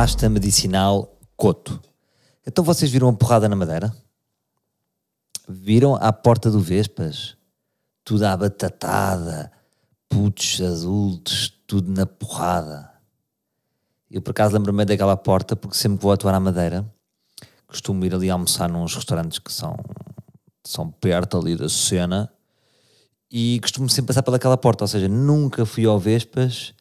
Pasta 0.00 0.30
medicinal 0.30 1.14
Coto. 1.36 1.78
Então 2.46 2.64
vocês 2.64 2.90
viram 2.90 3.10
a 3.10 3.12
porrada 3.12 3.46
na 3.50 3.54
Madeira? 3.54 3.94
Viram 5.46 5.94
à 5.94 6.10
porta 6.10 6.50
do 6.50 6.58
Vespas? 6.58 7.36
Tudo 8.02 8.24
à 8.24 8.34
batatada, 8.34 9.52
putos 10.08 10.58
adultos, 10.62 11.52
tudo 11.66 11.92
na 11.92 12.06
porrada. 12.06 12.90
Eu 14.10 14.22
por 14.22 14.30
acaso 14.30 14.54
lembro-me 14.54 14.86
daquela 14.86 15.18
porta 15.18 15.54
porque 15.54 15.76
sempre 15.76 15.98
que 15.98 16.02
vou 16.02 16.12
atuar 16.12 16.34
à 16.34 16.40
Madeira 16.40 16.90
costumo 17.66 18.02
ir 18.06 18.14
ali 18.14 18.30
almoçar 18.30 18.70
nos 18.70 18.94
restaurantes 18.94 19.38
que 19.38 19.52
são, 19.52 19.76
são 20.64 20.90
perto 20.90 21.36
ali 21.36 21.56
da 21.56 21.68
cena 21.68 22.32
e 23.30 23.60
costumo 23.60 23.86
sempre 23.90 24.14
passar 24.14 24.22
pelaquela 24.22 24.56
porta, 24.56 24.82
ou 24.82 24.88
seja, 24.88 25.08
nunca 25.08 25.66
fui 25.66 25.84
ao 25.84 25.98
Vespas, 25.98 26.72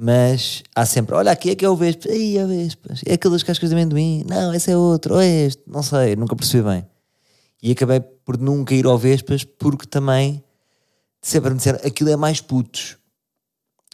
mas 0.00 0.62
há 0.76 0.86
sempre, 0.86 1.16
olha 1.16 1.32
aqui 1.32 1.50
é 1.50 1.56
que 1.56 1.64
é 1.64 1.68
o 1.68 1.74
Vespas, 1.74 2.12
aí 2.12 2.38
é 2.38 2.46
Vespas, 2.46 3.00
é 3.04 3.14
aquelas 3.14 3.42
cascas 3.42 3.68
de 3.68 3.74
amendoim, 3.74 4.24
não, 4.28 4.54
esse 4.54 4.70
é 4.70 4.76
outro, 4.76 5.14
ou 5.14 5.20
é 5.20 5.26
este, 5.26 5.60
não 5.66 5.82
sei, 5.82 6.14
nunca 6.14 6.36
percebi 6.36 6.62
bem. 6.62 6.86
E 7.60 7.72
acabei 7.72 7.98
por 7.98 8.38
nunca 8.38 8.76
ir 8.76 8.86
ao 8.86 8.96
Vespas 8.96 9.42
porque 9.42 9.86
também 9.86 10.44
sempre 11.20 11.50
me 11.50 11.56
disseram, 11.56 11.80
aquilo 11.84 12.10
é 12.10 12.16
mais 12.16 12.40
putos. 12.40 12.96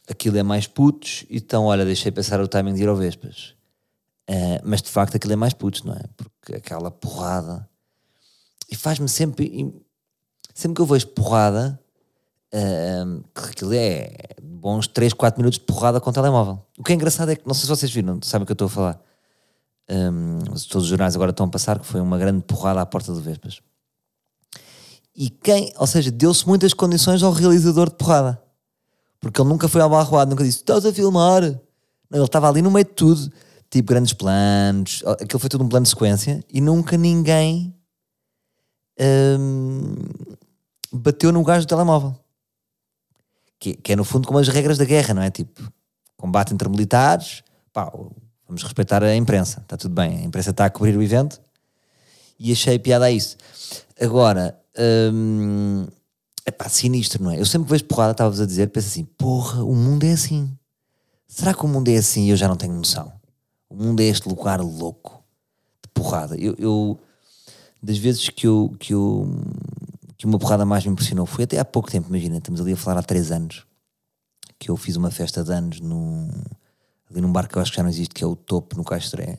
Aquilo 0.07 0.37
é 0.37 0.43
mais 0.43 0.67
putos, 0.67 1.25
então 1.31 1.65
olha, 1.65 1.87
deixei 1.87 2.13
passar 2.13 2.39
o 2.39 2.47
timing 2.47 2.75
de 2.75 2.83
ir 2.83 2.89
ao 2.89 2.97
Vespas. 2.97 3.55
Uh, 4.29 4.61
mas 4.63 4.83
de 4.83 4.91
facto 4.91 5.17
aquilo 5.17 5.33
é 5.33 5.37
mais 5.37 5.55
putos, 5.55 5.85
não 5.85 5.95
é? 5.95 6.03
Porque 6.15 6.57
aquela 6.57 6.91
porrada. 6.91 7.67
E 8.71 8.77
faz-me 8.77 9.09
sempre. 9.09 9.73
Sempre 10.53 10.77
que 10.77 10.83
eu 10.83 10.87
vejo 10.87 11.09
porrada, 11.09 11.81
que 13.35 13.77
é 13.77 14.13
bons 14.43 14.87
3, 14.87 15.13
4 15.13 15.41
minutos 15.41 15.59
de 15.59 15.65
porrada 15.65 16.01
com 16.01 16.11
o 16.11 16.13
telemóvel. 16.13 16.65
O 16.79 16.83
que 16.83 16.93
é 16.93 16.95
engraçado 16.95 17.31
é 17.31 17.37
que, 17.37 17.47
não 17.47 17.55
sei 17.55 17.63
se 17.63 17.69
vocês 17.69 17.93
viram, 17.93 18.21
sabem 18.23 18.45
o 18.45 18.47
que 18.47 18.53
eu 18.53 18.55
estou 18.55 18.67
a 18.67 18.71
falar. 18.71 19.01
Um, 19.91 20.39
todos 20.69 20.85
os 20.85 20.87
jornais 20.87 21.15
agora 21.15 21.31
estão 21.31 21.47
a 21.47 21.51
passar 21.51 21.79
que 21.79 21.87
foi 21.87 22.01
uma 22.01 22.17
grande 22.17 22.43
porrada 22.45 22.81
à 22.81 22.87
porta 22.87 23.13
do 23.13 23.21
Vespas. 23.21 23.61
E 25.17 25.31
quem, 25.31 25.73
ou 25.79 25.87
seja, 25.87 26.11
deu-se 26.11 26.47
muitas 26.47 26.73
condições 26.73 27.23
ao 27.23 27.33
realizador 27.33 27.91
de 27.91 27.97
porrada. 27.97 28.41
Porque 29.21 29.41
ele 29.41 29.49
nunca 29.49 29.69
foi 29.69 29.81
ao 29.81 29.91
barroado, 29.91 30.31
nunca 30.31 30.45
disse: 30.45 30.59
Estás 30.59 30.85
a 30.85 30.93
filmar? 30.93 31.43
Não, 31.43 32.19
ele 32.19 32.25
estava 32.25 32.49
ali 32.49 32.61
no 32.63 32.71
meio 32.71 32.85
de 32.85 32.93
tudo 32.93 33.33
tipo 33.75 33.89
grandes 33.89 34.13
planos, 34.13 35.03
aquilo 35.21 35.41
foi 35.41 35.51
tudo 35.51 35.65
um 35.65 35.69
plano 35.69 35.83
de 35.83 35.91
sequência 35.91 36.45
e 36.49 36.61
nunca 36.61 36.97
ninguém 36.97 37.75
hum, 39.37 39.97
bateu 40.93 41.33
no 41.33 41.43
gajo 41.43 41.67
do 41.67 41.69
telemóvel. 41.69 42.15
Que, 43.65 43.73
que, 43.73 43.93
é 43.95 43.97
no 43.97 44.05
fundo 44.05 44.27
como 44.29 44.39
as 44.39 44.47
regras 44.47 44.77
da 44.77 44.85
guerra, 44.85 45.15
não 45.15 45.23
é? 45.23 45.31
Tipo, 45.31 45.73
combate 46.19 46.53
entre 46.53 46.69
militares, 46.69 47.43
pá, 47.73 47.91
vamos 48.47 48.63
respeitar 48.63 49.03
a 49.03 49.17
imprensa, 49.17 49.63
está 49.63 49.75
tudo 49.75 49.95
bem, 49.95 50.19
a 50.19 50.21
imprensa 50.23 50.51
está 50.51 50.67
a 50.67 50.71
cobrir 50.71 50.95
o 50.95 51.03
evento 51.03 51.41
e 52.39 52.53
achei 52.53 52.79
piada 52.79 53.07
a 53.07 53.11
isso. 53.11 53.39
Agora, 53.99 54.55
hum, 55.11 55.87
pá, 56.59 56.69
sinistro, 56.69 57.25
não 57.25 57.31
é? 57.31 57.41
Eu 57.41 57.47
sempre 57.47 57.71
vejo 57.71 57.85
porrada, 57.85 58.13
estavas 58.13 58.39
a 58.39 58.45
dizer, 58.45 58.69
penso 58.69 58.89
assim, 58.89 59.05
porra, 59.17 59.65
o 59.65 59.75
mundo 59.75 60.05
é 60.05 60.13
assim. 60.13 60.55
Será 61.27 61.55
que 61.55 61.65
o 61.65 61.69
mundo 61.69 61.89
é 61.89 61.97
assim 61.97 62.27
e 62.27 62.31
eu 62.31 62.37
já 62.37 62.47
não 62.47 62.57
tenho 62.57 62.75
noção? 62.75 63.11
O 63.71 63.75
mundo 63.75 64.01
é 64.01 64.05
este 64.05 64.29
lugar 64.29 64.61
louco 64.61 65.25
de 65.83 65.89
porrada. 65.89 66.37
Eu, 66.37 66.55
eu 66.59 67.01
das 67.83 67.97
vezes 67.97 68.29
que 68.29 68.47
eu, 68.47 68.77
que 68.79 68.93
eu 68.93 69.27
que 70.17 70.27
uma 70.27 70.39
porrada 70.39 70.65
mais 70.65 70.85
me 70.85 70.93
impressionou 70.93 71.27
foi 71.27 71.45
até 71.45 71.59
há 71.59 71.65
pouco 71.65 71.91
tempo, 71.91 72.09
imagina, 72.09 72.39
estamos 72.39 72.61
ali 72.61 72.73
a 72.73 72.77
falar 72.77 73.01
há 73.01 73.03
três 73.03 73.31
anos 73.31 73.67
que 74.59 74.71
eu 74.71 74.77
fiz 74.77 74.97
uma 74.97 75.11
festa 75.11 75.43
de 75.43 75.53
anos 75.53 75.81
no, 75.81 76.29
ali 77.11 77.21
num 77.21 77.33
bar 77.33 77.49
que 77.49 77.57
eu 77.57 77.63
acho 77.63 77.71
que 77.71 77.77
já 77.77 77.83
não 77.83 77.91
existe, 77.91 78.15
que 78.15 78.25
é 78.25 78.27
o 78.27 78.37
Topo 78.37 78.77
no 78.77 78.85
Castré. 78.85 79.39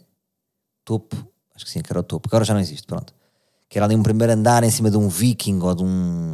Topo, 0.83 1.15
acho 1.55 1.65
que 1.65 1.71
sim, 1.71 1.81
que 1.81 1.91
era 1.91 1.99
o 1.99 2.03
Topo, 2.03 2.29
que 2.29 2.35
agora 2.35 2.45
já 2.45 2.53
não 2.53 2.61
existe, 2.61 2.85
pronto. 2.85 3.13
Que 3.67 3.79
era 3.79 3.85
ali 3.85 3.95
um 3.95 4.03
primeiro 4.03 4.33
andar 4.33 4.63
em 4.63 4.69
cima 4.69 4.91
de 4.91 4.97
um 4.97 5.09
viking 5.09 5.59
ou 5.61 5.73
de 5.73 5.83
um 5.83 6.33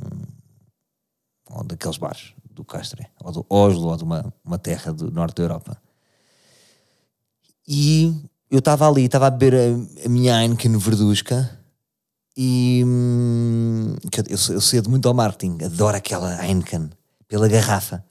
ou 1.50 1.64
daqueles 1.64 1.98
bares 1.98 2.34
do 2.50 2.64
Castré, 2.64 3.10
ou 3.24 3.32
do 3.32 3.46
Oslo, 3.50 3.90
ou 3.90 3.98
de 3.98 4.04
uma, 4.04 4.34
uma 4.44 4.58
terra 4.58 4.92
do 4.94 5.12
norte 5.12 5.36
da 5.36 5.44
Europa. 5.44 5.82
E 7.68 8.14
eu 8.50 8.60
estava 8.60 8.88
ali, 8.88 9.06
estava 9.06 9.28
a 9.28 9.30
beber 9.30 9.54
a, 9.56 10.06
a, 10.06 10.10
minha 10.10 10.42
Heineken 10.42 10.78
verdusca 10.78 11.60
e 12.36 12.84
hum, 12.86 13.96
eu, 14.30 14.38
eu, 14.54 14.62
cedo 14.62 14.90
muito 14.90 15.08
ao 15.08 15.14
marketing, 15.14 15.64
adoro 15.64 15.98
aquela 15.98 16.46
Heineken 16.46 16.90
pela 17.28 17.48
garrafa. 17.48 18.04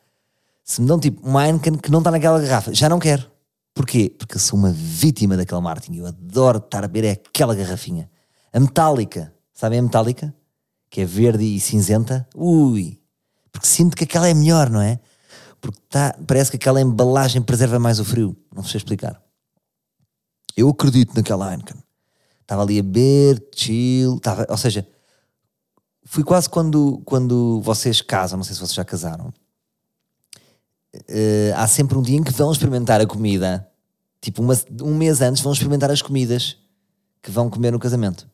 Se 0.64 0.80
me 0.80 0.86
dão 0.86 1.00
tipo 1.00 1.26
uma 1.26 1.46
Heineken 1.46 1.78
que 1.78 1.90
não 1.90 1.98
está 1.98 2.10
naquela 2.10 2.40
garrafa, 2.40 2.72
já 2.74 2.88
não 2.88 2.98
quero. 2.98 3.30
Porquê? 3.74 4.14
Porque 4.18 4.36
eu 4.36 4.40
sou 4.40 4.58
uma 4.58 4.70
vítima 4.70 5.36
daquele 5.36 5.60
marketing. 5.60 5.98
Eu 5.98 6.06
adoro 6.06 6.58
estar 6.58 6.84
a 6.84 6.88
beber 6.88 7.12
aquela 7.12 7.54
garrafinha. 7.54 8.10
A 8.52 8.60
metálica, 8.60 9.32
sabem 9.52 9.78
a 9.78 9.82
metálica? 9.82 10.34
Que 10.90 11.02
é 11.02 11.04
verde 11.04 11.44
e 11.44 11.60
cinzenta. 11.60 12.28
Ui! 12.34 13.00
Porque 13.52 13.66
sinto 13.66 13.96
que 13.96 14.04
aquela 14.04 14.28
é 14.28 14.34
melhor, 14.34 14.68
não 14.70 14.80
é? 14.80 15.00
Porque 15.60 15.78
tá, 15.88 16.16
parece 16.26 16.50
que 16.50 16.56
aquela 16.56 16.80
embalagem 16.80 17.42
preserva 17.42 17.78
mais 17.78 18.00
o 18.00 18.04
frio. 18.04 18.36
Não 18.54 18.64
sei 18.64 18.78
explicar. 18.78 19.20
Eu 20.56 20.68
acredito 20.68 21.14
naquela 21.14 21.50
Heineken. 21.50 21.76
Estava 22.50 22.62
ali 22.64 22.80
a 22.80 22.82
beber, 22.82 23.40
chill, 23.54 24.16
estava, 24.16 24.44
ou 24.50 24.56
seja, 24.56 24.84
fui 26.02 26.24
quase 26.24 26.50
quando, 26.50 27.00
quando 27.04 27.60
vocês 27.60 28.02
casam, 28.02 28.38
não 28.38 28.42
sei 28.42 28.54
se 28.54 28.60
vocês 28.60 28.74
já 28.74 28.84
casaram. 28.84 29.32
Uh, 30.92 31.54
há 31.54 31.68
sempre 31.68 31.96
um 31.96 32.02
dia 32.02 32.18
em 32.18 32.24
que 32.24 32.32
vão 32.32 32.50
experimentar 32.50 33.00
a 33.00 33.06
comida, 33.06 33.70
tipo 34.20 34.42
uma, 34.42 34.54
um 34.82 34.96
mês 34.96 35.20
antes 35.20 35.44
vão 35.44 35.52
experimentar 35.52 35.92
as 35.92 36.02
comidas 36.02 36.56
que 37.22 37.30
vão 37.30 37.48
comer 37.48 37.70
no 37.70 37.78
casamento, 37.78 38.28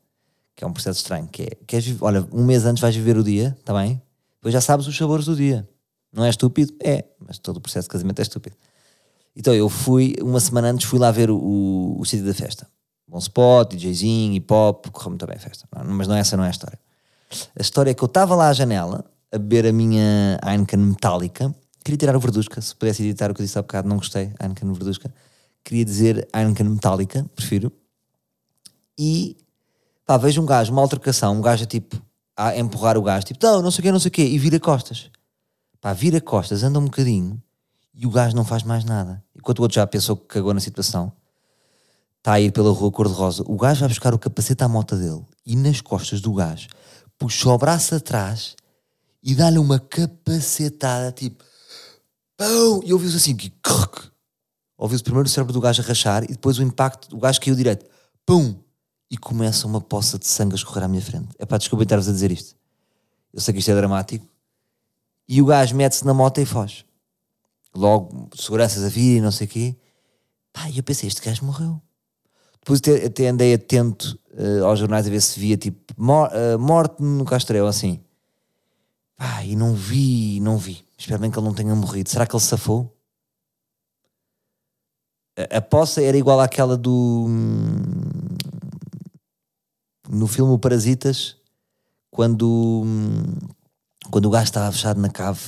que 0.55 0.65
é 0.65 0.67
um 0.67 0.73
processo 0.73 1.01
estranho. 1.01 1.29
Que 1.31 1.43
é, 1.43 1.51
queres, 1.67 1.95
olha, 2.01 2.27
um 2.33 2.43
mês 2.43 2.65
antes 2.65 2.81
vais 2.81 2.97
viver 2.97 3.19
o 3.19 3.23
dia, 3.23 3.55
está 3.61 3.75
bem? 3.75 4.01
Depois 4.37 4.55
já 4.55 4.63
sabes 4.63 4.87
os 4.87 4.97
sabores 4.97 5.27
do 5.27 5.37
dia. 5.37 5.69
Não 6.11 6.25
é 6.25 6.31
estúpido? 6.31 6.73
É, 6.83 7.05
mas 7.21 7.39
todo 7.39 7.59
o 7.59 7.61
processo 7.61 7.87
de 7.87 7.93
casamento 7.93 8.19
é 8.21 8.23
estúpido. 8.23 8.57
Então 9.37 9.53
eu 9.53 9.69
fui, 9.69 10.17
uma 10.23 10.41
semana 10.41 10.71
antes, 10.71 10.87
fui 10.87 10.99
lá 10.99 11.11
ver 11.11 11.31
o, 11.31 11.37
o, 11.37 12.01
o 12.01 12.05
sítio 12.07 12.25
da 12.25 12.33
festa. 12.33 12.67
Bom 13.09 13.19
spot, 13.19 13.75
DJzinho, 13.75 14.35
hip 14.35 14.53
hop, 14.53 14.87
correu 14.91 15.11
muito 15.11 15.27
bem 15.27 15.37
a 15.37 15.41
festa. 15.41 15.69
Não, 15.75 15.95
mas 15.95 16.09
não, 16.09 16.17
essa 16.17 16.37
não 16.37 16.45
é 16.45 16.49
a 16.49 16.51
história. 16.51 16.79
A 17.59 17.63
história 17.63 17.91
é 17.91 17.95
que 17.95 18.03
eu 18.03 18.07
estava 18.07 18.35
lá 18.35 18.49
à 18.49 18.53
janela 18.53 19.05
a 19.33 19.39
beber 19.39 19.67
a 19.67 19.73
minha 19.73 20.39
Heineken 20.45 20.79
metálica. 20.79 21.55
Queria 21.85 21.99
tirar 21.99 22.17
o 22.17 22.21
Verdusca, 22.21 22.61
se 22.61 22.75
pudesse 22.75 23.03
editar 23.03 23.31
o 23.31 23.35
que 23.35 23.41
eu 23.41 23.47
disse 23.47 23.59
há 23.59 23.63
bocado, 23.63 23.89
não 23.89 23.97
gostei. 23.97 24.33
Heineken 24.41 24.73
Verdusca. 24.73 25.13
Queria 25.63 25.85
dizer 25.85 26.29
Heineken 26.35 26.69
metálica, 26.69 27.25
prefiro. 27.35 27.73
E 28.99 29.37
pá, 30.05 30.17
vejo 30.17 30.43
um 30.43 30.47
gajo, 30.47 30.73
uma 30.73 30.83
altercação, 30.83 31.37
um 31.37 31.41
gajo 31.41 31.65
a 31.65 31.67
tipo 31.67 32.01
a 32.37 32.57
empurrar 32.59 32.99
o 32.99 33.03
gajo, 33.03 33.25
tipo, 33.25 33.45
não, 33.45 33.63
não 33.63 33.71
sei 33.71 33.81
o 33.81 33.83
quê, 33.83 33.93
não 33.93 33.99
sei 33.99 34.09
o 34.09 34.13
quê, 34.13 34.23
e 34.23 34.39
vira 34.39 34.61
costas. 34.61 35.11
Pá, 35.81 35.93
vira 35.93 36.21
costas, 36.21 36.63
anda 36.63 36.79
um 36.79 36.85
bocadinho 36.85 37.43
e 37.95 38.07
o 38.07 38.11
gajo 38.11 38.37
não 38.37 38.45
faz 38.45 38.63
mais 38.63 38.85
nada. 38.85 39.25
Enquanto 39.35 39.61
o 39.61 39.63
outro 39.63 39.77
já 39.77 39.87
pensou 39.87 40.17
que 40.17 40.27
cagou 40.27 40.53
na 40.53 40.61
situação, 40.61 41.11
está 42.27 42.33
a 42.33 42.41
ir 42.41 42.51
pela 42.51 42.73
rua 42.73 42.91
cor-de-rosa, 42.91 43.45
o 43.47 43.57
gajo 43.57 43.79
vai 43.79 43.89
buscar 43.89 44.13
o 44.13 44.19
capacete 44.19 44.65
à 44.65 44.69
moto 44.69 44.97
dele 44.97 45.25
e 45.47 45.55
nas 45.55 45.81
costas 45.81 46.21
do 46.21 46.35
gajo 46.35 46.67
puxa 47.17 47.49
o 47.49 47.57
braço 47.57 47.95
atrás 47.95 48.57
e 49.23 49.33
dá-lhe 49.33 49.59
uma 49.59 49.79
capacetada 49.79 51.13
tipo 51.13 51.45
pão! 52.37 52.81
E 52.85 52.93
ouviu-se 52.93 53.17
assim 53.17 53.37
ouviu-se 54.77 55.05
primeiro 55.05 55.29
o 55.29 55.31
cérebro 55.31 55.53
do 55.53 55.61
gajo 55.61 55.81
a 55.83 55.85
rachar 55.85 56.25
e 56.25 56.29
depois 56.29 56.59
o 56.59 56.65
impacto, 56.65 57.15
o 57.15 57.21
gajo 57.21 57.41
caiu 57.41 57.55
direito, 57.55 57.87
pum! 58.27 58.57
E 59.09 59.17
começa 59.17 59.65
uma 59.65 59.81
poça 59.81 60.19
de 60.19 60.27
sangue 60.27 60.55
a 60.55 60.57
escorrer 60.57 60.83
à 60.83 60.89
minha 60.89 61.01
frente. 61.01 61.29
É 61.39 61.47
pá, 61.47 61.57
desculpa 61.59 61.85
estar-vos 61.85 62.09
a 62.09 62.13
dizer 62.13 62.33
isto. 62.33 62.57
Eu 63.33 63.41
sei 63.41 63.55
que 63.55 63.61
isto 63.61 63.71
é 63.71 63.75
dramático. 63.77 64.27
E 65.29 65.41
o 65.41 65.47
gajo 65.47 65.77
mete-se 65.77 66.05
na 66.05 66.13
moto 66.13 66.41
e 66.41 66.45
foge 66.45 66.85
logo 67.73 68.29
seguranças 68.35 68.83
a 68.83 68.89
vir 68.89 69.19
e 69.19 69.21
não 69.21 69.31
sei 69.31 69.47
o 69.47 69.51
quê. 69.51 69.77
Pá, 70.53 70.69
e 70.69 70.79
eu 70.79 70.83
pensei, 70.83 71.07
este 71.07 71.23
gajo 71.23 71.45
morreu. 71.45 71.81
Depois 72.67 72.81
até, 73.07 73.29
andei 73.29 73.55
atento 73.55 74.19
uh, 74.33 74.65
aos 74.65 74.81
jornais 74.81 75.07
a 75.07 75.11
ver 75.11 75.23
se 75.23 75.39
via 75.39 75.57
tipo 75.57 75.95
mor 75.97 76.29
uh, 76.33 76.59
morte 76.59 77.01
no 77.01 77.25
Castrel, 77.25 77.65
assim. 77.65 78.01
Pá, 79.17 79.45
e 79.45 79.55
não 79.55 79.73
vi, 79.73 80.41
não 80.41 80.59
vi. 80.59 80.85
Espero 80.99 81.21
bem 81.21 81.31
que 81.31 81.39
ele 81.39 81.47
não 81.47 81.55
tenha 81.55 81.73
morrido. 81.77 82.11
Será 82.11 82.27
que 82.27 82.35
ele 82.35 82.43
safou? 82.43 82.93
A, 85.39 85.59
a 85.59 85.61
poça 85.63 86.03
era 86.03 86.17
igual 86.17 86.41
àquela 86.41 86.77
do. 86.77 87.27
Hum, 87.29 87.77
no 90.09 90.27
filme 90.27 90.59
Parasitas, 90.59 91.37
quando, 92.11 92.83
hum, 92.85 93.23
quando 94.11 94.27
o 94.27 94.31
gajo 94.31 94.47
estava 94.47 94.73
fechado 94.73 95.01
na 95.01 95.09
cave, 95.09 95.41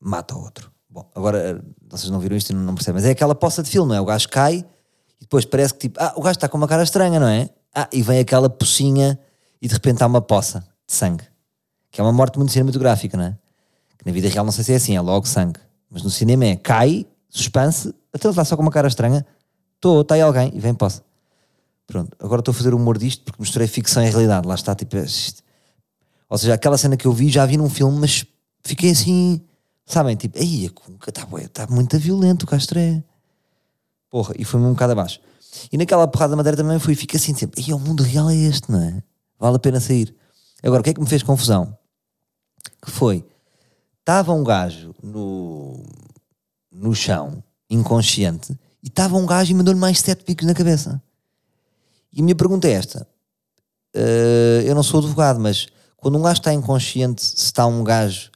mata 0.00 0.34
o 0.34 0.42
outro. 0.42 0.72
Bom, 0.88 1.10
agora 1.14 1.62
vocês 1.90 2.10
não 2.10 2.20
viram 2.20 2.38
isto 2.38 2.50
e 2.50 2.54
não 2.54 2.74
percebem, 2.74 3.02
mas 3.02 3.08
é 3.08 3.12
aquela 3.12 3.34
poça 3.34 3.62
de 3.62 3.68
filme, 3.68 3.90
não 3.90 3.96
é? 3.96 4.00
O 4.00 4.06
gajo 4.06 4.26
cai 4.30 4.66
e 5.20 5.24
depois 5.24 5.44
parece 5.44 5.74
que 5.74 5.80
tipo, 5.80 6.00
ah, 6.00 6.12
o 6.16 6.22
gajo 6.22 6.36
está 6.36 6.48
com 6.48 6.56
uma 6.56 6.68
cara 6.68 6.82
estranha, 6.82 7.20
não 7.20 7.28
é? 7.28 7.50
Ah, 7.74 7.88
e 7.92 8.02
vem 8.02 8.18
aquela 8.18 8.48
pocinha 8.48 9.18
e 9.60 9.68
de 9.68 9.74
repente 9.74 10.02
há 10.02 10.06
uma 10.06 10.22
poça 10.22 10.60
de 10.86 10.94
sangue, 10.94 11.24
que 11.90 12.00
é 12.00 12.04
uma 12.04 12.12
morte 12.12 12.38
muito 12.38 12.52
cinematográfica, 12.52 13.16
não 13.16 13.24
é? 13.24 13.36
Que 13.98 14.06
na 14.06 14.12
vida 14.12 14.28
real 14.28 14.44
não 14.44 14.52
sei 14.52 14.64
se 14.64 14.72
é 14.72 14.76
assim, 14.76 14.96
é 14.96 15.00
logo 15.00 15.26
sangue, 15.26 15.60
mas 15.90 16.02
no 16.02 16.10
cinema 16.10 16.46
é 16.46 16.56
cai, 16.56 17.06
suspense, 17.28 17.94
até 18.12 18.26
ele 18.26 18.32
está 18.32 18.44
só 18.44 18.56
com 18.56 18.62
uma 18.62 18.70
cara 18.70 18.88
estranha, 18.88 19.24
Estou, 19.80 20.02
está 20.02 20.14
aí 20.14 20.20
alguém. 20.20 20.52
E 20.54 20.60
vem, 20.60 20.74
posso. 20.74 21.02
Pronto, 21.86 22.14
agora 22.20 22.40
estou 22.40 22.52
a 22.52 22.54
fazer 22.54 22.74
humor 22.74 22.98
disto 22.98 23.24
porque 23.24 23.40
misturei 23.40 23.66
ficção 23.66 24.04
e 24.04 24.10
realidade. 24.10 24.46
Lá 24.46 24.54
está, 24.54 24.74
tipo. 24.74 24.94
Ou 26.28 26.38
seja, 26.38 26.52
aquela 26.52 26.76
cena 26.76 26.98
que 26.98 27.06
eu 27.06 27.12
vi, 27.12 27.30
já 27.30 27.46
vi 27.46 27.56
num 27.56 27.70
filme, 27.70 27.98
mas 27.98 28.26
fiquei 28.62 28.90
assim. 28.90 29.40
Sabem, 29.86 30.14
tipo, 30.16 30.38
aí 30.38 30.70
está 31.08 31.26
tá 31.66 31.66
muito 31.72 31.98
violento 31.98 32.42
o 32.42 32.46
Castré. 32.46 33.02
Porra, 34.10 34.34
e 34.38 34.44
foi-me 34.44 34.66
um 34.66 34.72
bocado 34.72 34.92
abaixo. 34.92 35.20
E 35.70 35.78
naquela 35.78 36.06
porrada 36.06 36.30
da 36.30 36.36
madeira 36.36 36.56
também 36.56 36.78
fui, 36.78 36.94
fica 36.94 37.16
assim 37.16 37.34
sempre, 37.34 37.62
e 37.62 37.72
o 37.72 37.78
mundo 37.78 38.02
real 38.02 38.30
é 38.30 38.36
este, 38.36 38.70
não 38.70 38.80
é? 38.80 39.02
Vale 39.38 39.56
a 39.56 39.58
pena 39.58 39.80
sair. 39.80 40.14
Agora, 40.62 40.80
o 40.80 40.84
que 40.84 40.90
é 40.90 40.94
que 40.94 41.00
me 41.00 41.06
fez 41.06 41.22
confusão? 41.22 41.76
Que 42.82 42.90
foi, 42.90 43.24
estava 44.00 44.32
um 44.32 44.44
gajo 44.44 44.94
no, 45.02 45.82
no 46.70 46.94
chão, 46.94 47.42
inconsciente, 47.68 48.52
e 48.82 48.88
estava 48.88 49.16
um 49.16 49.26
gajo 49.26 49.52
e 49.52 49.54
mandou-lhe 49.54 49.78
mais 49.78 50.00
sete 50.00 50.24
picos 50.24 50.46
na 50.46 50.54
cabeça. 50.54 51.02
E 52.12 52.20
a 52.20 52.22
minha 52.22 52.34
pergunta 52.34 52.66
é 52.66 52.72
esta: 52.72 53.06
Uh, 53.94 54.62
eu 54.64 54.74
não 54.74 54.84
sou 54.84 55.00
advogado, 55.00 55.40
mas 55.40 55.66
quando 55.96 56.16
um 56.16 56.22
gajo 56.22 56.40
está 56.40 56.52
inconsciente, 56.54 57.24
se 57.24 57.46
está 57.46 57.66
um 57.66 57.82
gajo 57.82 58.30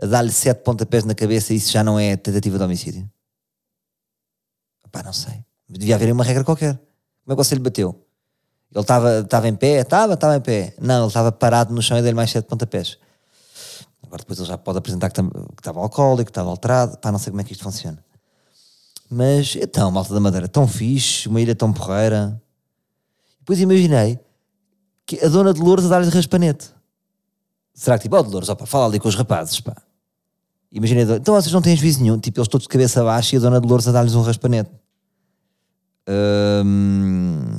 a 0.00 0.06
dar-lhe 0.06 0.30
sete 0.30 0.62
pontapés 0.62 1.04
na 1.04 1.14
cabeça, 1.14 1.54
isso 1.54 1.72
já 1.72 1.82
não 1.82 1.98
é 1.98 2.16
tentativa 2.16 2.58
de 2.58 2.64
homicídio? 2.64 3.10
Pá, 4.90 5.02
não 5.02 5.12
sei. 5.12 5.44
Devia 5.68 5.94
haver 5.94 6.12
uma 6.12 6.24
regra 6.24 6.44
qualquer. 6.44 6.74
Como 6.74 7.32
é 7.32 7.36
que 7.36 7.44
você 7.44 7.54
lhe 7.54 7.60
bateu? 7.60 8.04
Ele 8.74 8.80
estava 8.80 9.20
estava 9.20 9.48
em 9.48 9.54
pé? 9.54 9.80
Estava, 9.80 10.14
estava 10.14 10.36
em 10.36 10.40
pé. 10.40 10.74
Não, 10.80 11.00
ele 11.00 11.06
estava 11.08 11.32
parado 11.32 11.74
no 11.74 11.82
chão 11.82 11.98
e 11.98 12.02
deu-lhe 12.02 12.16
mais 12.16 12.30
sete 12.30 12.46
pontapés. 12.46 12.98
Agora 14.02 14.18
depois 14.18 14.38
ele 14.38 14.48
já 14.48 14.56
pode 14.56 14.78
apresentar 14.78 15.10
que 15.10 15.20
estava 15.58 15.80
alcoólico, 15.80 16.24
que 16.24 16.30
estava 16.30 16.48
alterado. 16.48 16.98
Pá, 16.98 17.12
não 17.12 17.18
sei 17.18 17.30
como 17.30 17.40
é 17.40 17.44
que 17.44 17.52
isto 17.52 17.64
funciona. 17.64 18.02
Mas, 19.10 19.56
então, 19.56 19.90
malta 19.90 20.12
da 20.12 20.20
Madeira, 20.20 20.48
tão 20.48 20.68
fixe, 20.68 21.28
uma 21.28 21.40
ilha 21.40 21.54
tão 21.54 21.72
porreira. 21.72 22.40
Depois 23.40 23.60
imaginei 23.60 24.18
que 25.06 25.24
a 25.24 25.28
dona 25.28 25.54
Dolores 25.54 25.86
a 25.86 25.88
dar-lhe 25.88 26.10
raspanete. 26.10 26.70
Será 27.72 27.96
que 27.96 28.02
tipo, 28.02 28.16
ó 28.16 28.22
Dolores, 28.22 28.48
opa, 28.48 28.66
fala 28.66 28.86
ali 28.86 29.00
com 29.00 29.08
os 29.08 29.14
rapazes, 29.14 29.60
pá. 29.60 29.74
Imaginei, 30.70 31.04
então 31.04 31.34
vocês 31.34 31.52
não 31.52 31.62
têm 31.62 31.74
juízo 31.74 32.02
nenhum, 32.02 32.18
tipo, 32.18 32.38
eles 32.38 32.48
todos 32.48 32.64
de 32.64 32.68
cabeça 32.68 33.02
baixa 33.02 33.34
e 33.34 33.38
a 33.38 33.40
dona 33.40 33.60
Dolores 33.60 33.88
a 33.88 33.92
dar-lhes 33.92 34.14
um 34.14 34.22
raspanete. 34.22 34.70
Hum, 36.06 37.58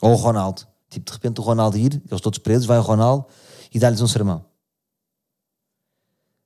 ou 0.00 0.12
o 0.12 0.16
Ronaldo. 0.16 0.62
Tipo, 0.90 1.06
de 1.06 1.12
repente 1.12 1.40
o 1.40 1.42
Ronaldo 1.42 1.78
ir, 1.78 2.02
eles 2.08 2.20
todos 2.20 2.38
presos, 2.38 2.66
vai 2.66 2.78
o 2.78 2.82
Ronaldo 2.82 3.26
e 3.72 3.78
dá-lhes 3.78 4.00
um 4.00 4.06
sermão. 4.06 4.44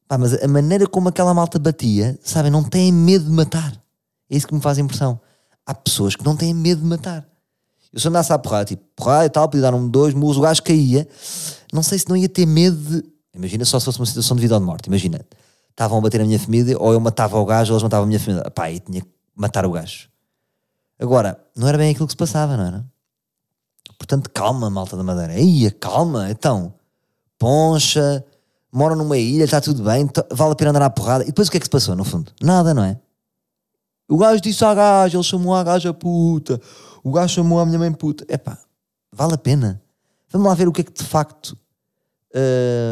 Pá, 0.07 0.17
mas 0.17 0.43
a 0.43 0.49
maneira 0.49 0.87
como 0.87 1.09
aquela 1.09 1.35
malta 1.35 1.59
batia, 1.59 2.19
sabem, 2.23 2.51
não 2.51 2.65
têm 2.65 2.91
medo 2.91 3.27
de 3.27 3.31
matar. 3.31 3.73
É 4.31 4.37
isso 4.37 4.47
que 4.47 4.55
me 4.55 4.61
faz 4.61 4.79
impressão. 4.79 5.21
Há 5.67 5.75
pessoas 5.75 6.17
que 6.17 6.25
não 6.25 6.35
têm 6.35 6.55
medo 6.55 6.81
de 6.81 6.87
matar. 6.87 7.29
Eu 7.93 8.01
se 8.01 8.09
andasse 8.09 8.33
a 8.33 8.39
porrada, 8.39 8.65
tipo, 8.67 8.83
porrada 8.97 9.27
e 9.27 9.31
tal, 9.31 9.49
podia 9.49 9.63
dar 9.63 9.75
um, 9.75 9.89
dois 9.89 10.15
murros, 10.15 10.37
o 10.37 10.41
gajo 10.41 10.63
caía. 10.63 11.07
Não 11.73 11.83
sei 11.83 11.99
se 11.99 12.09
não 12.09 12.17
ia 12.17 12.29
ter 12.29 12.47
medo 12.47 12.77
de. 12.77 13.05
Imagina 13.35 13.65
só 13.65 13.79
se 13.79 13.85
fosse 13.85 13.99
uma 13.99 14.07
situação 14.07 14.37
de 14.37 14.43
vida 14.43 14.55
ou 14.55 14.61
de 14.61 14.67
morte. 14.67 14.87
Imagina, 14.87 15.25
estavam 15.79 15.99
a 15.99 16.01
bater 16.01 16.19
na 16.19 16.27
minha 16.27 16.41
família, 16.41 16.77
ou 16.77 16.93
eu 16.93 16.99
matava 16.99 17.39
o 17.39 17.45
gajo, 17.47 17.73
ou 17.73 17.77
eles 17.77 17.85
matavam 17.85 18.03
a 18.03 18.07
minha 18.09 18.19
família. 18.19 18.51
Pá, 18.51 18.65
aí 18.65 18.81
tinha 18.81 19.01
que 19.01 19.09
matar 19.37 19.65
o 19.65 19.71
gajo. 19.71 20.09
Agora, 20.99 21.39
não 21.57 21.69
era 21.69 21.79
bem 21.79 21.93
aquilo 21.93 22.09
que 22.09 22.13
se 22.13 22.17
passava, 22.17 22.57
não 22.57 22.67
era? 22.67 22.85
Portanto, 23.97 24.29
calma, 24.31 24.69
malta 24.69 24.97
da 24.97 25.05
Madeira. 25.05 25.39
Ia, 25.39 25.71
calma, 25.71 26.29
então. 26.31 26.75
Poncha, 27.39 28.25
moram 28.73 28.97
numa 28.97 29.17
ilha, 29.17 29.45
está 29.45 29.61
tudo 29.61 29.85
bem, 29.85 30.11
vale 30.33 30.53
a 30.53 30.57
pena 30.57 30.71
andar 30.71 30.83
à 30.83 30.91
porrada. 30.91 31.23
E 31.23 31.29
depois 31.29 31.47
o 31.47 31.51
que 31.53 31.59
é 31.59 31.61
que 31.61 31.67
se 31.67 31.71
passou, 31.71 31.95
no 31.95 32.05
fundo? 32.05 32.33
Nada, 32.43 32.75
não 32.75 32.83
é? 32.83 32.99
O 34.09 34.19
gajo 34.19 34.41
disse 34.41 34.65
à 34.65 34.75
gaja, 34.75 35.17
ele 35.17 35.23
chamou 35.23 35.55
a 35.55 35.63
gaja 35.63 35.95
puta. 35.95 36.61
O 37.05 37.13
gajo 37.13 37.35
chamou 37.35 37.61
a 37.61 37.67
minha 37.67 37.79
mãe 37.79 37.93
puta. 37.93 38.25
Epá, 38.29 38.59
vale 39.13 39.35
a 39.35 39.39
pena. 39.39 39.81
Vamos 40.33 40.49
lá 40.49 40.55
ver 40.55 40.67
o 40.67 40.73
que 40.73 40.81
é 40.81 40.85
que 40.85 40.93
de 40.93 41.05
facto 41.05 41.57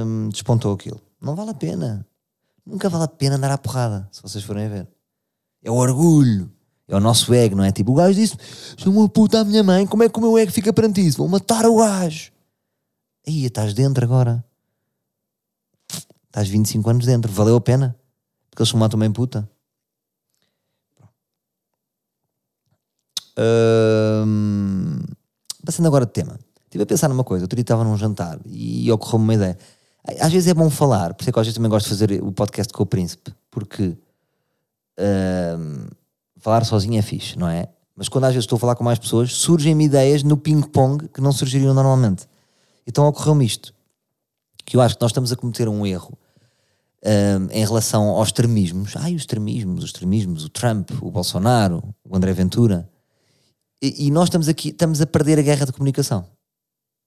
hum, 0.07 0.29
despontou 0.31 0.73
aquilo. 0.73 1.01
Não 1.21 1.35
vale 1.35 1.51
a 1.51 1.55
pena. 1.55 2.07
Nunca 2.67 2.89
vale 2.89 3.05
a 3.05 3.09
pena 3.09 3.37
andar 3.37 3.53
à 3.53 3.59
porrada, 3.59 4.09
se 4.11 4.21
vocês 4.21 4.43
forem 4.43 4.67
a 4.67 4.69
ver. 4.69 4.89
É 5.63 5.71
o 5.71 5.75
orgulho. 5.75 6.51
É 6.89 6.97
o 6.97 7.01
nosso 7.01 7.33
ego, 7.33 7.57
não 7.57 7.65
é? 7.65 7.73
Tipo, 7.73 7.93
o 7.93 7.95
gajo 7.95 8.15
disse, 8.15 8.37
chamou 8.77 9.05
a 9.05 9.09
puta 9.09 9.41
à 9.41 9.45
minha 9.45 9.63
mãe, 9.63 9.87
como 9.87 10.03
é 10.03 10.09
que 10.09 10.19
o 10.19 10.23
meu 10.23 10.37
ego 10.39 10.53
fica 10.53 10.73
perante 10.73 11.05
isso? 11.05 11.19
Vou 11.19 11.29
matar 11.29 11.65
o 11.67 11.77
gajo. 11.79 12.33
Aí, 13.27 13.45
estás 13.45 13.75
dentro 13.75 14.05
agora. 14.05 14.45
Estás 16.27 16.49
25 16.49 16.91
anos 16.91 17.07
dentro. 17.07 17.33
Valeu 17.33 17.57
a 17.57 17.61
pena? 17.61 17.97
Porque 18.51 18.63
eles 18.63 18.83
a 18.83 18.89
tua 18.89 18.99
mãe 18.99 19.11
puta. 19.11 19.49
Hum, 23.39 24.99
passando 25.65 25.87
agora 25.87 26.07
de 26.07 26.13
tema. 26.13 26.39
Estive 26.65 26.85
a 26.85 26.87
pensar 26.87 27.09
numa 27.09 27.25
coisa. 27.25 27.45
Outro 27.45 27.57
dia 27.57 27.63
estava 27.63 27.85
num 27.85 27.97
jantar 27.97 28.39
e 28.47 28.91
ocorreu-me 28.93 29.25
uma 29.25 29.35
ideia. 29.35 29.59
Às 30.21 30.33
vezes 30.33 30.49
é 30.49 30.55
bom 30.55 30.71
falar, 30.71 31.15
por 31.15 31.23
isso 31.23 31.31
é 31.31 31.33
que 31.33 31.39
às 31.41 31.47
vezes 31.47 31.57
também 31.57 31.71
gosto 31.71 31.87
de 31.87 31.91
fazer 31.91 32.23
o 32.23 32.31
podcast 32.31 32.73
com 32.73 32.83
o 32.83 32.87
Príncipe, 32.87 33.35
porque 33.51 33.97
hum, 34.99 35.87
falar 36.39 36.65
sozinho 36.65 36.99
é 36.99 37.03
fixe, 37.03 37.39
não 37.39 37.49
é? 37.49 37.69
Mas 37.97 38.09
quando 38.09 38.25
às 38.25 38.33
vezes 38.33 38.45
estou 38.45 38.57
a 38.57 38.61
falar 38.61 38.77
com 38.77 38.85
mais 38.85 38.99
pessoas, 38.99 39.33
surgem-me 39.33 39.85
ideias 39.85 40.23
no 40.23 40.37
ping-pong 40.37 41.09
que 41.09 41.21
não 41.21 41.33
surgiriam 41.33 41.75
normalmente. 41.75 42.29
Então 42.87 43.07
ocorreu-me 43.07 43.45
isto, 43.45 43.75
que 44.65 44.77
eu 44.77 44.81
acho 44.81 44.97
que 44.97 45.03
nós 45.03 45.11
estamos 45.11 45.33
a 45.33 45.37
cometer 45.37 45.69
um 45.69 45.85
erro 45.85 46.17
hum, 47.05 47.49
em 47.51 47.65
relação 47.65 48.11
aos 48.11 48.29
extremismos. 48.29 48.95
Ai, 48.97 49.15
os 49.15 49.23
extremismos, 49.23 49.83
os 49.83 49.91
extremismos, 49.91 50.45
o 50.45 50.49
Trump, 50.49 50.91
o 51.01 51.11
Bolsonaro, 51.11 51.83
o 52.09 52.17
André 52.17 52.33
Ventura. 52.33 52.89
E, 53.83 54.07
e 54.07 54.11
nós 54.11 54.25
estamos 54.25 54.49
aqui, 54.49 54.69
estamos 54.69 55.01
a 55.01 55.07
perder 55.07 55.39
a 55.39 55.43
guerra 55.43 55.67
de 55.67 55.73
comunicação. 55.73 56.27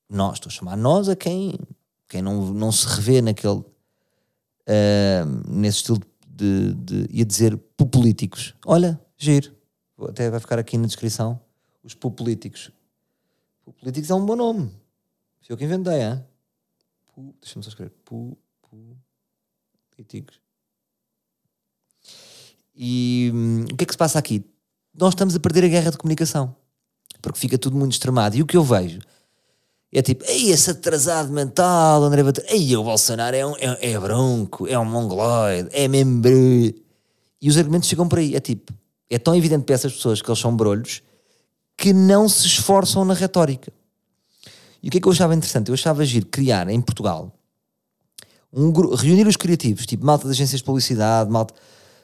Nós, 0.09 0.33
estou 0.33 0.49
a 0.49 0.53
chamar 0.53 0.75
nós 0.75 1.07
a 1.07 1.15
quem, 1.15 1.55
quem 2.09 2.21
não, 2.23 2.51
não 2.53 2.71
se 2.71 2.87
revê 2.87 3.21
naquele, 3.21 3.54
hum, 3.54 3.63
nesse 5.47 5.78
estilo 5.78 6.01
de, 6.28 6.73
de, 6.73 7.07
ia 7.11 7.23
dizer 7.23 7.56
popolíticos. 7.78 8.56
Olha, 8.66 8.99
giro. 9.16 9.56
Até 10.07 10.30
vai 10.30 10.39
ficar 10.39 10.57
aqui 10.57 10.78
na 10.78 10.87
descrição. 10.87 11.39
Os 11.83 11.94
popolíticos. 11.94 12.71
Popolíticos 13.63 14.09
é 14.09 14.16
um 14.16 14.25
bom 14.25 14.35
nome. 14.35 14.71
Foi 15.42 15.54
eu 15.54 15.57
que 15.57 15.66
inventei, 15.66 16.01
hein? 16.01 16.23
Deixa-me 17.42 17.63
só 17.63 17.69
escrever. 17.69 17.94
Políticos. 19.95 20.42
E 22.75 23.31
hum, 23.33 23.66
o 23.71 23.75
que 23.75 23.83
é 23.83 23.85
que 23.85 23.94
se 23.94 23.97
passa 23.97 24.18
aqui? 24.18 24.44
Nós 24.94 25.13
estamos 25.13 25.35
a 25.35 25.39
perder 25.39 25.66
a 25.66 25.68
guerra 25.68 25.92
de 25.92 25.97
comunicação. 25.97 26.56
Porque 27.21 27.37
fica 27.37 27.57
tudo 27.57 27.75
muito 27.75 27.92
extremado. 27.92 28.35
E 28.35 28.42
o 28.42 28.45
que 28.47 28.57
eu 28.57 28.63
vejo 28.63 28.99
é 29.91 30.01
tipo, 30.01 30.23
ei, 30.25 30.51
esse 30.51 30.69
atrasado 30.69 31.31
mental, 31.31 32.03
André 32.03 32.21
Ventura, 32.21 32.45
ei, 32.49 32.75
o 32.75 32.83
Bolsonaro 32.83 33.35
é, 33.35 33.45
um, 33.45 33.55
é, 33.55 33.91
é 33.91 33.99
bronco, 33.99 34.67
é 34.67 34.77
um 34.77 34.85
mongoloide, 34.85 35.69
é 35.71 35.87
mesmo 35.87 36.21
bru. 36.21 36.73
E 37.41 37.49
os 37.49 37.57
argumentos 37.57 37.89
chegam 37.89 38.07
por 38.07 38.19
aí. 38.19 38.35
É 38.35 38.39
tipo, 38.39 38.73
é 39.09 39.17
tão 39.17 39.35
evidente 39.35 39.63
para 39.63 39.75
essas 39.75 39.93
pessoas 39.93 40.21
que 40.21 40.29
eles 40.29 40.39
são 40.39 40.55
brolhos 40.55 41.01
que 41.75 41.93
não 41.93 42.27
se 42.27 42.45
esforçam 42.45 43.05
na 43.05 43.13
retórica. 43.13 43.71
E 44.83 44.89
o 44.89 44.91
que 44.91 44.97
é 44.97 45.01
que 45.01 45.07
eu 45.07 45.11
achava 45.11 45.33
interessante? 45.33 45.69
Eu 45.69 45.73
achava 45.73 46.05
giro 46.05 46.25
criar 46.25 46.69
em 46.69 46.81
Portugal 46.81 47.33
um 48.51 48.71
reunir 48.95 49.27
os 49.27 49.37
criativos, 49.37 49.85
tipo 49.85 50.05
malta 50.05 50.25
de 50.25 50.31
agências 50.31 50.59
de 50.59 50.65
publicidade, 50.65 51.29
malta, 51.29 51.53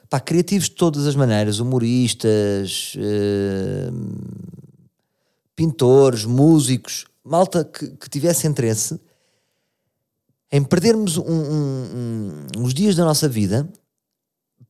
pá, 0.08 0.20
criativos 0.20 0.68
de 0.68 0.76
todas 0.76 1.06
as 1.06 1.16
maneiras, 1.16 1.58
humoristas, 1.58 2.94
eh, 2.96 3.90
pintores, 5.56 6.24
músicos, 6.24 7.06
malta 7.26 7.64
que, 7.64 7.88
que 7.96 8.08
tivesse 8.08 8.46
interesse 8.46 9.00
em 10.50 10.62
perdermos 10.62 11.16
um- 11.16 11.22
um- 11.24 12.46
um- 12.56 12.62
uns 12.62 12.72
dias 12.72 12.94
da 12.94 13.04
nossa 13.04 13.28
vida 13.28 13.68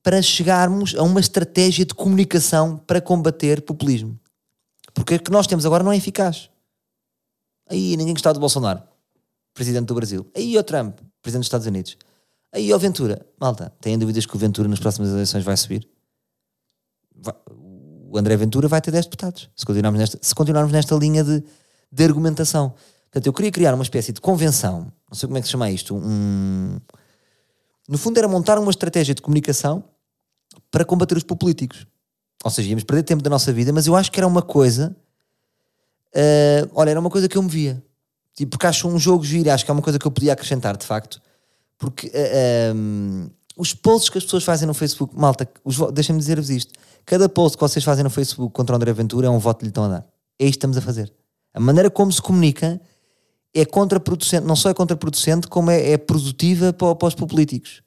para 0.03 0.23
chegarmos 0.23 0.95
a 0.95 1.03
uma 1.03 1.21
estratégia 1.21 1.85
de 1.85 1.95
comunicação 1.95 2.79
para 2.79 3.01
combater 3.01 3.61
populismo. 3.63 4.19
Porque 4.95 5.17
o 5.17 5.21
que 5.23 5.31
nós 5.31 5.47
temos 5.47 5.67
agora 5.67 5.85
não 5.85 5.93
é 5.93 5.97
eficaz. 5.97 6.49
Aí 7.69 7.97
ninguém 7.97 8.15
gostava 8.15 8.35
do 8.35 8.41
Bolsonaro, 8.41 8.83
presidente 9.53 9.87
do 9.87 9.95
Brasil. 9.95 10.27
Aí 10.35 10.57
o 10.57 10.63
Trump, 10.63 10.99
presidente 11.21 11.41
dos 11.43 11.47
Estados 11.47 11.67
Unidos. 11.67 11.97
Aí 12.53 12.73
o 12.73 12.79
Ventura. 12.79 13.27
Malta, 13.39 13.73
têm 13.81 13.99
dúvidas 13.99 14.25
que 14.25 14.35
o 14.35 14.39
Ventura 14.39 14.69
nas 14.69 14.79
próximas 14.79 15.11
eleições 15.11 15.45
vai 15.45 15.57
subir? 15.57 15.87
Vai- 17.15 17.35
o 18.09 18.17
André 18.17 18.37
Ventura 18.37 18.69
vai 18.69 18.81
ter 18.81 18.91
10 18.93 19.05
deputados. 19.07 19.51
Se 19.57 19.67
continuarmos 19.67 19.99
nesta, 20.01 20.19
se 20.23 20.35
continuarmos 20.35 20.73
nesta 20.73 20.95
linha 20.95 21.23
de, 21.25 21.43
de 21.91 22.05
argumentação. 22.05 22.75
Portanto, 23.05 23.27
eu 23.27 23.33
queria 23.33 23.51
criar 23.51 23.75
uma 23.75 23.83
espécie 23.83 24.13
de 24.13 24.21
convenção, 24.21 24.93
não 25.11 25.17
sei 25.17 25.27
como 25.27 25.39
é 25.39 25.41
que 25.41 25.47
se 25.47 25.53
chama 25.53 25.71
isto, 25.71 25.95
um... 25.95 26.79
no 27.89 27.97
fundo 27.97 28.19
era 28.19 28.29
montar 28.29 28.59
uma 28.59 28.71
estratégia 28.71 29.15
de 29.15 29.23
comunicação 29.23 29.85
para 30.71 30.85
combater 30.85 31.17
os 31.17 31.23
políticos. 31.23 31.87
Ou 32.45 32.51
seja, 32.51 32.69
íamos 32.69 32.85
perder 32.85 33.03
tempo 33.03 33.23
da 33.23 33.31
nossa 33.31 33.53
vida, 33.53 33.73
mas 33.73 33.87
eu 33.87 33.97
acho 33.97 34.13
que 34.13 34.21
era 34.21 34.27
uma 34.27 34.43
coisa. 34.43 34.95
eh, 36.15 36.69
olha, 36.75 36.91
era 36.91 37.01
uma 37.01 37.11
coisa 37.11 37.29
que 37.29 37.37
eu 37.37 37.43
me 37.43 37.49
via. 37.49 37.83
Tipo, 38.35 38.51
porque 38.53 38.67
acho 38.67 38.87
um 38.87 38.99
jogo 38.99 39.25
giro, 39.25 39.51
acho 39.51 39.65
que 39.65 39.71
é 39.71 39.75
uma 39.75 39.83
coisa 39.83 39.99
que 39.99 40.07
eu 40.07 40.11
podia 40.11 40.33
acrescentar, 40.33 40.77
de 40.77 40.85
facto. 40.87 41.21
Porque 41.79 42.11
eh, 42.13 42.71
ehm, 42.71 43.29
os 43.57 43.75
posts 43.75 44.11
que 44.11 44.19
as 44.19 44.25
pessoas 44.25 44.45
fazem 44.45 44.67
no 44.67 44.75
Facebook, 44.75 45.19
malta, 45.19 45.49
deixem-me 45.93 46.19
dizer-vos 46.19 46.51
isto: 46.51 46.73
Cada 47.07 47.29
post 47.29 47.57
que 47.57 47.63
vocês 47.63 47.85
fazem 47.85 48.05
no 48.05 48.11
Facebook 48.11 48.53
contra 48.53 48.75
o 48.75 48.77
André 48.77 48.93
Ventura 48.93 49.29
é 49.29 49.31
um 49.31 49.39
voto 49.39 49.59
que 49.59 49.65
lhe 49.65 49.71
estão 49.71 49.85
a 49.85 49.89
dar. 49.89 50.07
É 50.39 50.45
isto 50.45 50.53
que 50.53 50.57
estamos 50.59 50.77
a 50.77 50.81
fazer. 50.83 51.13
A 51.57 51.61
maneira 51.61 51.91
como 51.91 52.13
se 52.13 52.21
comunica 52.21 52.79
é 53.55 53.65
contraproducente, 53.65 54.47
não 54.47 54.55
só 54.55 54.69
é 54.69 54.75
contraproducente, 54.75 55.49
como 55.49 55.71
é, 55.71 55.93
é 55.93 55.97
produtiva 55.97 56.71
para, 56.71 56.95
para 56.95 57.09
os 57.09 57.15
políticos. 57.15 57.83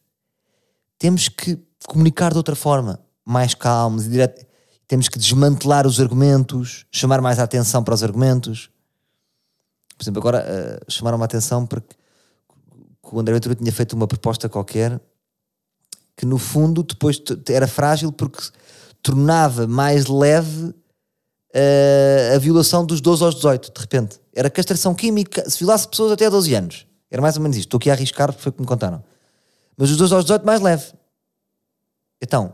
Temos 0.98 1.30
que 1.30 1.56
comunicar 1.88 2.32
de 2.32 2.38
outra 2.38 2.56
forma, 2.56 3.00
mais 3.24 3.54
calmos 3.54 4.08
e 4.08 4.10
direto. 4.10 4.44
Temos 4.88 5.08
que 5.08 5.20
desmantelar 5.20 5.86
os 5.86 6.02
argumentos, 6.02 6.88
chamar 6.92 7.22
mais 7.22 7.38
a 7.38 7.44
atenção 7.44 7.84
para 7.84 7.94
os 7.94 8.02
argumentos. 8.02 8.72
Por 9.96 10.04
exemplo, 10.04 10.20
agora 10.20 10.44
uh, 10.44 10.92
chamaram-me 10.92 11.24
a 11.24 11.26
atenção 11.26 11.68
porque 11.68 11.96
o 13.04 13.20
André 13.20 13.36
Ventura 13.36 13.54
tinha 13.54 13.72
feito 13.72 13.94
uma 13.94 14.08
proposta 14.08 14.50
qualquer 14.50 15.00
que 16.18 16.26
no 16.26 16.40
fundo 16.40 16.82
depois 16.82 17.22
era 17.48 17.68
frágil 17.68 18.12
porque 18.12 18.42
tornava 19.04 19.68
mais 19.68 20.08
leve 20.08 20.74
uh, 21.56 22.36
a 22.36 22.40
violação 22.40 22.86
dos 22.86 23.02
12 23.02 23.24
aos 23.24 23.36
18, 23.36 23.74
de 23.74 23.82
repente. 23.82 24.20
Era 24.34 24.50
castração 24.50 24.94
química, 24.94 25.50
se 25.50 25.60
violasse 25.60 25.88
pessoas 25.88 26.12
até 26.12 26.30
12 26.30 26.54
anos. 26.54 26.88
Era 27.12 27.22
mais 27.22 27.36
ou 27.36 27.42
menos 27.42 27.58
isto. 27.58 27.68
Estou 27.68 27.78
aqui 27.78 27.90
a 27.90 27.94
arriscar 27.94 28.32
porque 28.32 28.44
foi 28.44 28.50
o 28.52 28.54
que 28.54 28.62
me 28.62 28.68
contaram. 28.68 29.04
Mas 29.78 29.90
os 29.90 29.98
12 29.98 30.14
aos 30.14 30.26
18 30.26 30.46
mais 30.46 30.62
leve. 30.62 30.86
Então, 32.22 32.54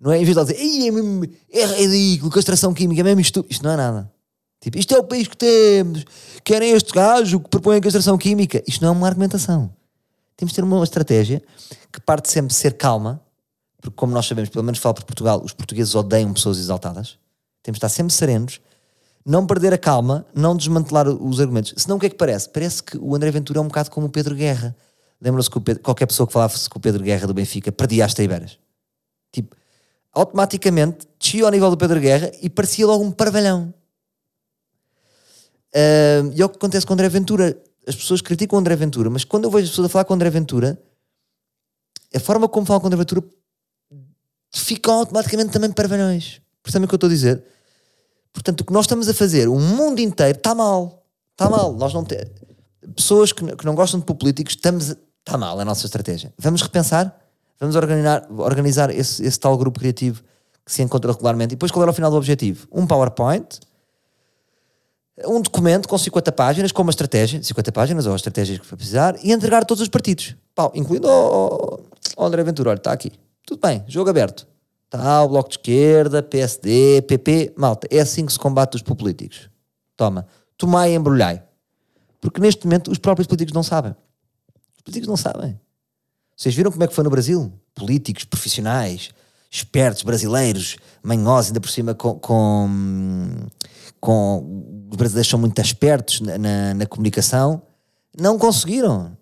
não 0.00 0.12
é 0.12 0.20
em 0.20 0.24
vez 0.24 0.36
de 0.36 0.44
dizer 0.44 1.36
é, 1.50 1.60
é 1.60 1.66
ridículo, 1.66 2.30
castração 2.30 2.74
química, 2.74 3.00
é 3.00 3.04
mesmo 3.04 3.20
isto. 3.20 3.46
Isto 3.48 3.64
não 3.64 3.72
é 3.72 3.76
nada. 3.76 4.12
Tipo, 4.60 4.78
isto 4.78 4.94
é 4.94 4.98
o 4.98 5.04
país 5.04 5.28
que 5.28 5.36
temos. 5.36 6.04
Querem 6.42 6.72
este 6.72 6.92
gajo 6.92 7.40
que 7.40 7.48
propõe 7.48 7.76
a 7.76 7.80
castração 7.80 8.18
química. 8.18 8.62
Isto 8.66 8.82
não 8.82 8.88
é 8.88 8.92
uma 8.92 9.06
argumentação. 9.06 9.70
Temos 10.36 10.52
de 10.52 10.56
ter 10.56 10.64
uma 10.64 10.82
estratégia 10.82 11.42
que 11.92 12.00
parte 12.00 12.30
sempre 12.30 12.48
de 12.48 12.54
ser 12.54 12.74
calma, 12.74 13.22
porque 13.80 13.96
como 13.96 14.12
nós 14.12 14.26
sabemos, 14.26 14.50
pelo 14.50 14.64
menos 14.64 14.78
falo 14.78 14.94
por 14.94 15.04
Portugal, 15.04 15.40
os 15.42 15.52
portugueses 15.52 15.94
odeiam 15.94 16.32
pessoas 16.32 16.58
exaltadas. 16.58 17.18
Temos 17.66 17.80
de 17.80 17.84
estar 17.84 17.88
sempre 17.88 18.14
serenos, 18.14 18.60
não 19.24 19.44
perder 19.44 19.74
a 19.74 19.78
calma, 19.78 20.24
não 20.32 20.56
desmantelar 20.56 21.08
os 21.08 21.40
argumentos. 21.40 21.74
Senão 21.76 21.96
o 21.96 21.98
que 21.98 22.06
é 22.06 22.08
que 22.08 22.14
parece? 22.14 22.48
Parece 22.48 22.80
que 22.80 22.96
o 22.96 23.12
André 23.12 23.28
Ventura 23.32 23.58
é 23.58 23.60
um 23.60 23.66
bocado 23.66 23.90
como 23.90 24.06
o 24.06 24.08
Pedro 24.08 24.36
Guerra. 24.36 24.76
Lembram-se 25.20 25.50
que 25.50 25.58
Pedro, 25.58 25.82
qualquer 25.82 26.06
pessoa 26.06 26.28
que 26.28 26.32
falasse 26.32 26.70
com 26.70 26.78
o 26.78 26.80
Pedro 26.80 27.02
Guerra 27.02 27.26
do 27.26 27.34
Benfica 27.34 27.72
perdia 27.72 28.04
as 28.04 28.14
taibeiras. 28.14 28.56
Tipo, 29.32 29.56
automaticamente 30.12 31.08
descia 31.18 31.44
ao 31.44 31.50
nível 31.50 31.68
do 31.68 31.76
Pedro 31.76 31.98
Guerra 31.98 32.30
e 32.40 32.48
parecia 32.48 32.86
logo 32.86 33.02
um 33.02 33.10
parvalhão. 33.10 33.74
Uh, 35.74 36.30
e 36.32 36.40
é 36.40 36.44
o 36.44 36.48
que 36.48 36.54
acontece 36.54 36.86
com 36.86 36.92
o 36.92 36.94
André 36.94 37.08
Ventura. 37.08 37.60
As 37.84 37.96
pessoas 37.96 38.20
criticam 38.20 38.56
o 38.56 38.60
André 38.60 38.76
Ventura, 38.76 39.10
mas 39.10 39.24
quando 39.24 39.42
eu 39.42 39.50
vejo 39.50 39.64
as 39.64 39.70
pessoas 39.70 39.86
a 39.86 39.88
falar 39.88 40.04
com 40.04 40.12
o 40.12 40.14
André 40.14 40.30
Ventura, 40.30 40.80
a 42.14 42.20
forma 42.20 42.48
como 42.48 42.64
falam 42.64 42.78
com 42.78 42.86
o 42.86 42.90
André 42.90 42.98
Ventura 42.98 43.24
ficam 44.52 45.00
automaticamente 45.00 45.50
também 45.50 45.72
parvalhões. 45.72 46.40
Percebem 46.62 46.84
o 46.84 46.88
que 46.88 46.94
eu 46.94 46.96
estou 46.96 47.08
a 47.08 47.12
dizer? 47.12 47.55
Portanto, 48.36 48.60
o 48.60 48.64
que 48.66 48.72
nós 48.72 48.84
estamos 48.84 49.08
a 49.08 49.14
fazer, 49.14 49.48
o 49.48 49.58
mundo 49.58 49.98
inteiro 49.98 50.36
está 50.36 50.54
mal. 50.54 51.02
Está 51.32 51.48
mal. 51.48 51.72
Nós 51.72 51.94
não 51.94 52.04
te... 52.04 52.30
Pessoas 52.94 53.32
que, 53.32 53.56
que 53.56 53.64
não 53.64 53.74
gostam 53.74 53.98
de 53.98 54.04
políticos, 54.06 54.54
estamos. 54.54 54.94
Está 55.20 55.38
mal 55.38 55.58
a 55.58 55.64
nossa 55.64 55.86
estratégia. 55.86 56.32
Vamos 56.38 56.60
repensar? 56.60 57.18
Vamos 57.58 57.74
organizar, 57.76 58.26
organizar 58.30 58.90
esse, 58.94 59.24
esse 59.24 59.40
tal 59.40 59.56
grupo 59.56 59.80
criativo 59.80 60.22
que 60.64 60.70
se 60.70 60.82
encontra 60.82 61.10
regularmente. 61.10 61.52
E 61.52 61.56
depois 61.56 61.72
qual 61.72 61.82
era 61.82 61.90
o 61.90 61.94
final 61.94 62.10
do 62.10 62.16
objetivo? 62.18 62.68
Um 62.70 62.86
PowerPoint, 62.86 63.58
um 65.24 65.40
documento 65.40 65.88
com 65.88 65.96
50 65.96 66.30
páginas, 66.32 66.72
com 66.72 66.82
uma 66.82 66.90
estratégia, 66.90 67.42
50 67.42 67.72
páginas 67.72 68.06
ou 68.06 68.12
as 68.12 68.18
estratégias 68.18 68.58
que 68.58 68.66
for 68.66 68.76
precisar, 68.76 69.16
e 69.24 69.32
entregar 69.32 69.62
a 69.62 69.64
todos 69.64 69.80
os 69.80 69.88
partidos. 69.88 70.36
Pau, 70.54 70.70
incluindo 70.74 71.08
o, 71.08 71.80
o 72.18 72.24
André 72.24 72.44
Ventura, 72.44 72.70
olha, 72.70 72.76
está 72.76 72.92
aqui. 72.92 73.10
Tudo 73.46 73.60
bem, 73.66 73.82
jogo 73.88 74.10
aberto. 74.10 74.46
O 74.94 75.28
Bloco 75.28 75.48
de 75.48 75.56
Esquerda, 75.56 76.22
PSD, 76.22 77.02
PP, 77.02 77.54
malta, 77.56 77.88
é 77.90 78.00
assim 78.00 78.24
que 78.24 78.32
se 78.32 78.38
combate 78.38 78.76
os 78.76 78.82
políticos. 78.82 79.50
Toma, 79.96 80.26
tomai 80.56 80.92
e 80.92 80.94
embrulhai. 80.94 81.42
Porque 82.20 82.40
neste 82.40 82.64
momento 82.64 82.90
os 82.90 82.98
próprios 82.98 83.26
políticos 83.26 83.52
não 83.52 83.62
sabem. 83.62 83.94
Os 84.76 84.82
políticos 84.82 85.08
não 85.08 85.16
sabem. 85.16 85.58
Vocês 86.36 86.54
viram 86.54 86.70
como 86.70 86.84
é 86.84 86.86
que 86.86 86.94
foi 86.94 87.02
no 87.02 87.10
Brasil? 87.10 87.52
Políticos, 87.74 88.24
profissionais, 88.24 89.10
espertos, 89.50 90.02
brasileiros, 90.02 90.76
manhosos, 91.02 91.50
ainda 91.50 91.60
por 91.60 91.70
cima 91.70 91.94
com, 91.94 92.18
com, 92.18 93.46
com 94.00 94.86
os 94.90 94.96
brasileiros 94.96 95.28
são 95.28 95.38
muito 95.38 95.60
espertos 95.60 96.20
na, 96.20 96.38
na, 96.38 96.74
na, 96.74 96.86
comunicação, 96.86 97.62
não 98.18 98.38
conseguiram. 98.38 99.16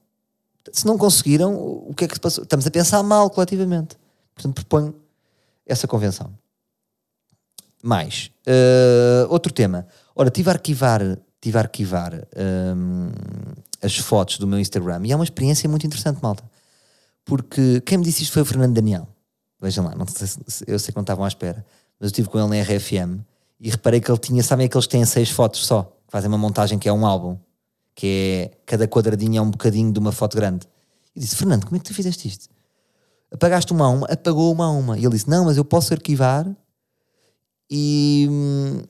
Se 0.73 0.87
não 0.87 0.99
conseguiram, 0.99 1.55
o 1.55 1.95
que 1.95 2.05
é 2.05 2.09
que 2.09 2.15
se 2.15 2.21
passou? 2.21 2.43
Estamos 2.43 2.67
a 2.67 2.71
pensar 2.71 3.03
mal 3.03 3.31
coletivamente. 3.31 3.97
Portanto, 4.35 4.55
proponho 4.55 4.95
essa 5.67 5.87
convenção. 5.87 6.33
Mais, 7.83 8.31
uh, 8.47 9.31
outro 9.31 9.53
tema. 9.53 9.87
Ora, 10.15 10.31
tive 10.31 10.49
a 10.49 10.53
arquivar, 10.55 11.01
tive 11.41 11.59
a 11.59 11.61
arquivar 11.61 12.15
um, 12.75 13.11
as 13.83 13.97
fotos 13.99 14.39
do 14.39 14.47
meu 14.47 14.59
Instagram 14.59 15.03
e 15.05 15.13
é 15.13 15.17
uma 15.17 15.25
experiência 15.25 15.69
muito 15.69 15.87
interessante, 15.87 16.19
malta. 16.23 16.43
Porque 17.25 17.81
quem 17.83 17.99
me 17.99 18.05
disse 18.05 18.23
isto 18.23 18.33
foi 18.33 18.43
o 18.43 18.45
Fernando 18.45 18.75
Daniel. 18.75 19.07
Vejam 19.61 19.85
lá, 19.85 19.95
não 19.95 20.07
sei, 20.07 20.29
eu 20.67 20.79
sei 20.79 20.93
que 20.93 20.97
não 20.97 21.03
estavam 21.03 21.25
à 21.25 21.29
espera, 21.29 21.65
mas 21.99 22.07
eu 22.07 22.13
estive 22.13 22.29
com 22.29 22.39
ele 22.39 22.49
na 22.49 22.63
RFM 22.63 23.21
e 23.61 23.71
reparei 23.71 24.01
que 24.01 24.11
ele 24.11 24.19
tinha, 24.19 24.43
sabem 24.43 24.67
aqueles 24.67 24.87
que 24.87 24.93
têm 24.93 25.05
seis 25.05 25.31
fotos 25.31 25.65
só, 25.67 25.85
que 25.85 26.11
fazem 26.11 26.29
uma 26.29 26.39
montagem 26.39 26.79
que 26.79 26.89
é 26.89 26.93
um 26.93 27.07
álbum, 27.07 27.39
que 27.95 28.51
é 28.53 28.57
cada 28.67 28.87
quadradinho 28.89 29.39
é 29.39 29.41
um 29.41 29.51
bocadinho 29.51 29.93
de 29.93 29.99
uma 29.99 30.13
foto 30.13 30.37
grande. 30.37 30.67
E 31.15 31.21
disse: 31.21 31.37
Fernando, 31.37 31.65
como 31.65 31.77
é 31.77 31.79
que 31.79 31.85
tu 31.85 31.95
fizeste 31.95 32.29
isto? 32.29 32.49
Apagaste 33.35 33.73
uma 33.73 33.87
a 33.87 33.89
uma, 33.91 34.07
apagou 34.07 34.53
uma 34.53 34.67
a 34.67 34.71
uma. 34.71 34.97
E 34.97 35.05
ele 35.05 35.11
disse: 35.11 35.29
Não, 35.29 35.45
mas 35.45 35.57
eu 35.57 35.65
posso 35.65 35.93
arquivar 35.93 36.47
e, 37.71 38.29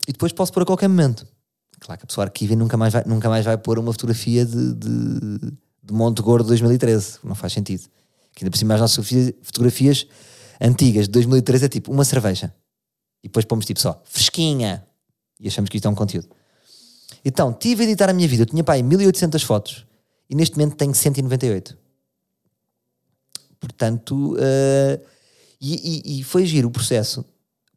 e 0.07 0.13
depois 0.13 0.33
posso 0.33 0.53
pôr 0.53 0.63
a 0.63 0.67
qualquer 0.67 0.89
momento. 0.89 1.27
Claro 1.81 1.99
que 1.99 2.05
a 2.05 2.07
pessoa 2.07 2.25
arquiva 2.27 2.53
e 2.53 2.57
nunca 2.57 2.77
mais 2.77 2.93
vai, 2.93 3.05
nunca 3.07 3.29
mais 3.29 3.45
vai 3.45 3.59
pôr 3.59 3.79
uma 3.79 3.93
fotografia 3.93 4.45
de, 4.45 4.75
de, 4.75 5.39
de 5.83 5.93
Monte 5.93 6.23
Gordo 6.23 6.47
2013. 6.49 7.19
Não 7.25 7.35
faz 7.35 7.53
sentido. 7.53 7.89
Que 8.35 8.45
ainda 8.45 8.51
por 8.51 8.59
cima 8.59 8.75
as 8.75 8.81
nossas 8.81 9.07
fotografias 9.43 10.07
antigas 10.61 11.07
de 11.07 11.13
2013 11.13 11.65
é 11.65 11.69
tipo 11.69 11.93
uma 11.93 12.05
cerveja. 12.05 12.55
E 13.23 13.29
depois 13.29 13.45
pomos 13.45 13.67
tipo 13.67 13.81
só 13.81 14.01
fresquinha. 14.05 14.85
E 15.41 15.49
achamos 15.49 15.69
que 15.69 15.77
isto 15.77 15.87
é 15.87 15.91
um 15.91 15.95
conteúdo. 15.95 16.29
Então, 17.25 17.53
tive 17.53 17.83
a 17.83 17.87
editar 17.87 18.11
a 18.11 18.13
minha 18.13 18.29
vida. 18.29 18.43
Eu 18.43 18.47
tinha 18.47 18.63
pá, 18.63 18.77
1800 18.77 19.43
fotos 19.43 19.87
e 20.29 20.35
neste 20.35 20.57
momento 20.57 20.77
tenho 20.77 20.95
198. 20.95 21.77
Portanto, 23.65 24.35
uh, 24.35 25.01
e, 25.59 26.03
e, 26.05 26.21
e, 26.21 26.23
foi 26.23 26.45
giro 26.45 26.69
o 26.69 26.71
processo, 26.71 27.25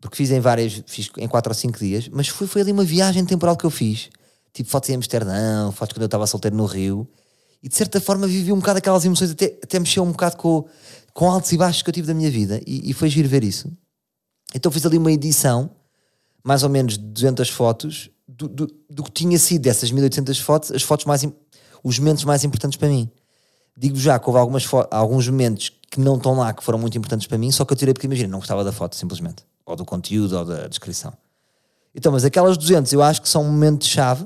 porque 0.01 0.17
fiz 0.17 0.31
em 0.31 0.41
várias, 0.41 0.83
fiz 0.85 1.09
em 1.17 1.27
4 1.27 1.49
ou 1.49 1.55
5 1.55 1.79
dias, 1.79 2.09
mas 2.09 2.27
foi, 2.27 2.45
foi 2.45 2.61
ali 2.61 2.73
uma 2.73 2.83
viagem 2.83 3.23
temporal 3.25 3.55
que 3.55 3.65
eu 3.65 3.69
fiz. 3.69 4.09
Tipo, 4.53 4.69
fotos 4.69 4.89
em 4.89 4.95
Amsterdão, 4.95 5.71
fotos 5.71 5.93
quando 5.93 6.01
eu 6.01 6.07
estava 6.07 6.27
solteiro 6.27 6.57
no 6.57 6.65
Rio, 6.65 7.07
e 7.63 7.69
de 7.69 7.75
certa 7.75 8.01
forma 8.01 8.27
vivi 8.27 8.51
um 8.51 8.59
bocado 8.59 8.79
aquelas 8.79 9.05
emoções, 9.05 9.31
até, 9.31 9.57
até 9.63 9.79
mexeu 9.79 10.03
um 10.03 10.11
bocado 10.11 10.35
com, 10.35 10.65
com 11.13 11.31
altos 11.31 11.51
e 11.53 11.57
baixos 11.57 11.81
que 11.81 11.89
eu 11.89 11.93
tive 11.93 12.07
da 12.07 12.13
minha 12.13 12.29
vida, 12.29 12.61
e, 12.67 12.89
e 12.89 12.93
foi 12.93 13.09
giro 13.09 13.29
ver 13.29 13.43
isso. 13.43 13.71
Então 14.53 14.69
fiz 14.69 14.85
ali 14.85 14.97
uma 14.97 15.11
edição, 15.11 15.69
mais 16.43 16.63
ou 16.63 16.69
menos 16.69 16.97
de 16.97 17.05
200 17.05 17.49
fotos, 17.49 18.09
do, 18.27 18.49
do, 18.49 18.67
do 18.89 19.03
que 19.03 19.11
tinha 19.11 19.39
sido 19.39 19.61
dessas 19.61 19.89
1800 19.89 20.37
fotos, 20.39 20.71
as 20.71 20.81
fotos 20.81 21.05
mais, 21.05 21.25
os 21.81 21.99
momentos 21.99 22.25
mais 22.25 22.43
importantes 22.43 22.77
para 22.77 22.89
mim. 22.89 23.09
Digo 23.77 23.95
já 23.95 24.17
que 24.17 24.27
houve 24.27 24.39
algumas 24.39 24.67
alguns 24.89 25.29
momentos 25.29 25.69
que 25.91 25.99
não 25.99 26.17
estão 26.17 26.35
lá, 26.37 26.53
que 26.53 26.63
foram 26.63 26.77
muito 26.77 26.97
importantes 26.97 27.27
para 27.27 27.37
mim, 27.37 27.51
só 27.51 27.65
que 27.65 27.73
eu 27.73 27.77
tirei 27.77 27.93
porque 27.93 28.07
imagina, 28.07 28.29
não 28.29 28.39
gostava 28.39 28.63
da 28.63 28.71
foto 28.71 28.95
simplesmente, 28.95 29.45
ou 29.65 29.75
do 29.75 29.85
conteúdo, 29.85 30.37
ou 30.37 30.45
da 30.45 30.67
descrição. 30.67 31.13
Então, 31.95 32.11
mas 32.11 32.25
aquelas 32.25 32.57
200 32.57 32.91
eu 32.93 33.01
acho 33.01 33.21
que 33.21 33.29
são 33.29 33.43
momentos-chave, 33.43 34.25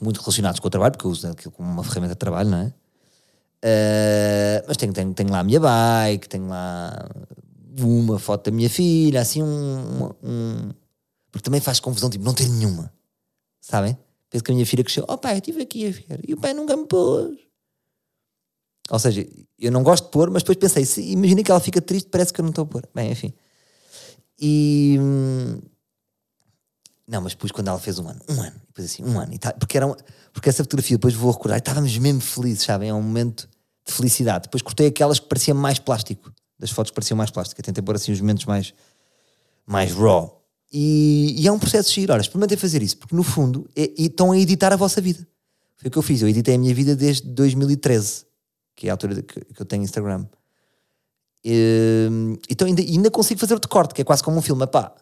muito 0.00 0.20
relacionados 0.20 0.60
com 0.60 0.66
o 0.66 0.70
trabalho, 0.70 0.92
porque 0.92 1.06
eu 1.06 1.10
uso 1.10 1.28
aquilo 1.28 1.52
como 1.52 1.70
uma 1.70 1.84
ferramenta 1.84 2.14
de 2.14 2.18
trabalho, 2.18 2.50
não 2.50 2.58
é? 2.58 2.72
Uh, 3.64 4.64
mas 4.68 4.76
tenho, 4.76 4.92
tenho, 4.92 5.14
tenho 5.14 5.30
lá 5.30 5.40
a 5.40 5.44
minha 5.44 5.58
bike, 5.58 6.28
tenho 6.28 6.48
lá 6.48 7.08
uma 7.80 8.18
foto 8.18 8.50
da 8.50 8.54
minha 8.54 8.68
filha, 8.68 9.20
assim 9.20 9.42
um, 9.42 10.10
um 10.22 10.70
porque 11.30 11.44
também 11.44 11.60
faz 11.60 11.80
confusão, 11.80 12.08
tipo, 12.08 12.24
não 12.24 12.32
ter 12.32 12.48
nenhuma, 12.48 12.92
sabem? 13.60 13.98
Penso 14.30 14.44
que 14.44 14.52
a 14.52 14.54
minha 14.54 14.66
filha 14.66 14.84
cresceu, 14.84 15.04
oh 15.08 15.18
pai, 15.18 15.34
eu 15.34 15.38
estive 15.38 15.62
aqui 15.62 15.88
a 15.88 15.90
ver, 15.90 16.20
e 16.28 16.34
o 16.34 16.36
pai 16.36 16.54
nunca 16.54 16.76
me 16.76 16.86
pôs. 16.86 17.36
Ou 18.90 18.98
seja, 18.98 19.26
eu 19.58 19.72
não 19.72 19.82
gosto 19.82 20.04
de 20.04 20.10
pôr, 20.10 20.30
mas 20.30 20.42
depois 20.42 20.58
pensei, 20.58 20.84
se, 20.84 21.02
imagina 21.02 21.42
que 21.42 21.50
ela 21.50 21.60
fica 21.60 21.80
triste, 21.80 22.08
parece 22.10 22.32
que 22.32 22.40
eu 22.40 22.42
não 22.42 22.50
estou 22.50 22.64
a 22.64 22.66
pôr. 22.66 22.88
Bem, 22.94 23.10
enfim. 23.10 23.32
E. 24.38 24.96
Hum, 25.00 25.60
não, 27.06 27.20
mas 27.20 27.32
depois 27.32 27.52
quando 27.52 27.68
ela 27.68 27.78
fez 27.78 27.98
um 27.98 28.08
ano, 28.08 28.20
um 28.28 28.40
ano, 28.40 28.56
depois 28.66 28.90
assim, 28.90 29.04
um 29.04 29.20
ano, 29.20 29.38
tá, 29.38 29.52
porque, 29.52 29.76
era 29.76 29.86
porque 30.32 30.48
essa 30.48 30.64
fotografia 30.64 30.96
depois 30.96 31.12
vou 31.12 31.30
recordar, 31.30 31.58
estávamos 31.58 31.96
mesmo 31.98 32.20
felizes, 32.20 32.64
sabem? 32.64 32.88
É 32.88 32.94
um 32.94 33.02
momento 33.02 33.46
de 33.86 33.92
felicidade. 33.92 34.44
Depois 34.44 34.62
cortei 34.62 34.86
aquelas 34.86 35.18
que 35.18 35.26
pareciam 35.26 35.56
mais 35.56 35.78
plástico, 35.78 36.32
das 36.58 36.70
fotos 36.70 36.90
que 36.90 36.94
pareciam 36.94 37.16
mais 37.16 37.30
plástico, 37.30 37.62
tentei 37.62 37.82
pôr 37.82 37.94
assim 37.94 38.10
os 38.10 38.20
momentos 38.20 38.46
mais, 38.46 38.72
mais 39.66 39.92
raw. 39.92 40.42
E, 40.72 41.36
e 41.38 41.46
é 41.46 41.52
um 41.52 41.58
processo 41.58 41.90
de 41.90 41.96
giro. 41.96 42.12
Ora, 42.12 42.22
experimentem 42.22 42.56
fazer 42.56 42.82
isso, 42.82 42.96
porque 42.96 43.14
no 43.14 43.22
fundo 43.22 43.68
é, 43.76 43.92
estão 43.98 44.32
a 44.32 44.38
editar 44.38 44.72
a 44.72 44.76
vossa 44.76 45.00
vida. 45.00 45.26
Foi 45.76 45.88
o 45.88 45.90
que 45.90 45.98
eu 45.98 46.02
fiz, 46.02 46.22
eu 46.22 46.28
editei 46.28 46.54
a 46.54 46.58
minha 46.58 46.74
vida 46.74 46.96
desde 46.96 47.28
2013 47.28 48.24
que 48.74 48.86
é 48.86 48.90
a 48.90 48.94
altura 48.94 49.22
que, 49.22 49.40
que 49.40 49.60
eu 49.60 49.66
tenho 49.66 49.82
Instagram. 49.82 50.26
E, 51.44 52.08
então 52.48 52.66
ainda, 52.66 52.82
ainda 52.82 53.10
consigo 53.10 53.38
fazer 53.38 53.54
outro 53.54 53.68
corte, 53.68 53.94
que 53.94 54.00
é 54.00 54.04
quase 54.04 54.22
como 54.22 54.38
um 54.38 54.42
filme. 54.42 54.64
Epá, 54.64 54.94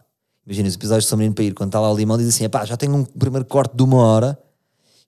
imagina 0.47 0.69
os 0.69 0.75
episódios 0.75 1.05
de 1.05 1.11
São 1.11 1.19
Menino 1.19 1.35
para 1.35 1.45
ir, 1.45 1.55
quando 1.55 1.69
está 1.69 1.81
lá 1.81 1.91
o 1.91 1.97
limão, 1.97 2.19
diz 2.19 2.29
assim: 2.29 2.45
epá, 2.45 2.65
já 2.65 2.77
tenho 2.77 2.95
um 2.95 3.05
primeiro 3.05 3.45
corte 3.47 3.77
de 3.77 3.83
uma 3.83 3.99
hora, 3.99 4.39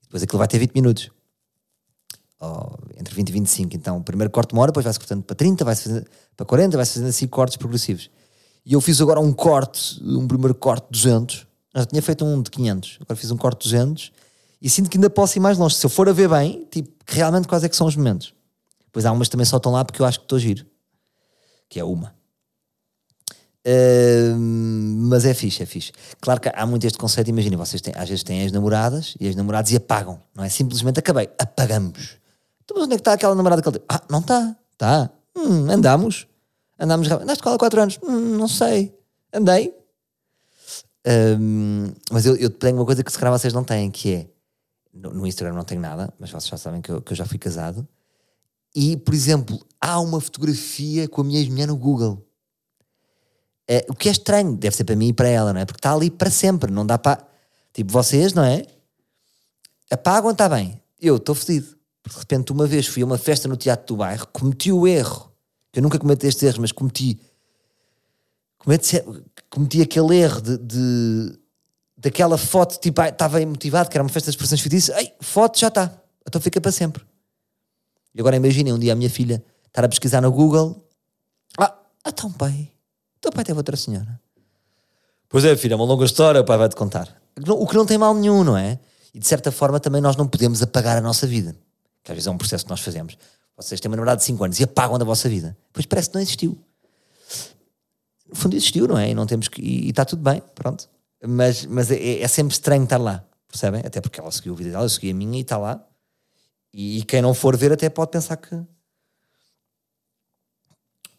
depois 0.02 0.22
aquilo 0.22 0.38
vai 0.38 0.48
ter 0.48 0.58
20 0.58 0.72
minutos. 0.74 1.10
Entre 3.00 3.14
20 3.14 3.28
e 3.28 3.32
25. 3.32 3.76
Então, 3.76 3.96
o 3.96 4.02
primeiro 4.02 4.30
corte 4.30 4.50
de 4.50 4.54
uma 4.54 4.62
hora, 4.62 4.70
depois 4.70 4.84
vai-se 4.84 4.98
cortando 4.98 5.22
para 5.22 5.34
30, 5.34 5.64
vai-se 5.64 5.84
fazendo 5.84 6.06
para 6.36 6.44
40, 6.44 6.76
vai-se 6.76 6.92
fazendo 6.92 7.08
assim 7.08 7.26
cortes 7.26 7.56
progressivos. 7.56 8.10
E 8.66 8.74
eu 8.74 8.80
fiz 8.80 9.00
agora 9.00 9.18
um 9.18 9.32
corte, 9.32 9.98
um 10.02 10.26
primeiro 10.26 10.54
corte 10.54 10.86
de 10.90 11.02
200. 11.02 11.46
Eu 11.74 11.80
já 11.80 11.86
tinha 11.86 12.02
feito 12.02 12.24
um 12.24 12.42
de 12.42 12.50
500, 12.50 12.98
agora 13.00 13.16
fiz 13.16 13.30
um 13.30 13.36
corte 13.36 13.64
de 13.64 13.72
200 13.72 14.12
e 14.60 14.70
sinto 14.70 14.88
que 14.88 14.96
ainda 14.96 15.10
posso 15.10 15.36
ir 15.36 15.40
mais 15.40 15.58
longe. 15.58 15.74
Se 15.74 15.84
eu 15.84 15.90
for 15.90 16.08
a 16.08 16.12
ver 16.12 16.28
bem, 16.28 16.66
tipo, 16.70 16.90
realmente 17.06 17.48
quais 17.48 17.64
é 17.64 17.68
que 17.68 17.76
são 17.76 17.86
os 17.86 17.96
momentos. 17.96 18.34
Pois 18.94 19.04
há 19.04 19.10
umas 19.10 19.26
que 19.26 19.32
também 19.32 19.44
só 19.44 19.56
estão 19.56 19.72
lá 19.72 19.84
porque 19.84 20.00
eu 20.00 20.06
acho 20.06 20.20
que 20.20 20.24
estou 20.24 20.38
giro. 20.38 20.64
Que 21.68 21.80
é 21.80 21.84
uma. 21.84 22.14
Uh, 23.66 24.38
mas 24.38 25.24
é 25.24 25.34
fixe, 25.34 25.64
é 25.64 25.66
fixe. 25.66 25.90
Claro 26.20 26.40
que 26.40 26.48
há 26.54 26.64
muito 26.64 26.86
este 26.86 26.96
conceito, 26.96 27.28
imaginem, 27.28 27.56
vocês 27.56 27.82
têm, 27.82 27.92
às 27.96 28.08
vezes 28.08 28.22
têm 28.22 28.44
as 28.44 28.52
namoradas 28.52 29.16
e 29.18 29.26
as 29.26 29.34
namoradas 29.34 29.72
e 29.72 29.76
apagam, 29.76 30.22
não 30.32 30.44
é? 30.44 30.48
Simplesmente 30.48 31.00
acabei, 31.00 31.28
apagamos. 31.38 32.18
Então, 32.62 32.76
mas 32.76 32.84
onde 32.84 32.94
é 32.94 32.96
que 32.96 33.00
está 33.00 33.14
aquela 33.14 33.34
namorada 33.34 33.60
que 33.60 33.68
ele? 33.68 33.82
Ah, 33.88 34.00
não 34.08 34.20
está, 34.20 34.56
está. 34.72 35.10
Hum, 35.36 35.68
andamos. 35.70 36.28
Andamos 36.78 37.08
rápido. 37.08 37.24
Andaste 37.24 37.42
com 37.42 37.48
há 37.48 37.58
4 37.58 37.80
anos? 37.80 37.98
Hum, 38.00 38.36
não 38.36 38.46
sei. 38.46 38.94
Andei. 39.32 39.74
Um, 41.06 41.92
mas 42.12 42.26
eu, 42.26 42.36
eu, 42.36 42.48
tenho 42.48 42.76
uma 42.76 42.86
coisa 42.86 43.02
que 43.02 43.10
se 43.10 43.18
calhar 43.18 43.36
vocês 43.36 43.52
não 43.52 43.64
têm, 43.64 43.90
que 43.90 44.14
é 44.14 44.26
no, 44.92 45.12
no 45.12 45.26
Instagram 45.26 45.54
não 45.54 45.64
tenho 45.64 45.80
nada, 45.80 46.12
mas 46.18 46.30
vocês 46.30 46.48
já 46.48 46.56
sabem 46.56 46.80
que 46.80 46.90
eu, 46.90 47.02
que 47.02 47.12
eu 47.12 47.16
já 47.16 47.26
fui 47.26 47.38
casado. 47.38 47.86
E, 48.74 48.96
por 48.96 49.14
exemplo, 49.14 49.64
há 49.80 50.00
uma 50.00 50.20
fotografia 50.20 51.08
com 51.08 51.20
a 51.20 51.24
minha 51.24 51.38
ex-mulher 51.38 51.68
no 51.68 51.76
Google. 51.76 52.26
É, 53.68 53.86
o 53.88 53.94
que 53.94 54.08
é 54.08 54.12
estranho, 54.12 54.56
deve 54.56 54.74
ser 54.74 54.84
para 54.84 54.96
mim 54.96 55.08
e 55.08 55.12
para 55.12 55.28
ela, 55.28 55.52
não 55.52 55.60
é? 55.60 55.64
Porque 55.64 55.78
está 55.78 55.92
ali 55.92 56.10
para 56.10 56.30
sempre, 56.30 56.70
não 56.70 56.84
dá 56.84 56.98
para. 56.98 57.24
Tipo, 57.72 57.92
vocês, 57.92 58.32
não 58.32 58.44
é? 58.44 58.64
Apagam, 59.90 60.32
está 60.32 60.48
bem. 60.48 60.80
Eu 61.00 61.16
estou 61.16 61.34
fedido. 61.34 61.76
De 62.06 62.18
repente, 62.18 62.52
uma 62.52 62.66
vez 62.66 62.86
fui 62.86 63.02
a 63.02 63.06
uma 63.06 63.16
festa 63.16 63.48
no 63.48 63.56
teatro 63.56 63.86
do 63.86 63.96
bairro, 63.96 64.26
cometi 64.28 64.70
o 64.70 64.86
erro, 64.86 65.32
eu 65.72 65.82
nunca 65.82 65.98
cometi 65.98 66.26
estes 66.26 66.42
erros, 66.42 66.58
mas 66.58 66.72
cometi. 66.72 67.18
Cometi, 69.50 69.82
aquele 69.82 70.16
erro 70.16 70.40
de, 70.40 70.58
de 70.58 71.38
daquela 71.96 72.36
foto, 72.36 72.78
tipo, 72.78 73.00
estava 73.02 73.40
emotivado, 73.40 73.88
que 73.88 73.96
era 73.96 74.02
uma 74.02 74.10
festa 74.10 74.30
de 74.30 74.36
expressões 74.36 74.60
fictícias, 74.60 74.96
ei, 74.98 75.12
foto 75.20 75.58
já 75.58 75.68
está, 75.68 76.02
então 76.26 76.40
fica 76.40 76.60
para 76.60 76.70
sempre. 76.70 77.02
E 78.14 78.20
agora 78.20 78.36
imaginem 78.36 78.72
um 78.72 78.78
dia 78.78 78.92
a 78.92 78.96
minha 78.96 79.10
filha 79.10 79.42
estar 79.66 79.84
a 79.84 79.88
pesquisar 79.88 80.20
no 80.20 80.30
Google, 80.30 80.88
ah, 81.58 81.74
então 82.06 82.30
pai, 82.30 82.70
teu 83.20 83.32
pai 83.32 83.44
teve 83.44 83.58
outra 83.58 83.76
senhora. 83.76 84.20
Pois 85.28 85.44
é, 85.44 85.56
filha, 85.56 85.74
é 85.74 85.76
uma 85.76 85.84
longa 85.84 86.04
história, 86.04 86.40
o 86.40 86.44
pai 86.44 86.56
vai-te 86.56 86.76
contar. 86.76 87.08
O 87.48 87.66
que 87.66 87.74
não 87.74 87.84
tem 87.84 87.98
mal 87.98 88.14
nenhum, 88.14 88.44
não 88.44 88.56
é? 88.56 88.78
E 89.12 89.18
de 89.18 89.26
certa 89.26 89.50
forma 89.50 89.80
também 89.80 90.00
nós 90.00 90.14
não 90.14 90.28
podemos 90.28 90.62
apagar 90.62 90.96
a 90.96 91.00
nossa 91.00 91.26
vida. 91.26 91.56
Que 92.04 92.12
às 92.12 92.16
vezes 92.16 92.26
é 92.28 92.30
um 92.30 92.38
processo 92.38 92.64
que 92.64 92.70
nós 92.70 92.80
fazemos. 92.80 93.16
Vocês 93.56 93.80
têm 93.80 93.88
uma 93.88 93.96
namorada 93.96 94.18
de 94.18 94.24
5 94.24 94.44
anos 94.44 94.60
e 94.60 94.64
apagam 94.64 94.98
da 94.98 95.04
vossa 95.04 95.28
vida. 95.28 95.56
Pois 95.72 95.86
parece 95.86 96.10
que 96.10 96.14
não 96.14 96.22
existiu. 96.22 96.56
No 98.28 98.36
fundo 98.36 98.54
existiu, 98.54 98.86
não 98.86 98.98
é? 98.98 99.10
E 99.10 99.14
não 99.14 99.26
temos 99.26 99.48
que. 99.48 99.60
E 99.60 99.90
está 99.90 100.04
tudo 100.04 100.22
bem, 100.22 100.42
pronto 100.54 100.88
mas, 101.26 101.64
mas 101.66 101.90
é, 101.90 102.20
é, 102.20 102.28
sempre 102.28 102.52
estranho 102.52 102.84
estar 102.84 102.98
lá, 102.98 103.24
percebem? 103.48 103.82
Até 103.84 104.00
porque 104.00 104.20
ela 104.20 104.30
seguiu 104.30 104.52
a 104.52 104.56
vida 104.56 104.70
dela, 104.70 104.84
eu 104.84 104.88
segui 104.88 105.10
a 105.10 105.14
minha 105.14 105.38
e 105.38 105.42
está 105.42 105.56
lá. 105.56 105.84
E, 106.74 106.98
e, 106.98 107.04
quem 107.04 107.22
não 107.22 107.32
for 107.32 107.56
ver 107.56 107.72
até 107.72 107.88
pode 107.88 108.10
pensar 108.10 108.36
que. 108.36 108.52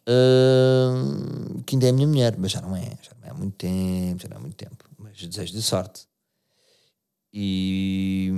Uh, 0.07 1.63
que 1.65 1.75
ainda 1.75 1.85
é 1.87 1.89
a 1.89 1.93
minha 1.93 2.07
mulher, 2.07 2.35
mas 2.37 2.51
já 2.51 2.59
não 2.59 2.75
é, 2.75 2.97
já 3.01 3.11
não 3.19 3.27
é 3.27 3.31
há 3.31 3.33
muito 3.33 3.55
tempo, 3.55 4.21
já 4.21 4.27
não 4.27 4.35
é 4.35 4.37
há 4.37 4.41
muito 4.41 4.57
tempo. 4.57 4.83
Mas 4.97 5.15
desejo 5.15 5.53
de 5.53 5.61
sorte. 5.61 6.09
E. 7.33 8.29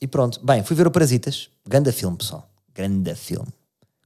E 0.00 0.06
pronto. 0.06 0.42
Bem, 0.42 0.64
fui 0.64 0.74
ver 0.74 0.86
o 0.86 0.90
Parasitas. 0.90 1.50
Grande 1.66 1.92
filme, 1.92 2.16
pessoal. 2.16 2.50
Grande 2.74 3.14
filme. 3.14 3.52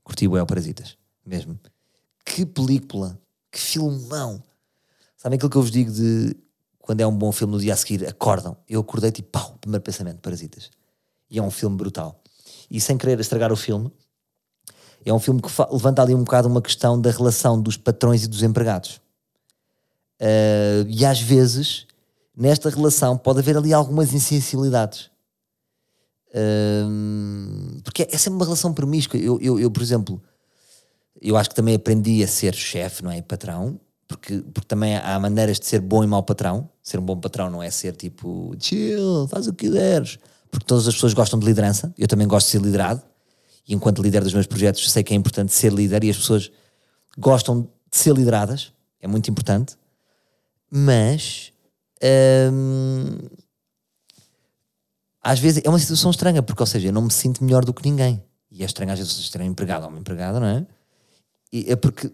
Curti 0.03 0.27
o 0.27 0.37
El 0.37 0.47
Parasitas. 0.47 0.99
Mesmo. 1.25 1.57
Que 2.25 2.45
película. 2.45 3.17
Que 3.53 3.61
filmão. 3.61 4.43
Sabem 5.17 5.37
aquilo 5.37 5.49
que 5.51 5.57
eu 5.57 5.63
vos 5.63 5.71
digo 5.71 5.93
de 5.93 6.37
quando 6.81 7.01
é 7.01 7.07
um 7.07 7.17
bom 7.17 7.31
filme 7.31 7.55
no 7.55 7.61
dia 7.61 7.73
a 7.73 7.77
seguir, 7.77 8.05
acordam. 8.05 8.57
Eu 8.69 8.81
acordei 8.81 9.13
tipo, 9.13 9.31
pau, 9.31 9.57
primeiro 9.61 9.83
pensamento, 9.83 10.19
Parasitas. 10.19 10.71
E 11.31 11.39
é 11.39 11.43
um 11.43 11.51
filme 11.51 11.77
brutal. 11.77 12.23
E 12.71 12.81
sem 12.81 12.97
querer 12.97 13.19
estragar 13.21 13.53
o 13.53 13.57
filme, 13.57 13.91
é 15.05 15.13
um 15.13 15.19
filme 15.19 15.41
que 15.41 15.49
levanta 15.71 16.03
ali 16.03 16.15
um 16.15 16.25
bocado 16.25 16.49
uma 16.49 16.63
questão 16.63 17.01
da 17.01 17.11
relação 17.11 17.61
dos 17.61 17.77
patrões 17.77 18.25
e 18.25 18.29
dos 18.29 18.43
empregados. 18.43 19.01
Uh, 20.21 20.89
e 20.89 21.05
às 21.05 21.21
vezes, 21.21 21.87
nesta 22.37 22.71
relação, 22.71 23.19
pode 23.19 23.41
haver 23.41 23.57
ali 23.57 23.73
algumas 23.73 24.15
insensibilidades. 24.15 25.11
Uh, 26.31 27.81
porque 27.83 28.09
é 28.11 28.17
sempre 28.17 28.37
uma 28.37 28.45
relação 28.45 28.73
promíscua. 28.73 29.19
Eu, 29.19 29.39
eu, 29.41 29.59
eu, 29.59 29.71
por 29.71 29.83
exemplo, 29.83 30.23
eu 31.21 31.37
acho 31.37 31.51
que 31.51 31.57
também 31.57 31.75
aprendi 31.75 32.23
a 32.25 32.29
ser 32.29 32.55
chefe, 32.55 33.05
não 33.05 33.11
é? 33.11 33.21
Patrão, 33.21 33.79
porque, 34.09 34.39
porque 34.41 34.67
também 34.67 34.97
há 34.97 35.19
maneiras 35.19 35.61
de 35.61 35.67
ser 35.67 35.81
bom 35.81 36.03
e 36.03 36.07
mau 36.07 36.23
patrão. 36.23 36.69
Ser 36.83 36.99
um 36.99 37.05
bom 37.05 37.19
patrão 37.19 37.51
não 37.51 37.63
é 37.63 37.71
ser 37.71 37.95
tipo 37.95 38.55
chill, 38.59 39.29
faz 39.29 39.47
o 39.47 39.53
que 39.53 39.67
quiseres. 39.67 40.19
Porque 40.55 40.67
todas 40.67 40.87
as 40.87 40.95
pessoas 40.95 41.13
gostam 41.13 41.37
de 41.37 41.45
liderança. 41.45 41.93
Eu 41.99 42.07
também 42.07 42.29
gosto 42.29 42.47
de 42.47 42.53
ser 42.53 42.63
liderado. 42.63 43.03
E 43.67 43.75
enquanto 43.75 44.01
líder 44.01 44.23
dos 44.23 44.33
meus 44.33 44.47
projetos, 44.47 44.89
sei 44.89 45.03
que 45.03 45.13
é 45.13 45.17
importante 45.17 45.53
ser 45.53 45.73
líder 45.73 46.05
e 46.05 46.11
as 46.11 46.17
pessoas 46.17 46.49
gostam 47.19 47.63
de 47.63 47.69
ser 47.91 48.15
lideradas. 48.15 48.73
É 49.01 49.09
muito 49.09 49.29
importante. 49.29 49.77
Mas. 50.71 51.53
Hum, 52.53 53.19
às 55.21 55.41
vezes 55.41 55.61
é 55.65 55.69
uma 55.69 55.79
situação 55.81 56.13
estranha, 56.13 56.41
porque, 56.41 56.63
ou 56.63 56.67
seja, 56.67 56.87
eu 56.87 56.93
não 56.93 57.03
me 57.03 57.11
sinto 57.11 57.43
melhor 57.43 57.65
do 57.65 57.75
que 57.75 57.83
ninguém. 57.89 58.23
E 58.49 58.63
é 58.63 58.67
estranho 58.67 58.93
às 58.93 58.99
vezes 59.01 59.29
ter 59.31 59.41
um 59.41 59.45
empregado 59.45 59.83
ou 59.83 59.89
uma 59.89 59.99
empregada, 59.99 60.39
não 60.39 60.47
é? 60.47 60.65
E 61.53 61.73
é 61.73 61.75
porque 61.75 62.13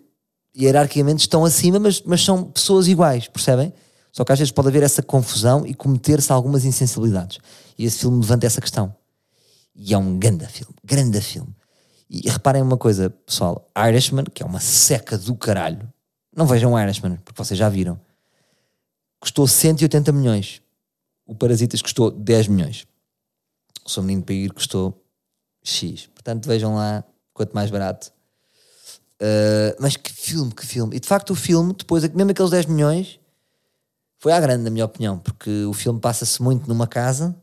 hierarquicamente 0.56 1.20
estão 1.20 1.44
acima, 1.44 1.78
mas, 1.78 2.00
mas 2.06 2.24
são 2.24 2.44
pessoas 2.44 2.88
iguais, 2.88 3.28
percebem? 3.28 3.70
Só 4.10 4.24
que 4.24 4.32
às 4.32 4.38
vezes 4.38 4.50
pode 4.50 4.68
haver 4.68 4.82
essa 4.82 5.02
confusão 5.02 5.66
e 5.66 5.74
cometer-se 5.74 6.32
algumas 6.32 6.64
insensibilidades. 6.64 7.38
E 7.80 7.86
esse 7.86 8.00
filme 8.00 8.20
levanta 8.20 8.46
essa 8.46 8.60
questão. 8.60 8.94
E 9.74 9.94
é 9.94 9.96
um 9.96 10.18
grande 10.18 10.46
filme, 10.46 10.74
grande 10.84 11.18
filme. 11.22 11.56
E 12.10 12.28
reparem 12.28 12.60
uma 12.60 12.76
coisa, 12.76 13.08
pessoal: 13.08 13.70
Irishman, 13.74 14.26
que 14.26 14.42
é 14.42 14.46
uma 14.46 14.60
seca 14.60 15.16
do 15.16 15.34
caralho, 15.34 15.90
não 16.36 16.44
vejam 16.44 16.78
Irishman, 16.78 17.16
porque 17.24 17.42
vocês 17.42 17.56
já 17.56 17.70
viram, 17.70 17.98
custou 19.18 19.48
180 19.48 20.12
milhões. 20.12 20.60
O 21.24 21.34
Parasitas 21.34 21.80
custou 21.80 22.10
10 22.10 22.48
milhões. 22.48 22.86
O 23.82 23.88
Sou 23.88 24.02
Menino 24.02 24.24
para 24.24 24.34
Ir 24.34 24.52
custou 24.52 25.02
X. 25.64 26.06
Portanto, 26.08 26.46
vejam 26.46 26.74
lá, 26.74 27.02
quanto 27.32 27.54
mais 27.54 27.70
barato, 27.70 28.12
Uh, 29.22 29.76
mas 29.78 29.96
que 29.96 30.10
filme, 30.10 30.50
que 30.50 30.64
filme. 30.64 30.96
E 30.96 30.98
de 30.98 31.06
facto 31.06 31.32
o 31.32 31.34
filme, 31.34 31.74
depois, 31.74 32.08
mesmo 32.08 32.30
aqueles 32.30 32.50
10 32.50 32.64
milhões, 32.64 33.20
foi 34.16 34.32
à 34.32 34.40
grande, 34.40 34.64
na 34.64 34.70
minha 34.70 34.86
opinião, 34.86 35.18
porque 35.18 35.66
o 35.66 35.74
filme 35.74 36.00
passa-se 36.00 36.40
muito 36.40 36.66
numa 36.66 36.86
casa, 36.86 37.36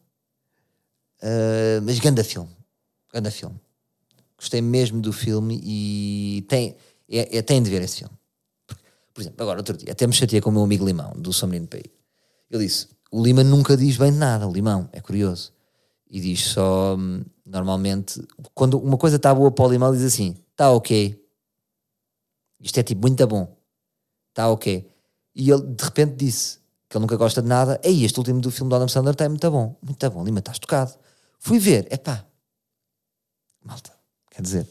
uh, 1.22 1.82
mas 1.84 2.00
ganda 2.00 2.24
filme. 2.24 2.50
Ganda 3.14 3.32
filme. 3.32 3.60
Gostei 4.38 4.62
mesmo 4.62 5.02
do 5.02 5.12
filme 5.12 5.60
e 5.64 6.46
tem, 6.48 6.76
é, 7.10 7.38
é, 7.38 7.42
tem 7.42 7.62
de 7.62 7.70
ver 7.70 7.82
esse 7.82 8.00
filme. 8.00 8.14
Por 9.14 9.22
exemplo, 9.22 9.42
agora 9.42 9.60
outro 9.60 9.76
dia, 9.76 9.92
até 9.92 10.06
me 10.06 10.14
chateei 10.14 10.42
com 10.42 10.50
o 10.50 10.54
meu 10.54 10.64
amigo 10.64 10.86
Limão, 10.86 11.14
do 11.18 11.34
São 11.34 11.50
Menino 11.50 11.68
Pai. 11.68 11.84
Ele 12.52 12.66
disse: 12.66 12.88
o 13.12 13.24
Lima 13.24 13.44
nunca 13.44 13.76
diz 13.76 13.98
bem 13.98 14.12
de 14.12 14.18
nada, 14.18 14.48
o 14.48 14.52
Limão, 14.52 14.90
é 14.94 15.02
curioso. 15.02 15.52
E 16.10 16.22
diz 16.22 16.42
só, 16.46 16.96
hum, 16.96 17.24
normalmente, 17.46 18.22
quando 18.54 18.78
uma 18.78 18.98
coisa 18.98 19.18
está 19.18 19.34
boa 19.34 19.52
para 19.52 19.66
o 19.66 19.72
Limão, 19.72 19.92
diz 19.92 20.04
assim: 20.04 20.36
está 20.52 20.72
ok 20.72 21.28
isto 22.60 22.80
é 22.80 22.84
tipo 22.84 23.02
muito 23.02 23.26
bom. 23.28 23.56
Está 24.30 24.50
ok. 24.50 24.90
E 25.36 25.52
ele 25.52 25.62
de 25.62 25.84
repente 25.84 26.16
disse 26.16 26.60
que 26.90 26.98
ele 26.98 27.02
nunca 27.02 27.16
gosta 27.16 27.42
de 27.42 27.48
nada. 27.48 27.80
Ei, 27.84 28.04
este 28.04 28.18
último 28.18 28.40
do 28.40 28.52
filme 28.52 28.70
do 28.70 28.76
Adam 28.76 28.88
Sandler 28.88 29.14
está 29.14 29.28
muito 29.30 29.50
bom. 29.52 29.78
Muito 29.82 30.10
bom. 30.10 30.24
Lima, 30.24 30.40
estás 30.40 30.60
tocado. 30.60 30.94
Fui 31.40 31.60
ver. 31.60 31.88
É 31.90 31.98
pá. 31.98 32.26
Malta. 33.64 33.92
Quer 34.32 34.42
dizer. 34.42 34.68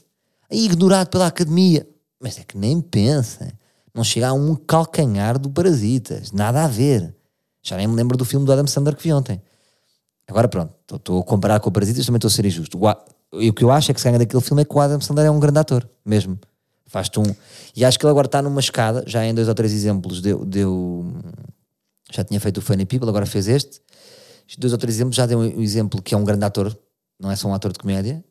Aí 0.50 0.64
ignorado 0.64 1.08
pela 1.08 1.26
academia. 1.26 1.86
Mas 2.20 2.38
é 2.38 2.44
que 2.44 2.56
nem 2.56 2.80
pensa. 2.80 3.52
Não 3.94 4.04
chega 4.04 4.28
a 4.28 4.32
um 4.32 4.54
calcanhar 4.54 5.38
do 5.38 5.50
Parasitas. 5.50 6.32
Nada 6.32 6.64
a 6.64 6.68
ver. 6.68 7.14
Já 7.62 7.76
nem 7.76 7.86
me 7.86 7.94
lembro 7.94 8.16
do 8.16 8.24
filme 8.24 8.46
do 8.46 8.52
Adam 8.52 8.66
Sandler 8.66 8.96
que 8.96 9.02
vi 9.02 9.12
ontem. 9.12 9.42
Agora 10.28 10.48
pronto. 10.48 10.74
Estou 10.92 11.20
a 11.20 11.24
comparar 11.24 11.60
com 11.60 11.68
o 11.68 11.72
Parasitas, 11.72 12.06
também 12.06 12.18
estou 12.18 12.28
a 12.28 12.30
ser 12.30 12.44
injusto. 12.44 12.78
O, 12.78 13.48
o 13.48 13.52
que 13.52 13.64
eu 13.64 13.70
acho 13.70 13.90
é 13.90 13.94
que 13.94 14.00
se 14.00 14.06
ganha 14.06 14.18
daquele 14.18 14.42
filme 14.42 14.62
é 14.62 14.64
que 14.64 14.74
o 14.74 14.80
Adam 14.80 15.00
Sandler 15.00 15.26
é 15.26 15.30
um 15.30 15.40
grande 15.40 15.58
ator. 15.58 15.88
Mesmo. 16.04 16.38
Faz-te 16.86 17.18
um. 17.18 17.34
E 17.74 17.84
acho 17.84 17.98
que 17.98 18.06
ele 18.06 18.10
agora 18.10 18.26
está 18.26 18.40
numa 18.40 18.60
escada, 18.60 19.02
já 19.06 19.24
em 19.24 19.34
dois 19.34 19.48
ou 19.48 19.54
três 19.54 19.72
exemplos, 19.72 20.20
deu. 20.20 20.44
deu 20.44 21.04
já 22.12 22.22
tinha 22.22 22.38
feito 22.38 22.58
o 22.58 22.62
Funny 22.62 22.86
People, 22.86 23.08
agora 23.08 23.26
fez 23.26 23.48
este. 23.48 23.80
Dois 24.58 24.72
ou 24.72 24.78
três 24.78 24.96
exemplos, 24.96 25.16
já 25.16 25.26
deu 25.26 25.38
um 25.38 25.62
exemplo 25.62 26.00
que 26.00 26.14
é 26.14 26.18
um 26.18 26.24
grande 26.24 26.44
ator, 26.44 26.76
não 27.18 27.30
é 27.30 27.36
só 27.36 27.48
um 27.48 27.54
ator 27.54 27.72
de 27.72 27.78
comédia. 27.78 28.24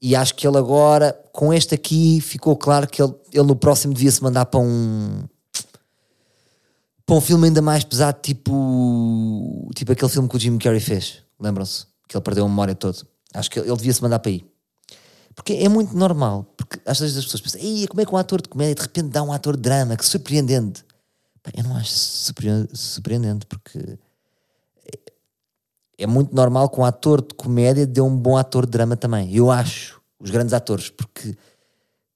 E 0.00 0.14
acho 0.14 0.34
que 0.34 0.46
ele 0.46 0.58
agora, 0.58 1.12
com 1.32 1.52
este 1.52 1.74
aqui, 1.74 2.20
ficou 2.20 2.56
claro 2.56 2.86
que 2.86 3.02
ele, 3.02 3.14
ele 3.32 3.46
no 3.46 3.56
próximo 3.56 3.94
devia 3.94 4.10
se 4.10 4.22
mandar 4.22 4.46
para 4.46 4.60
um 4.60 5.24
para 7.06 7.14
um 7.14 7.20
filme 7.20 7.46
ainda 7.46 7.62
mais 7.62 7.84
pesado, 7.84 8.18
tipo, 8.20 9.70
tipo 9.76 9.92
aquele 9.92 10.10
filme 10.10 10.28
que 10.28 10.36
o 10.36 10.40
Jim 10.40 10.58
Carrey 10.58 10.80
fez. 10.80 11.22
Lembram-se? 11.38 11.86
Que 12.08 12.16
ele 12.16 12.24
perdeu 12.24 12.44
a 12.44 12.48
memória 12.48 12.74
toda. 12.74 12.98
Acho 13.32 13.48
que 13.48 13.60
ele, 13.60 13.76
devia 13.76 13.92
se 13.92 14.02
mandar 14.02 14.18
para 14.18 14.32
aí. 14.32 14.44
Porque 15.32 15.52
é 15.52 15.68
muito 15.68 15.96
normal. 15.96 16.52
Porque 16.56 16.80
às 16.84 16.98
vezes 16.98 17.16
as 17.16 17.24
pessoas 17.24 17.40
pensam, 17.42 17.60
Ei, 17.60 17.86
como 17.86 18.00
é 18.00 18.04
que 18.04 18.12
um 18.12 18.16
ator 18.16 18.42
de 18.42 18.48
comédia 18.48 18.74
de 18.74 18.82
repente 18.82 19.08
dá 19.08 19.22
um 19.22 19.32
ator 19.32 19.54
de 19.54 19.62
drama? 19.62 19.96
Que 19.96 20.04
surpreendente. 20.04 20.84
eu 21.54 21.62
não 21.62 21.76
acho 21.76 21.92
surpreendente, 21.92 23.46
porque 23.46 23.98
é 25.98 26.06
muito 26.06 26.34
normal 26.34 26.68
que 26.68 26.78
um 26.78 26.84
ator 26.84 27.22
de 27.22 27.34
comédia 27.34 27.86
dê 27.86 28.00
um 28.00 28.14
bom 28.14 28.36
ator 28.36 28.66
de 28.66 28.72
drama 28.72 28.96
também. 28.96 29.34
Eu 29.34 29.50
acho. 29.50 30.00
Os 30.18 30.30
grandes 30.30 30.52
atores. 30.52 30.90
Porque, 30.90 31.34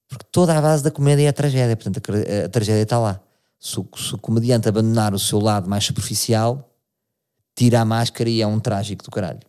porque 0.08 0.24
toda 0.30 0.56
a 0.56 0.60
base 0.60 0.82
da 0.82 0.90
comédia 0.90 1.24
é 1.24 1.28
a 1.28 1.32
tragédia. 1.32 1.76
Portanto, 1.76 2.00
a, 2.12 2.46
a 2.46 2.48
tragédia 2.48 2.82
está 2.82 2.98
lá. 2.98 3.20
Se 3.58 3.80
o, 3.80 3.88
se 3.96 4.14
o 4.14 4.18
comediante 4.18 4.68
abandonar 4.68 5.14
o 5.14 5.18
seu 5.18 5.38
lado 5.38 5.68
mais 5.68 5.84
superficial, 5.84 6.70
tira 7.54 7.80
a 7.80 7.84
máscara 7.84 8.28
e 8.28 8.42
é 8.42 8.46
um 8.46 8.60
trágico 8.60 9.04
do 9.04 9.10
caralho. 9.10 9.40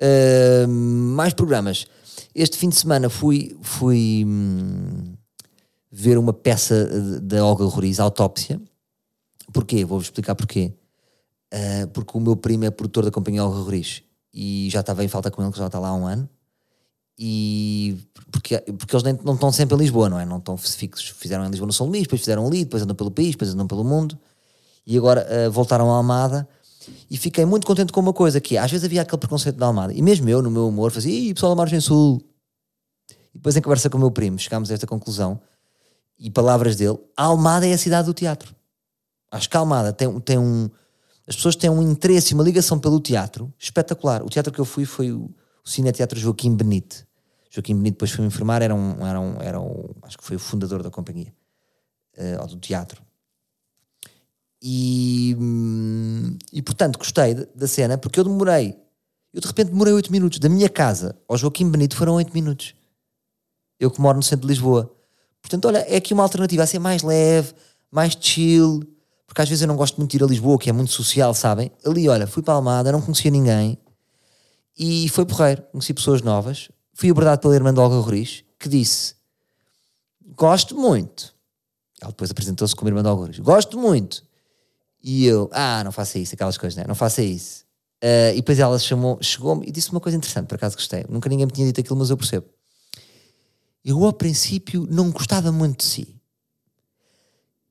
Uh, 0.00 0.68
mais 0.68 1.32
programas. 1.32 1.86
Este 2.34 2.56
fim 2.58 2.68
de 2.68 2.76
semana 2.76 3.08
fui, 3.08 3.56
fui 3.62 4.24
hum, 4.26 5.14
ver 5.90 6.18
uma 6.18 6.32
peça 6.32 7.20
da 7.20 7.44
Olga 7.44 7.64
Roriz, 7.64 7.98
Autópsia. 7.98 8.60
Porquê? 9.52 9.84
Vou-vos 9.84 10.08
explicar 10.08 10.34
porquê. 10.34 10.74
Uh, 11.56 11.86
porque 11.88 12.18
o 12.18 12.20
meu 12.20 12.36
primo 12.36 12.64
é 12.64 12.70
produtor 12.70 13.04
da 13.04 13.10
companhia 13.10 13.44
Olga 13.44 13.80
e 14.34 14.68
já 14.70 14.80
estava 14.80 15.02
em 15.02 15.08
falta 15.08 15.30
com 15.30 15.42
ele, 15.42 15.50
que 15.50 15.58
já 15.58 15.66
está 15.66 15.78
lá 15.78 15.88
há 15.88 15.94
um 15.94 16.06
ano 16.06 16.28
e 17.18 17.96
porque, 18.30 18.58
porque 18.60 18.94
eles 18.94 19.02
nem, 19.02 19.18
não 19.24 19.34
estão 19.34 19.50
sempre 19.50 19.74
em 19.74 19.78
Lisboa, 19.78 20.08
não 20.08 20.20
é? 20.20 20.26
Não 20.26 20.38
estão 20.38 20.56
fixos. 20.56 21.08
Fizeram 21.08 21.46
em 21.46 21.48
Lisboa 21.48 21.66
no 21.66 21.72
São 21.72 21.86
Luís, 21.86 22.02
depois 22.02 22.20
fizeram 22.20 22.46
ali, 22.46 22.64
depois 22.64 22.82
andam 22.82 22.94
pelo 22.94 23.10
país, 23.10 23.30
depois 23.30 23.52
andam 23.52 23.66
pelo 23.66 23.84
mundo 23.84 24.18
e 24.86 24.96
agora 24.96 25.26
uh, 25.26 25.50
voltaram 25.50 25.90
à 25.90 25.96
Almada. 25.96 26.46
E 27.10 27.16
fiquei 27.16 27.44
muito 27.44 27.66
contente 27.66 27.92
com 27.92 28.00
uma 28.00 28.12
coisa 28.12 28.40
que 28.40 28.56
é, 28.56 28.60
às 28.60 28.70
vezes 28.70 28.84
havia 28.84 29.02
aquele 29.02 29.18
preconceito 29.18 29.56
da 29.56 29.66
Almada, 29.66 29.92
e 29.92 30.00
mesmo 30.00 30.28
eu, 30.28 30.40
no 30.40 30.50
meu 30.50 30.68
humor, 30.68 30.92
fazia, 30.92 31.12
Ih, 31.12 31.34
pessoal 31.34 31.52
da 31.52 31.56
Margem 31.56 31.80
Sul. 31.80 32.22
E 33.34 33.38
depois, 33.38 33.56
em 33.56 33.60
conversa 33.60 33.90
com 33.90 33.96
o 33.96 34.00
meu 34.00 34.10
primo, 34.10 34.38
chegámos 34.38 34.70
a 34.70 34.74
esta 34.74 34.86
conclusão, 34.86 35.40
e 36.16 36.30
palavras 36.30 36.76
dele: 36.76 36.98
a 37.16 37.24
Almada 37.24 37.66
é 37.66 37.72
a 37.72 37.78
cidade 37.78 38.06
do 38.06 38.14
teatro. 38.14 38.54
Acho 39.30 39.50
que 39.50 39.56
a 39.56 39.60
Almada 39.60 39.92
tem, 39.92 40.20
tem 40.20 40.38
um. 40.38 40.70
As 41.26 41.36
pessoas 41.36 41.56
têm 41.56 41.68
um 41.68 41.82
interesse 41.82 42.32
e 42.32 42.34
uma 42.34 42.44
ligação 42.44 42.78
pelo 42.78 43.00
teatro 43.00 43.52
espetacular. 43.58 44.22
O 44.22 44.28
teatro 44.28 44.52
que 44.52 44.60
eu 44.60 44.64
fui 44.64 44.84
foi 44.84 45.12
o, 45.12 45.30
Cine 45.64 45.90
Teatro 45.90 46.18
Joaquim 46.18 46.54
Benite 46.54 47.04
Joaquim 47.50 47.74
Benito 47.74 47.94
depois 47.94 48.10
foi-me 48.10 48.28
informar, 48.28 48.62
era 48.62 48.74
um, 48.74 49.06
era 49.06 49.20
um, 49.20 49.40
era 49.40 49.60
um, 49.60 49.94
acho 50.02 50.18
que 50.18 50.24
foi 50.24 50.36
o 50.36 50.38
fundador 50.38 50.82
da 50.82 50.90
companhia, 50.90 51.32
uh, 52.18 52.42
ou 52.42 52.46
do 52.48 52.58
teatro. 52.58 53.02
E, 54.62 55.34
hum, 55.38 56.36
e 56.52 56.60
portanto 56.60 56.98
gostei 56.98 57.34
da 57.34 57.66
cena 57.66 57.96
porque 57.96 58.20
eu 58.20 58.24
demorei, 58.24 58.76
eu 59.32 59.40
de 59.40 59.46
repente 59.46 59.70
demorei 59.70 59.92
8 59.94 60.12
minutos. 60.12 60.38
Da 60.38 60.48
minha 60.48 60.68
casa 60.68 61.16
ao 61.28 61.36
Joaquim 61.36 61.70
Benito 61.70 61.96
foram 61.96 62.14
8 62.14 62.32
minutos. 62.32 62.74
Eu 63.80 63.90
que 63.90 64.00
moro 64.00 64.16
no 64.16 64.22
centro 64.22 64.46
de 64.46 64.52
Lisboa. 64.52 64.94
Portanto, 65.40 65.66
olha, 65.66 65.78
é 65.78 65.96
aqui 65.96 66.12
uma 66.12 66.22
alternativa 66.22 66.62
a 66.62 66.66
ser 66.66 66.78
mais 66.78 67.02
leve, 67.02 67.54
mais 67.90 68.16
chill, 68.18 68.82
porque 69.26 69.42
às 69.42 69.48
vezes 69.48 69.62
eu 69.62 69.68
não 69.68 69.76
gosto 69.76 69.96
muito 69.96 70.10
de 70.10 70.16
ir 70.16 70.22
a 70.22 70.26
Lisboa, 70.26 70.58
que 70.58 70.70
é 70.70 70.72
muito 70.72 70.92
social, 70.92 71.34
sabem? 71.34 71.70
Ali, 71.84 72.08
olha, 72.08 72.26
fui 72.26 72.42
para 72.42 72.54
a 72.54 72.56
Almada, 72.56 72.92
não 72.92 73.02
conhecia 73.02 73.30
ninguém 73.30 73.78
e 74.78 75.08
foi 75.08 75.24
porreiro, 75.24 75.62
conheci 75.72 75.94
pessoas 75.94 76.20
novas, 76.20 76.70
fui 76.92 77.10
abordado 77.10 77.40
pela 77.40 77.54
irmã 77.54 77.72
de 77.72 77.80
Olga 77.80 77.96
Roriz, 77.96 78.44
que 78.58 78.68
disse: 78.68 79.14
Gosto 80.34 80.76
muito. 80.76 81.34
Ela 82.00 82.10
depois 82.10 82.30
apresentou-se 82.30 82.76
como 82.76 82.90
irmã 82.90 83.02
de 83.02 83.08
Olga 83.08 83.22
Roriz: 83.22 83.38
Gosto 83.38 83.78
muito. 83.78 84.22
E 85.02 85.24
eu: 85.24 85.48
Ah, 85.52 85.82
não 85.82 85.92
faça 85.92 86.18
isso, 86.18 86.34
aquelas 86.34 86.58
coisas, 86.58 86.76
né? 86.76 86.84
não 86.86 86.94
faça 86.94 87.22
isso. 87.22 87.64
Uh, 88.04 88.32
e 88.32 88.36
depois 88.36 88.58
ela 88.58 88.78
chamou, 88.78 89.18
chegou-me 89.22 89.66
e 89.66 89.72
disse 89.72 89.90
uma 89.90 90.00
coisa 90.00 90.18
interessante, 90.18 90.46
por 90.46 90.56
acaso 90.56 90.76
gostei. 90.76 91.06
Nunca 91.08 91.30
ninguém 91.30 91.46
me 91.46 91.52
tinha 91.52 91.66
dito 91.66 91.80
aquilo, 91.80 91.96
mas 91.96 92.10
eu 92.10 92.16
percebo. 92.16 92.46
Eu, 93.82 94.04
ao 94.04 94.12
princípio, 94.12 94.86
não 94.90 95.10
gostava 95.10 95.50
muito 95.50 95.78
de 95.78 95.84
si. 95.84 96.20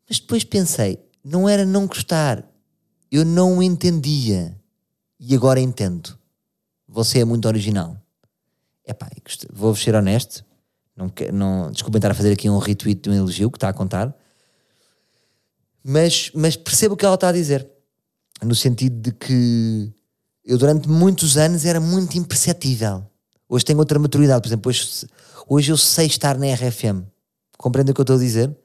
Mas 0.10 0.20
depois 0.20 0.44
pensei: 0.44 0.98
não 1.26 1.50
era 1.50 1.66
não 1.66 1.88
gostar, 1.88 2.48
eu 3.12 3.26
não 3.26 3.64
entendia. 3.64 4.56
E 5.20 5.34
agora 5.34 5.60
entendo. 5.60 6.16
Você 6.88 7.20
é 7.20 7.26
muito 7.26 7.48
original. 7.48 7.98
Epá, 8.86 9.10
vou-vos 9.52 9.82
ser 9.82 9.96
honesto, 9.96 10.46
não, 10.96 11.12
não, 11.34 11.72
desculpem 11.72 11.98
estar 11.98 12.12
a 12.12 12.14
fazer 12.14 12.32
aqui 12.32 12.48
um 12.48 12.60
retweet 12.60 13.02
de 13.02 13.10
um 13.10 13.14
elogio 13.14 13.50
que 13.50 13.58
está 13.58 13.70
a 13.70 13.74
contar, 13.74 14.16
mas, 15.84 16.30
mas 16.36 16.56
percebo 16.56 16.94
o 16.94 16.98
que 16.98 17.04
ela 17.04 17.16
está 17.16 17.30
a 17.30 17.32
dizer, 17.32 17.68
no 18.44 18.54
sentido 18.54 19.02
de 19.02 19.12
que 19.12 19.92
eu 20.46 20.60
durante 20.60 20.88
muitos 20.88 21.36
anos 21.36 21.66
era 21.66 21.80
muito 21.80 22.16
imperceptível. 22.16 23.04
Hoje 23.50 23.66
tenho 23.66 23.80
outra 23.80 23.98
maturidade, 23.98 24.42
por 24.42 24.48
exemplo, 24.48 24.70
hoje, 24.70 25.08
hoje 25.50 25.72
eu 25.72 25.78
sei 25.78 26.06
estar 26.06 26.38
na 26.38 26.54
RFM. 26.54 27.04
Compreendem 27.58 27.92
o 27.92 27.96
que 27.96 28.02
eu 28.02 28.04
estou 28.04 28.18
a 28.18 28.20
dizer? 28.20 28.56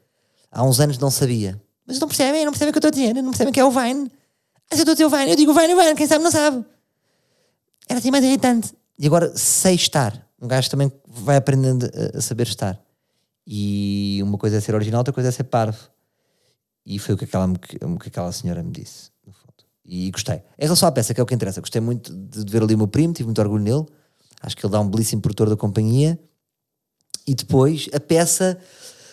Há 0.50 0.62
uns 0.62 0.80
anos 0.80 0.98
não 0.98 1.10
sabia. 1.10 1.60
Mas 1.90 1.98
não 1.98 2.06
percebem, 2.06 2.44
não 2.44 2.52
percebem 2.52 2.70
o 2.70 2.72
que 2.72 2.78
eu 2.78 2.88
estou 2.88 2.88
a 2.88 3.08
dizer, 3.08 3.20
não 3.20 3.30
percebem 3.32 3.52
que 3.52 3.58
é 3.58 3.64
o 3.64 3.70
Vine. 3.70 4.08
Mas 4.70 4.78
eu 4.78 4.84
estou 4.84 4.92
a 4.92 4.94
dizer 4.94 5.04
o 5.06 5.10
Vine, 5.10 5.30
eu 5.30 5.36
digo 5.36 5.50
o 5.50 5.54
Vine, 5.54 5.74
o 5.74 5.76
Vine, 5.76 5.96
quem 5.96 6.06
sabe 6.06 6.22
não 6.22 6.30
sabe. 6.30 6.64
Era 7.88 7.98
assim 7.98 8.12
mais 8.12 8.24
irritante. 8.24 8.72
E 8.96 9.06
agora 9.08 9.36
sei 9.36 9.74
estar. 9.74 10.24
Um 10.40 10.46
gajo 10.46 10.70
também 10.70 10.92
vai 11.04 11.36
aprendendo 11.36 11.90
a, 12.14 12.20
saber 12.20 12.46
estar. 12.46 12.80
E 13.44 14.20
uma 14.22 14.38
coisa 14.38 14.58
é 14.58 14.60
ser 14.60 14.72
original, 14.72 15.00
outra 15.00 15.12
coisa 15.12 15.30
é 15.30 15.32
ser 15.32 15.42
parvo. 15.44 15.90
E 16.86 16.96
foi 17.00 17.16
o 17.16 17.18
que 17.18 17.24
aquela, 17.24 17.46
o 17.46 17.98
que 17.98 18.08
aquela 18.08 18.30
senhora 18.30 18.62
me 18.62 18.70
disse, 18.70 19.10
no 19.26 19.32
fundo. 19.32 19.64
E 19.84 20.12
gostei. 20.12 20.36
Em 20.56 20.64
relação 20.64 20.88
à 20.88 20.92
peça, 20.92 21.12
que 21.12 21.20
é 21.20 21.22
o 21.24 21.26
que 21.26 21.34
interessa, 21.34 21.60
gostei 21.60 21.80
muito 21.80 22.14
de 22.14 22.52
ver 22.52 22.62
ali 22.62 22.76
o 22.76 22.78
meu 22.78 22.86
primo, 22.86 23.12
tive 23.12 23.26
muito 23.26 23.40
orgulho 23.40 23.64
nele. 23.64 23.86
Acho 24.40 24.56
que 24.56 24.64
ele 24.64 24.72
dá 24.72 24.80
um 24.80 24.88
belíssimo 24.88 25.20
produtor 25.20 25.50
da 25.50 25.56
companhia. 25.56 26.16
E 27.26 27.34
depois 27.34 27.88
a 27.92 27.98
peça 27.98 28.56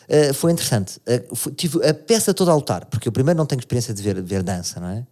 uh, 0.10 0.34
foi 0.34 0.52
interessante. 0.52 1.00
Uh, 1.00 1.36
foi, 1.36 1.52
tive 1.54 1.86
a 1.88 1.94
peça 1.94 2.34
toda 2.34 2.52
a 2.52 2.56
lutar, 2.56 2.86
porque 2.86 3.08
eu 3.08 3.12
primeiro 3.12 3.38
não 3.38 3.46
tenho 3.46 3.60
experiência 3.60 3.94
de 3.94 4.02
ver, 4.02 4.16
de 4.16 4.22
ver 4.22 4.44
dança, 4.44 4.80
não 4.80 4.90
é? 4.90 5.06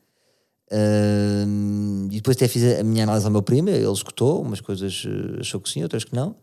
Uh, 0.71 2.07
e 2.11 2.15
depois 2.15 2.35
até 2.35 2.47
fiz 2.47 2.79
a 2.79 2.83
minha 2.83 3.03
análise 3.03 3.25
ao 3.25 3.31
meu 3.31 3.41
primo, 3.41 3.69
ele 3.69 3.91
escutou, 3.91 4.41
umas 4.41 4.59
coisas 4.59 5.03
eh, 5.05 5.39
achou 5.41 5.61
que 5.61 5.69
sim, 5.69 5.83
outras 5.83 6.03
que 6.03 6.15
não. 6.15 6.35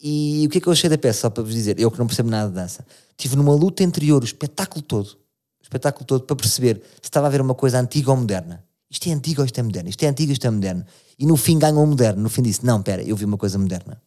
E 0.00 0.44
o 0.46 0.50
que 0.50 0.58
é 0.58 0.60
que 0.60 0.66
eu 0.66 0.72
achei 0.72 0.88
da 0.88 0.98
peça, 0.98 1.20
só 1.20 1.30
para 1.30 1.42
vos 1.42 1.52
dizer, 1.52 1.78
eu 1.78 1.90
que 1.90 1.98
não 1.98 2.06
percebo 2.06 2.30
nada 2.30 2.48
de 2.48 2.54
dança, 2.54 2.86
tive 3.16 3.36
numa 3.36 3.54
luta 3.54 3.82
interior 3.82 4.22
o 4.22 4.24
espetáculo 4.24 4.82
todo, 4.82 5.08
o 5.08 5.62
espetáculo 5.62 6.04
todo, 6.04 6.24
para 6.24 6.36
perceber 6.36 6.82
se 7.00 7.04
estava 7.08 7.26
a 7.26 7.30
ver 7.30 7.40
uma 7.40 7.54
coisa 7.54 7.78
antiga 7.78 8.10
ou 8.10 8.16
moderna. 8.16 8.64
Isto 8.90 9.08
é 9.08 9.12
antigo 9.12 9.40
ou 9.40 9.46
isto 9.46 9.58
é 9.58 9.62
moderno? 9.62 9.88
Isto 9.88 10.02
é 10.04 10.08
antigo 10.08 10.30
ou 10.30 10.32
isto 10.32 10.46
é 10.46 10.50
moderno? 10.50 10.84
E 11.18 11.26
no 11.26 11.36
fim 11.36 11.58
ganhou 11.58 11.82
o 11.82 11.86
moderno, 11.86 12.22
no 12.22 12.28
fim 12.28 12.42
disse, 12.42 12.64
não, 12.64 12.82
pera, 12.82 13.02
eu 13.02 13.16
vi 13.16 13.24
uma 13.24 13.36
coisa 13.36 13.58
moderna. 13.58 14.00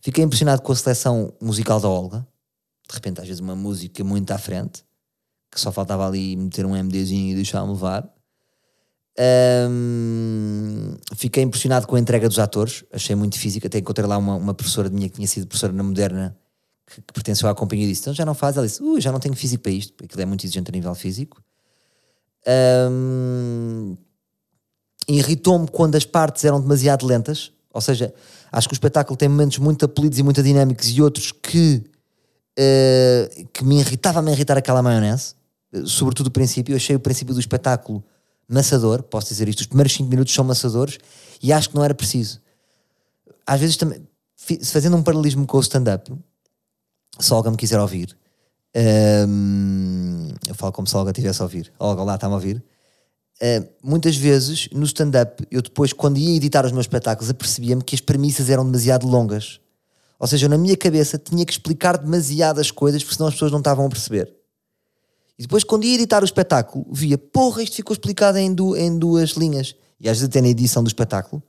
Fiquei 0.00 0.22
impressionado 0.22 0.62
com 0.62 0.72
a 0.72 0.76
seleção 0.76 1.32
musical 1.40 1.80
da 1.80 1.88
Olga, 1.88 2.26
de 2.88 2.94
repente 2.94 3.20
às 3.20 3.26
vezes 3.26 3.40
uma 3.40 3.54
música 3.54 4.02
muito 4.04 4.30
à 4.30 4.38
frente, 4.38 4.84
que 5.50 5.60
só 5.60 5.70
faltava 5.70 6.06
ali 6.06 6.36
meter 6.36 6.66
um 6.66 6.74
MDzinho 6.74 7.32
e 7.32 7.34
deixar-me 7.34 7.72
levar. 7.72 8.08
Um, 9.70 10.96
fiquei 11.14 11.44
impressionado 11.44 11.86
com 11.86 11.94
a 11.94 12.00
entrega 12.00 12.28
dos 12.28 12.38
atores, 12.38 12.84
achei 12.92 13.14
muito 13.14 13.38
físico. 13.38 13.66
Até 13.66 13.78
encontrei 13.78 14.06
lá 14.06 14.18
uma, 14.18 14.34
uma 14.34 14.54
professora 14.54 14.90
minha 14.90 15.08
que 15.08 15.14
tinha 15.14 15.28
sido 15.28 15.46
professora 15.46 15.72
na 15.72 15.82
Moderna 15.82 16.36
que, 16.86 17.00
que 17.00 17.12
pertenceu 17.12 17.48
à 17.48 17.54
companhia 17.54 17.84
e 17.84 17.88
disse: 17.88 18.02
Então 18.02 18.14
já 18.14 18.24
não 18.24 18.34
faz? 18.34 18.56
Ela 18.56 18.66
disse: 18.66 18.82
uh, 18.82 19.00
Já 19.00 19.12
não 19.12 19.20
tenho 19.20 19.34
físico 19.36 19.62
para 19.62 19.72
isto, 19.72 19.92
porque 19.92 20.06
aquilo 20.06 20.22
é 20.22 20.26
muito 20.26 20.44
exigente 20.44 20.70
a 20.70 20.72
nível 20.72 20.94
físico. 20.94 21.42
Um, 22.90 23.96
Irritou-me 25.06 25.68
quando 25.68 25.96
as 25.96 26.04
partes 26.06 26.44
eram 26.44 26.60
demasiado 26.60 27.04
lentas, 27.06 27.52
ou 27.70 27.80
seja, 27.80 28.14
acho 28.50 28.68
que 28.68 28.72
o 28.72 28.76
espetáculo 28.76 29.16
tem 29.16 29.28
momentos 29.28 29.58
muito 29.58 29.84
apelidos 29.84 30.18
e 30.18 30.22
muito 30.22 30.42
dinâmicos 30.42 30.88
e 30.88 31.02
outros 31.02 31.30
que, 31.30 31.84
uh, 32.58 33.46
que 33.52 33.64
me 33.64 33.80
irritava-me 33.80 34.30
a 34.30 34.34
irritar 34.34 34.56
aquela 34.56 34.82
maionese, 34.82 35.34
sobretudo 35.86 36.28
o 36.28 36.30
princípio. 36.30 36.72
Eu 36.72 36.76
achei 36.76 36.94
o 36.96 37.00
princípio 37.00 37.34
do 37.34 37.40
espetáculo 37.40 38.04
maçador, 38.48 39.02
posso 39.02 39.28
dizer 39.28 39.48
isto, 39.48 39.60
os 39.60 39.66
primeiros 39.66 39.92
5 39.94 40.08
minutos 40.08 40.34
são 40.34 40.44
maçadores 40.44 40.98
e 41.42 41.52
acho 41.52 41.70
que 41.70 41.76
não 41.76 41.84
era 41.84 41.94
preciso. 41.94 42.40
Às 43.46 43.60
vezes 43.60 43.76
também, 43.76 44.06
fazendo 44.62 44.96
um 44.96 45.02
paralelismo 45.02 45.46
com 45.46 45.56
o 45.56 45.60
stand-up, 45.60 46.12
se 47.18 47.32
alguém 47.32 47.52
me 47.52 47.58
quiser 47.58 47.80
ouvir, 47.80 48.16
hum, 49.28 50.28
eu 50.46 50.54
falo 50.54 50.72
como 50.72 50.86
se 50.86 50.96
alguém 50.96 51.12
estivesse 51.12 51.40
a 51.40 51.44
ouvir, 51.44 51.72
Olga 51.78 52.02
lá 52.02 52.14
está-me 52.14 52.34
a 52.34 52.36
ouvir. 52.36 52.62
Uh, 53.42 53.68
muitas 53.82 54.16
vezes 54.16 54.68
no 54.72 54.84
stand-up, 54.84 55.44
eu 55.50 55.60
depois, 55.60 55.92
quando 55.92 56.18
ia 56.18 56.36
editar 56.36 56.64
os 56.64 56.72
meus 56.72 56.84
espetáculos, 56.84 57.30
apercebia-me 57.30 57.82
que 57.82 57.94
as 57.94 58.00
premissas 58.00 58.48
eram 58.48 58.64
demasiado 58.64 59.06
longas. 59.06 59.60
Ou 60.18 60.26
seja, 60.26 60.46
eu, 60.46 60.50
na 60.50 60.58
minha 60.58 60.76
cabeça 60.76 61.18
tinha 61.18 61.44
que 61.44 61.52
explicar 61.52 61.98
demasiadas 61.98 62.70
coisas, 62.70 63.02
porque 63.02 63.16
senão 63.16 63.28
as 63.28 63.34
pessoas 63.34 63.52
não 63.52 63.58
estavam 63.58 63.86
a 63.86 63.88
perceber. 63.88 64.32
E 65.38 65.42
depois, 65.42 65.64
quando 65.64 65.84
ia 65.84 65.94
editar 65.94 66.22
o 66.22 66.24
espetáculo, 66.24 66.86
via, 66.90 67.18
porra, 67.18 67.62
isto 67.62 67.76
ficou 67.76 67.92
explicado 67.92 68.38
em, 68.38 68.54
du 68.54 68.76
em 68.76 68.96
duas 68.96 69.30
linhas. 69.30 69.74
E 70.00 70.08
às 70.08 70.18
vezes 70.18 70.28
até 70.28 70.40
na 70.40 70.48
edição 70.48 70.82
do 70.82 70.86
espetáculo, 70.86 71.42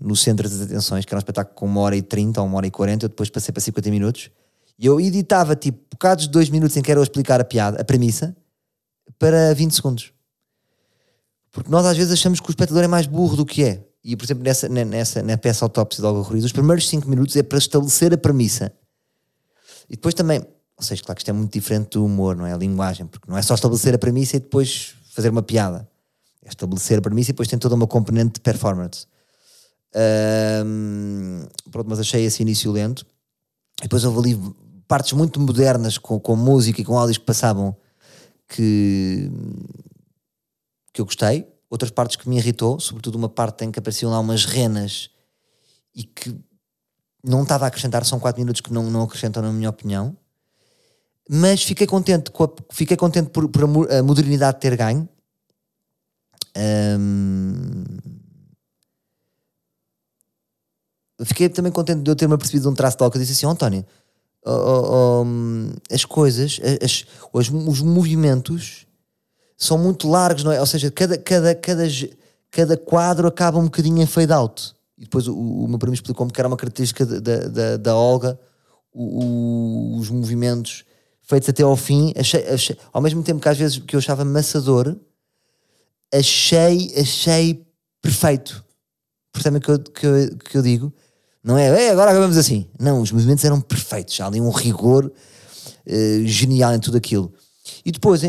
no 0.00 0.16
Centro 0.16 0.48
das 0.48 0.60
Atenções, 0.60 1.04
que 1.04 1.12
era 1.12 1.18
um 1.18 1.20
espetáculo 1.20 1.54
com 1.54 1.66
uma 1.66 1.80
hora 1.80 1.96
e 1.96 2.02
trinta 2.02 2.40
ou 2.40 2.46
uma 2.46 2.56
hora 2.56 2.66
e 2.66 2.70
quarenta, 2.70 3.04
eu 3.04 3.08
depois 3.08 3.30
passei 3.30 3.52
para 3.52 3.60
50 3.60 3.90
minutos, 3.90 4.30
e 4.78 4.86
eu 4.86 5.00
editava 5.00 5.54
tipo 5.54 5.78
bocados 5.90 6.24
de 6.24 6.30
dois 6.30 6.50
minutos 6.50 6.76
em 6.76 6.82
que 6.82 6.90
era 6.90 6.98
eu 6.98 7.04
explicar 7.04 7.40
a 7.40 7.44
piada, 7.44 7.80
a 7.80 7.84
premissa, 7.84 8.36
para 9.18 9.54
20 9.54 9.72
segundos. 9.72 10.12
Porque 11.52 11.70
nós 11.70 11.86
às 11.86 11.96
vezes 11.96 12.12
achamos 12.12 12.40
que 12.40 12.48
o 12.48 12.50
espectador 12.50 12.82
é 12.82 12.88
mais 12.88 13.06
burro 13.06 13.36
do 13.36 13.46
que 13.46 13.62
é. 13.62 13.84
E, 14.04 14.14
por 14.16 14.24
exemplo, 14.24 14.44
nessa, 14.44 14.68
nessa, 14.68 15.22
na 15.22 15.38
peça 15.38 15.64
autópsia 15.64 16.02
de 16.02 16.06
Olga 16.06 16.28
Ruiz, 16.28 16.44
os 16.44 16.52
primeiros 16.52 16.86
5 16.88 17.08
minutos 17.08 17.34
é 17.36 17.42
para 17.42 17.56
estabelecer 17.56 18.12
a 18.12 18.18
premissa. 18.18 18.70
E 19.88 19.96
depois 19.96 20.12
também, 20.12 20.40
ou 20.76 20.82
seja, 20.82 21.02
claro 21.02 21.16
que 21.16 21.22
isto 21.22 21.30
é 21.30 21.32
muito 21.32 21.52
diferente 21.52 21.90
do 21.92 22.04
humor, 22.04 22.36
não 22.36 22.46
é? 22.46 22.52
A 22.52 22.56
linguagem, 22.56 23.06
porque 23.06 23.30
não 23.30 23.38
é 23.38 23.40
só 23.40 23.54
estabelecer 23.54 23.94
a 23.94 23.98
premissa 23.98 24.36
e 24.36 24.40
depois 24.40 24.94
fazer 25.10 25.30
uma 25.30 25.42
piada. 25.42 25.88
É 26.44 26.48
estabelecer 26.48 26.98
a 26.98 27.02
premissa 27.02 27.30
e 27.30 27.32
depois 27.32 27.48
tem 27.48 27.58
toda 27.58 27.74
uma 27.74 27.86
componente 27.86 28.34
de 28.34 28.40
performance. 28.40 29.06
Um, 30.66 31.46
pronto, 31.70 31.88
mas 31.88 31.98
achei 31.98 32.24
esse 32.24 32.42
início 32.42 32.70
lento. 32.70 33.06
E 33.80 33.84
depois 33.84 34.04
houve 34.04 34.32
ali 34.32 34.54
partes 34.86 35.14
muito 35.14 35.40
modernas 35.40 35.96
com, 35.96 36.20
com 36.20 36.36
música 36.36 36.78
e 36.78 36.84
com 36.84 36.98
áudios 36.98 37.16
que 37.16 37.24
passavam 37.24 37.74
que, 38.48 39.30
que 40.92 41.00
eu 41.00 41.06
gostei. 41.06 41.53
Outras 41.74 41.90
partes 41.90 42.14
que 42.14 42.28
me 42.28 42.36
irritou, 42.36 42.78
sobretudo 42.78 43.16
uma 43.16 43.28
parte 43.28 43.64
em 43.64 43.72
que 43.72 43.80
apareciam 43.80 44.08
lá 44.08 44.20
umas 44.20 44.44
renas 44.44 45.10
e 45.92 46.04
que 46.04 46.32
não 47.20 47.42
estava 47.42 47.64
a 47.64 47.68
acrescentar, 47.68 48.04
são 48.04 48.20
4 48.20 48.40
minutos 48.40 48.60
que 48.60 48.72
não, 48.72 48.88
não 48.88 49.02
acrescentam, 49.02 49.42
na 49.42 49.50
minha 49.50 49.70
opinião. 49.70 50.16
Mas 51.28 51.64
fiquei 51.64 51.84
contente, 51.84 52.30
a, 52.30 52.72
fiquei 52.72 52.96
contente 52.96 53.30
por, 53.30 53.48
por, 53.48 53.90
a 53.90 54.04
modernidade 54.04 54.60
ter 54.60 54.76
ganho. 54.76 55.08
Um, 56.56 57.82
fiquei 61.24 61.48
também 61.48 61.72
contente 61.72 62.02
de 62.02 62.08
eu 62.08 62.14
ter-me 62.14 62.34
apercebido 62.34 62.62
de 62.62 62.68
um 62.68 62.74
traço 62.76 62.96
de 62.96 63.02
álcool. 63.02 63.18
Eu 63.18 63.22
disse 63.22 63.32
assim: 63.32 63.46
oh, 63.46 63.50
António, 63.50 63.84
oh, 64.46 64.52
oh, 64.52 65.24
oh, 65.24 65.92
as 65.92 66.04
coisas, 66.04 66.60
as, 66.80 67.04
os 67.32 67.80
movimentos 67.80 68.83
são 69.56 69.78
muito 69.78 70.08
largos, 70.08 70.44
não 70.44 70.52
é? 70.52 70.60
Ou 70.60 70.66
seja, 70.66 70.90
cada, 70.90 71.16
cada, 71.16 71.54
cada, 71.54 71.84
cada 72.50 72.76
quadro 72.76 73.28
acaba 73.28 73.58
um 73.58 73.64
bocadinho 73.64 74.02
em 74.02 74.06
fade 74.06 74.32
out. 74.32 74.74
E 74.98 75.02
depois 75.02 75.26
o, 75.28 75.36
o 75.36 75.68
meu 75.68 75.78
primo 75.78 75.94
explicou-me 75.94 76.32
que 76.32 76.40
era 76.40 76.48
uma 76.48 76.56
característica 76.56 77.04
da, 77.04 77.48
da, 77.48 77.76
da 77.76 77.96
Olga, 77.96 78.38
o, 78.92 79.24
o, 79.24 79.98
os 79.98 80.10
movimentos 80.10 80.84
feitos 81.22 81.48
até 81.48 81.62
ao 81.62 81.76
fim, 81.76 82.12
achei, 82.16 82.46
achei, 82.46 82.76
ao 82.92 83.00
mesmo 83.00 83.22
tempo 83.22 83.40
que 83.40 83.48
às 83.48 83.58
vezes 83.58 83.78
que 83.78 83.96
eu 83.96 83.98
achava 83.98 84.24
maçador, 84.24 84.96
achei, 86.12 86.94
achei 86.96 87.66
perfeito. 88.00 88.64
Percebem 89.32 89.58
o 89.58 89.60
que 89.60 89.78
que, 89.90 90.06
eu, 90.06 90.36
que 90.36 90.58
eu 90.58 90.62
digo? 90.62 90.92
Não 91.42 91.58
é, 91.58 91.90
agora 91.90 92.10
acabamos 92.10 92.36
assim. 92.36 92.68
Não, 92.78 93.00
os 93.00 93.10
movimentos 93.10 93.44
eram 93.44 93.60
perfeitos, 93.60 94.18
há 94.20 94.26
ali 94.26 94.40
um 94.40 94.50
rigor 94.50 95.06
uh, 95.06 96.26
genial 96.26 96.74
em 96.74 96.80
tudo 96.80 96.96
aquilo. 96.96 97.32
E 97.84 97.92
depois, 97.92 98.22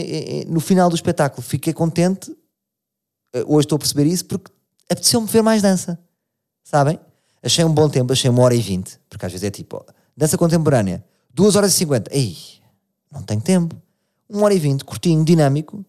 no 0.47 0.59
final 0.59 0.89
do 0.89 0.95
espetáculo, 0.95 1.41
fiquei 1.41 1.73
contente. 1.73 2.29
Uh, 3.35 3.45
hoje 3.47 3.65
estou 3.65 3.77
a 3.77 3.79
perceber 3.79 4.05
isso 4.05 4.25
porque 4.25 4.51
apeteceu-me 4.89 5.27
ver 5.27 5.41
mais 5.41 5.61
dança. 5.61 5.97
Sabem? 6.63 6.99
Achei 7.41 7.63
um 7.63 7.73
bom 7.73 7.87
tempo, 7.87 8.11
achei 8.11 8.29
uma 8.29 8.41
hora 8.41 8.55
e 8.55 8.61
vinte, 8.61 8.99
porque 9.09 9.25
às 9.25 9.31
vezes 9.31 9.45
é 9.45 9.51
tipo, 9.51 9.85
dança 10.17 10.37
contemporânea, 10.37 11.05
duas 11.33 11.55
horas 11.55 11.73
e 11.73 11.75
cinquenta. 11.77 12.09
Ei, 12.13 12.35
não 13.11 13.21
tenho 13.21 13.39
tempo. 13.39 13.75
Uma 14.27 14.45
hora 14.45 14.53
e 14.53 14.59
vinte, 14.59 14.83
curtinho, 14.83 15.23
dinâmico. 15.23 15.85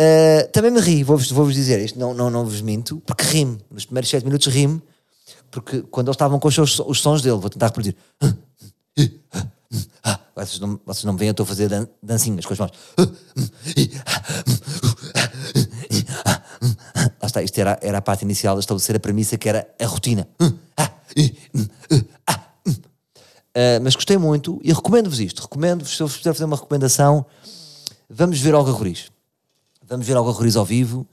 Uh, 0.00 0.48
também 0.52 0.70
me 0.70 0.80
ri, 0.80 1.02
vou-vos 1.02 1.30
vou 1.32 1.50
dizer 1.50 1.84
isto, 1.84 1.98
não, 1.98 2.14
não, 2.14 2.30
não 2.30 2.44
vos 2.44 2.60
minto, 2.60 3.00
porque 3.00 3.24
ri-me. 3.24 3.58
Nos 3.68 3.84
primeiros 3.84 4.08
sete 4.08 4.24
minutos 4.24 4.46
ri-me, 4.46 4.80
porque 5.50 5.82
quando 5.82 6.06
eles 6.06 6.14
estavam 6.14 6.38
com 6.38 6.46
os, 6.46 6.56
os 6.56 7.00
sons 7.00 7.20
dele, 7.20 7.36
vou 7.36 7.50
tentar 7.50 7.66
reproduzir. 7.66 7.96
Vocês 10.46 10.60
não, 10.60 10.80
vocês 10.84 11.04
não 11.04 11.12
me 11.12 11.18
veem, 11.18 11.28
eu 11.28 11.32
estou 11.32 11.44
a 11.44 11.46
fazer 11.46 11.68
dan 11.68 11.86
dancinhas 12.02 12.46
com 12.46 12.52
as 12.52 12.58
mãos. 12.58 12.72
Lá 17.20 17.26
está, 17.26 17.42
isto 17.42 17.58
era, 17.58 17.78
era 17.82 17.98
a 17.98 18.02
parte 18.02 18.22
inicial 18.22 18.54
de 18.54 18.60
estabelecer 18.60 18.96
a 18.96 19.00
premissa 19.00 19.36
que 19.36 19.48
era 19.48 19.68
a 19.80 19.86
rotina. 19.86 20.28
Uh, 23.58 23.82
mas 23.82 23.94
gostei 23.96 24.16
muito 24.16 24.60
e 24.62 24.72
recomendo-vos 24.72 25.18
isto. 25.18 25.42
Recomendo-vos, 25.42 25.96
se 25.96 26.02
eu 26.02 26.06
vos 26.06 26.16
puder 26.16 26.32
fazer 26.32 26.44
uma 26.44 26.56
recomendação, 26.56 27.26
vamos 28.08 28.38
ver 28.38 28.54
Olga 28.54 28.70
Roriz. 28.70 29.10
Vamos 29.86 30.06
ver 30.06 30.16
Olga 30.16 30.30
Roriz 30.30 30.54
ao 30.54 30.64
vivo. 30.64 31.06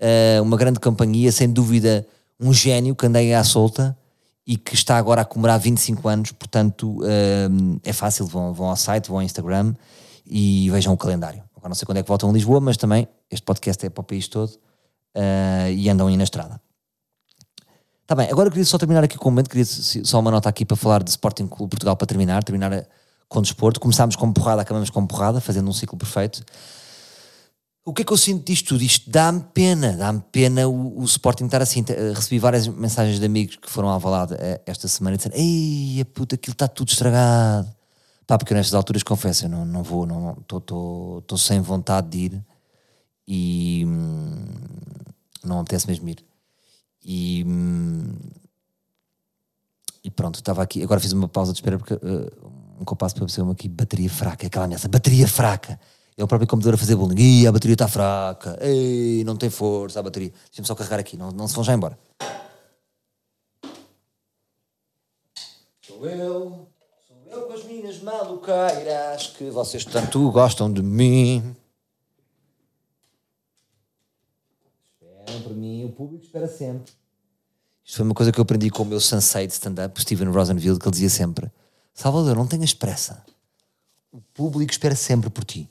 Uh, 0.00 0.42
uma 0.42 0.56
grande 0.56 0.80
companhia, 0.80 1.30
sem 1.30 1.48
dúvida, 1.48 2.04
um 2.40 2.52
gênio 2.52 2.96
que 2.96 3.06
andei 3.06 3.32
à 3.32 3.44
solta 3.44 3.96
e 4.46 4.56
que 4.56 4.74
está 4.74 4.96
agora 4.96 5.22
a 5.22 5.24
comemorar 5.24 5.58
25 5.58 6.08
anos. 6.08 6.32
Portanto, 6.32 6.98
uh, 7.00 7.80
é 7.82 7.92
fácil. 7.92 8.26
Vão, 8.26 8.52
vão 8.52 8.68
ao 8.68 8.76
site, 8.76 9.08
vão 9.08 9.18
ao 9.18 9.22
Instagram 9.22 9.74
e 10.26 10.68
vejam 10.70 10.92
o 10.92 10.96
calendário. 10.96 11.42
Agora 11.56 11.68
não 11.68 11.74
sei 11.74 11.86
quando 11.86 11.98
é 11.98 12.02
que 12.02 12.08
voltam 12.08 12.30
a 12.30 12.32
Lisboa, 12.32 12.60
mas 12.60 12.76
também 12.76 13.06
este 13.30 13.44
podcast 13.44 13.84
é 13.86 13.90
para 13.90 14.00
o 14.00 14.04
país 14.04 14.26
todo 14.26 14.52
e 15.76 15.88
andam 15.88 16.08
aí 16.08 16.16
na 16.16 16.24
estrada. 16.24 16.60
Está 18.02 18.16
bem, 18.16 18.30
agora 18.30 18.50
queria 18.50 18.64
só 18.64 18.76
terminar 18.76 19.04
aqui 19.04 19.16
com 19.16 19.28
um 19.28 19.32
momento, 19.32 19.48
queria 19.48 19.64
só 19.64 20.18
uma 20.18 20.30
nota 20.30 20.48
aqui 20.48 20.64
para 20.64 20.76
falar 20.76 21.02
de 21.02 21.10
Sporting 21.10 21.46
Clube 21.46 21.70
Portugal 21.70 21.96
para 21.96 22.06
terminar, 22.06 22.42
terminar 22.42 22.86
com 23.28 23.40
desporto. 23.40 23.80
Começámos 23.80 24.16
com 24.16 24.30
porrada, 24.32 24.60
acabamos 24.60 24.90
com 24.90 25.06
porrada, 25.06 25.40
fazendo 25.40 25.70
um 25.70 25.72
ciclo 25.72 25.96
perfeito. 25.96 26.44
O 27.84 27.92
que 27.92 28.02
é 28.02 28.04
que 28.04 28.12
eu 28.12 28.16
sinto 28.16 28.46
disto 28.46 28.68
tudo? 28.68 28.84
Isto 28.84 29.10
dá-me 29.10 29.40
pena, 29.52 29.96
dá-me 29.96 30.22
pena 30.30 30.68
o, 30.68 31.00
o, 31.00 31.04
Sporting 31.04 31.46
estar 31.46 31.60
assim. 31.60 31.84
Recebi 32.14 32.38
várias 32.38 32.68
mensagens 32.68 33.18
de 33.18 33.26
amigos 33.26 33.56
que 33.56 33.68
foram 33.68 33.90
à 33.90 33.98
valada 33.98 34.36
eh, 34.40 34.60
esta 34.66 34.86
semana 34.86 35.14
e 35.14 35.16
disseram: 35.16 35.36
Ei, 35.36 36.00
a 36.00 36.04
puta, 36.04 36.36
aquilo 36.36 36.52
está 36.52 36.68
tudo 36.68 36.90
estragado. 36.90 37.68
Pá, 38.24 38.38
porque 38.38 38.54
nestas 38.54 38.74
alturas 38.74 39.02
confesso, 39.02 39.46
eu 39.46 39.48
não, 39.48 39.64
não 39.64 39.82
vou, 39.82 40.06
estou 40.40 41.36
sem 41.36 41.60
vontade 41.60 42.08
de 42.08 42.18
ir 42.18 42.44
e 43.26 43.84
hum, 43.84 44.46
não 45.44 45.58
apetece 45.60 45.88
mesmo 45.88 46.08
ir. 46.08 46.24
E, 47.04 47.44
e 50.04 50.10
pronto, 50.10 50.36
estava 50.36 50.62
aqui. 50.62 50.84
Agora 50.84 51.00
fiz 51.00 51.12
uma 51.12 51.28
pausa 51.28 51.52
de 51.52 51.58
espera 51.58 51.78
porque 51.78 51.94
uh, 51.94 52.52
um 52.80 52.84
compasso 52.84 53.16
para 53.16 53.24
perceber 53.24 53.50
aqui 53.50 53.68
bateria 53.68 54.08
fraca, 54.08 54.46
aquela 54.46 54.66
ameaça, 54.66 54.88
bateria 54.88 55.26
fraca. 55.26 55.80
É 56.16 56.22
o 56.22 56.28
próprio 56.28 56.48
computador 56.48 56.74
a 56.74 56.78
fazer 56.78 56.94
bullying. 56.94 57.20
Ih, 57.20 57.46
a 57.46 57.52
bateria 57.52 57.74
está 57.74 57.88
fraca. 57.88 58.58
Ei, 58.60 59.24
não 59.24 59.36
tem 59.36 59.48
força 59.48 60.00
a 60.00 60.02
bateria. 60.02 60.32
Deixa-me 60.46 60.66
só 60.66 60.74
carregar 60.74 61.00
aqui, 61.00 61.16
não, 61.16 61.30
não 61.30 61.48
se 61.48 61.54
vão 61.54 61.64
já 61.64 61.72
embora. 61.72 61.98
Sou 65.80 66.06
eu, 66.06 66.68
sou 67.06 67.16
eu 67.26 67.42
com 67.46 67.52
as 67.54 67.64
minhas 67.64 68.00
maluqueiras 68.02 69.28
que 69.28 69.50
vocês 69.50 69.84
tanto 69.84 70.30
gostam 70.30 70.72
de 70.72 70.82
mim. 70.82 71.56
esperam 75.32 75.42
por 75.42 75.54
mim, 75.54 75.84
o 75.84 75.90
público 75.90 76.24
espera 76.24 76.48
sempre. 76.48 76.92
Isto 77.84 77.96
foi 77.96 78.04
uma 78.04 78.14
coisa 78.14 78.32
que 78.32 78.38
eu 78.38 78.42
aprendi 78.42 78.70
com 78.70 78.82
o 78.82 78.86
meu 78.86 79.00
sensei 79.00 79.46
de 79.46 79.52
stand-up, 79.54 80.00
Steven 80.00 80.28
Rosenfield, 80.28 80.78
que 80.78 80.86
ele 80.86 80.92
dizia 80.92 81.10
sempre: 81.10 81.50
Salvador, 81.94 82.36
não 82.36 82.46
tenhas 82.46 82.74
pressa. 82.74 83.24
O 84.10 84.20
público 84.20 84.70
espera 84.70 84.94
sempre 84.94 85.30
por 85.30 85.44
ti. 85.44 85.68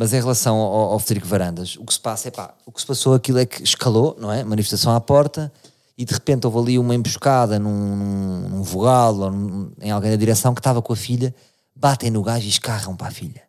Mas 0.00 0.12
em 0.12 0.20
relação 0.20 0.54
ao, 0.58 0.92
ao 0.92 0.98
Federico 1.00 1.26
Varandas, 1.26 1.74
o 1.74 1.84
que 1.84 1.92
se 1.92 1.98
passa 1.98 2.28
é 2.28 2.30
pá, 2.30 2.54
o 2.64 2.70
que 2.70 2.80
se 2.80 2.86
passou 2.86 3.14
aquilo 3.14 3.40
é 3.40 3.44
que 3.44 3.64
escalou, 3.64 4.16
não 4.16 4.30
é? 4.30 4.44
Manifestação 4.44 4.94
à 4.94 5.00
porta 5.00 5.52
e 5.98 6.04
de 6.04 6.14
repente 6.14 6.46
houve 6.46 6.56
ali 6.56 6.78
uma 6.78 6.94
emboscada 6.94 7.58
num, 7.58 8.48
num, 8.48 8.62
vogal 8.62 9.18
ou 9.18 9.32
num, 9.32 9.72
em 9.80 9.90
alguém 9.90 10.12
da 10.12 10.16
direção 10.16 10.54
que 10.54 10.60
estava 10.60 10.80
com 10.80 10.92
a 10.92 10.96
filha, 10.96 11.34
batem 11.74 12.12
no 12.12 12.22
gajo 12.22 12.46
e 12.46 12.48
escarram 12.48 12.94
para 12.94 13.08
a 13.08 13.10
filha. 13.10 13.42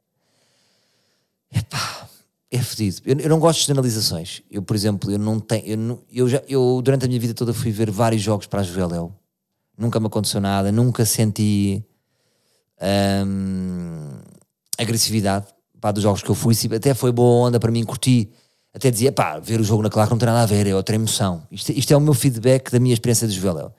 Epá, 1.53 2.09
é 2.49 2.57
fedido. 2.57 2.99
Eu, 3.05 3.19
eu, 3.19 3.29
não 3.29 3.37
gosto 3.37 3.59
de 3.59 3.67
generalizações. 3.67 4.41
Eu, 4.49 4.63
por 4.63 4.75
exemplo, 4.75 5.11
eu 5.11 5.19
não 5.19 5.39
tenho. 5.39 5.67
Eu, 5.67 5.77
não, 5.77 5.99
eu, 6.11 6.27
já, 6.27 6.41
eu 6.47 6.81
durante 6.83 7.05
a 7.05 7.07
minha 7.07 7.19
vida 7.19 7.35
toda 7.35 7.53
fui 7.53 7.69
ver 7.69 7.91
vários 7.91 8.23
jogos 8.23 8.47
para 8.47 8.61
a 8.61 8.63
Juveléu. 8.63 9.13
Nunca 9.77 9.99
me 9.99 10.07
aconteceu 10.07 10.41
nada, 10.41 10.71
nunca 10.71 11.05
senti 11.05 11.85
hum, 13.23 14.17
agressividade 14.79 15.45
pá, 15.79 15.91
dos 15.91 16.03
jogos 16.03 16.21
que 16.21 16.29
eu 16.29 16.35
fui. 16.35 16.55
Até 16.75 16.93
foi 16.93 17.11
boa 17.11 17.47
onda 17.47 17.59
para 17.59 17.71
mim, 17.71 17.83
curti. 17.83 18.29
Até 18.73 18.91
dizia, 18.91 19.11
pá, 19.11 19.39
ver 19.39 19.59
o 19.59 19.63
jogo 19.63 19.81
na 19.81 19.89
Clark 19.89 20.11
não 20.11 20.17
tem 20.17 20.27
nada 20.27 20.41
a 20.41 20.45
ver, 20.45 20.67
é 20.67 20.75
outra 20.75 20.95
emoção. 20.95 21.43
Isto, 21.51 21.71
isto 21.71 21.91
é 21.93 21.97
o 21.97 22.01
meu 22.01 22.13
feedback 22.13 22.71
da 22.71 22.79
minha 22.79 22.93
experiência 22.93 23.27
de 23.27 23.33
Juveléu. 23.33 23.71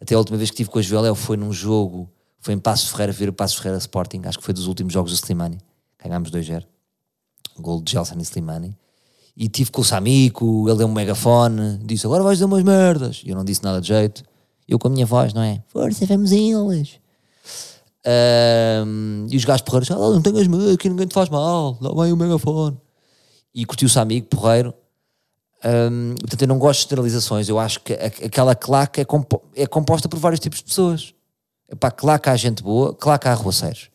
Até 0.00 0.14
a 0.14 0.18
última 0.18 0.38
vez 0.38 0.50
que 0.50 0.54
estive 0.54 0.70
com 0.70 0.78
a 0.78 0.82
Juveléu 0.82 1.14
foi 1.14 1.36
num 1.36 1.52
jogo, 1.52 2.08
foi 2.38 2.54
em 2.54 2.58
Passo 2.58 2.90
Ferreira, 2.90 3.12
ver 3.12 3.28
o 3.28 3.32
Passo 3.32 3.56
Ferreira 3.56 3.78
Sporting, 3.78 4.22
acho 4.24 4.38
que 4.38 4.44
foi 4.44 4.54
dos 4.54 4.66
últimos 4.66 4.92
jogos 4.92 5.10
do 5.10 5.16
Slimani. 5.16 5.58
Ganhámos 6.02 6.30
2-0 6.30 6.64
gol 7.60 7.80
de 7.80 7.92
Gelson 7.92 8.16
e 8.18 8.22
Slimani. 8.22 8.76
E 9.36 9.48
tive 9.48 9.70
com 9.70 9.80
o 9.80 9.84
Samico, 9.84 10.68
ele 10.68 10.78
deu 10.78 10.86
um 10.86 10.92
megafone, 10.92 11.78
disse 11.84 12.06
agora 12.06 12.22
vais 12.22 12.38
dizer 12.38 12.46
umas 12.46 12.62
merdas. 12.62 13.22
E 13.24 13.30
eu 13.30 13.36
não 13.36 13.44
disse 13.44 13.62
nada 13.62 13.80
de 13.80 13.88
jeito. 13.88 14.24
Eu 14.68 14.78
com 14.78 14.88
a 14.88 14.90
minha 14.90 15.06
voz, 15.06 15.32
não 15.32 15.42
é? 15.42 15.62
Força, 15.68 16.04
vamos 16.06 16.32
eles. 16.32 16.98
E 18.06 19.36
os 19.36 19.44
gajos 19.44 19.62
porreiros, 19.62 19.90
ah, 19.90 19.96
não 19.96 20.22
tenhas 20.22 20.46
medo, 20.46 20.70
aqui 20.70 20.88
ninguém 20.88 21.06
te 21.06 21.14
faz 21.14 21.28
mal, 21.28 21.74
dá 21.80 21.92
bem 21.92 22.12
o 22.12 22.16
megafone. 22.16 22.78
E 23.54 23.64
curtiu 23.64 23.86
o 23.86 23.90
Samico, 23.90 24.28
porreiro. 24.28 24.74
Portanto, 26.20 26.42
eu 26.42 26.48
não 26.48 26.58
gosto 26.58 26.82
de 26.82 26.90
generalizações. 26.90 27.48
Eu 27.48 27.58
acho 27.58 27.80
que 27.80 27.92
aquela 27.92 28.54
claque 28.54 29.00
é, 29.00 29.04
compo 29.04 29.42
é 29.54 29.66
composta 29.66 30.08
por 30.08 30.18
vários 30.18 30.40
tipos 30.40 30.58
de 30.58 30.64
pessoas. 30.64 31.14
Epá, 31.70 31.90
claro 31.90 32.20
que 32.20 32.28
há 32.28 32.36
gente 32.36 32.62
boa, 32.62 32.94
claro 32.94 33.20
que 33.20 33.28
há 33.28 33.32
arruaceiros. 33.32 33.90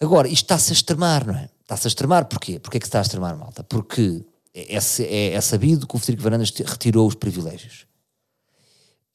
Agora, 0.00 0.28
isto 0.28 0.44
está-se 0.44 0.70
a 0.70 0.74
extremar, 0.74 1.26
não 1.26 1.34
é? 1.34 1.48
Está-se 1.62 1.86
a 1.86 1.88
extremar 1.88 2.26
porquê? 2.26 2.58
Porquê 2.58 2.76
é 2.76 2.80
que 2.80 2.86
se 2.86 2.88
está 2.88 3.00
a 3.00 3.02
extremar, 3.02 3.36
malta? 3.36 3.64
Porque 3.64 4.24
é, 4.54 4.76
é, 4.76 5.32
é 5.34 5.40
sabido 5.40 5.86
que 5.86 5.96
o 5.96 5.98
Federico 5.98 6.22
Varandas 6.22 6.50
retirou 6.50 7.06
os 7.06 7.14
privilégios. 7.14 7.86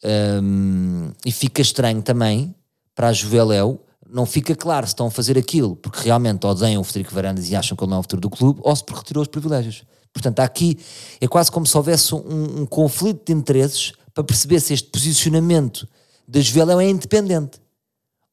Um, 0.04 1.12
e 1.26 1.32
fica 1.32 1.62
estranho 1.62 2.02
também 2.02 2.54
para 2.96 3.08
a 3.08 3.14
Juveléu, 3.14 3.80
não 4.10 4.26
fica 4.26 4.56
claro 4.56 4.86
se 4.86 4.92
estão 4.94 5.08
a 5.08 5.12
fazer 5.12 5.38
aquilo 5.38 5.76
porque 5.76 6.00
realmente 6.04 6.46
odeiam 6.46 6.82
o 6.82 6.84
Federico 6.84 7.14
Varandas 7.14 7.50
e 7.50 7.56
acham 7.56 7.76
que 7.76 7.84
ele 7.84 7.90
não 7.90 7.98
é 7.98 8.00
o 8.00 8.04
futuro 8.04 8.22
do 8.22 8.30
clube 8.30 8.60
ou 8.64 8.76
se 8.76 8.84
porque 8.84 9.00
retirou 9.00 9.22
os 9.22 9.28
privilégios. 9.28 9.84
Portanto, 10.14 10.40
aqui 10.42 10.78
é 11.20 11.28
quase 11.28 11.52
como 11.52 11.66
se 11.66 11.76
houvesse 11.76 12.14
um, 12.14 12.62
um 12.62 12.66
conflito 12.66 13.26
de 13.26 13.34
interesses 13.34 13.94
para 14.14 14.24
perceber 14.24 14.60
se 14.60 14.74
este 14.74 14.90
posicionamento 14.90 15.88
da 16.28 16.40
Juveléu 16.40 16.80
é 16.80 16.88
independente. 16.88 17.60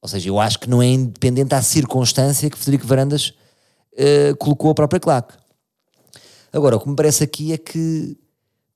Ou 0.02 0.08
seja, 0.08 0.28
eu 0.28 0.38
acho 0.38 0.58
que 0.58 0.68
não 0.68 0.82
é 0.82 0.86
independente 0.86 1.54
à 1.54 1.62
circunstância 1.62 2.48
que 2.50 2.58
Federico 2.58 2.86
Varandas 2.86 3.34
uh, 3.94 4.36
colocou 4.38 4.70
a 4.70 4.74
própria 4.74 5.00
claque. 5.00 5.34
Agora, 6.52 6.76
o 6.76 6.80
que 6.80 6.88
me 6.88 6.96
parece 6.96 7.24
aqui 7.24 7.52
é 7.52 7.58
que 7.58 8.16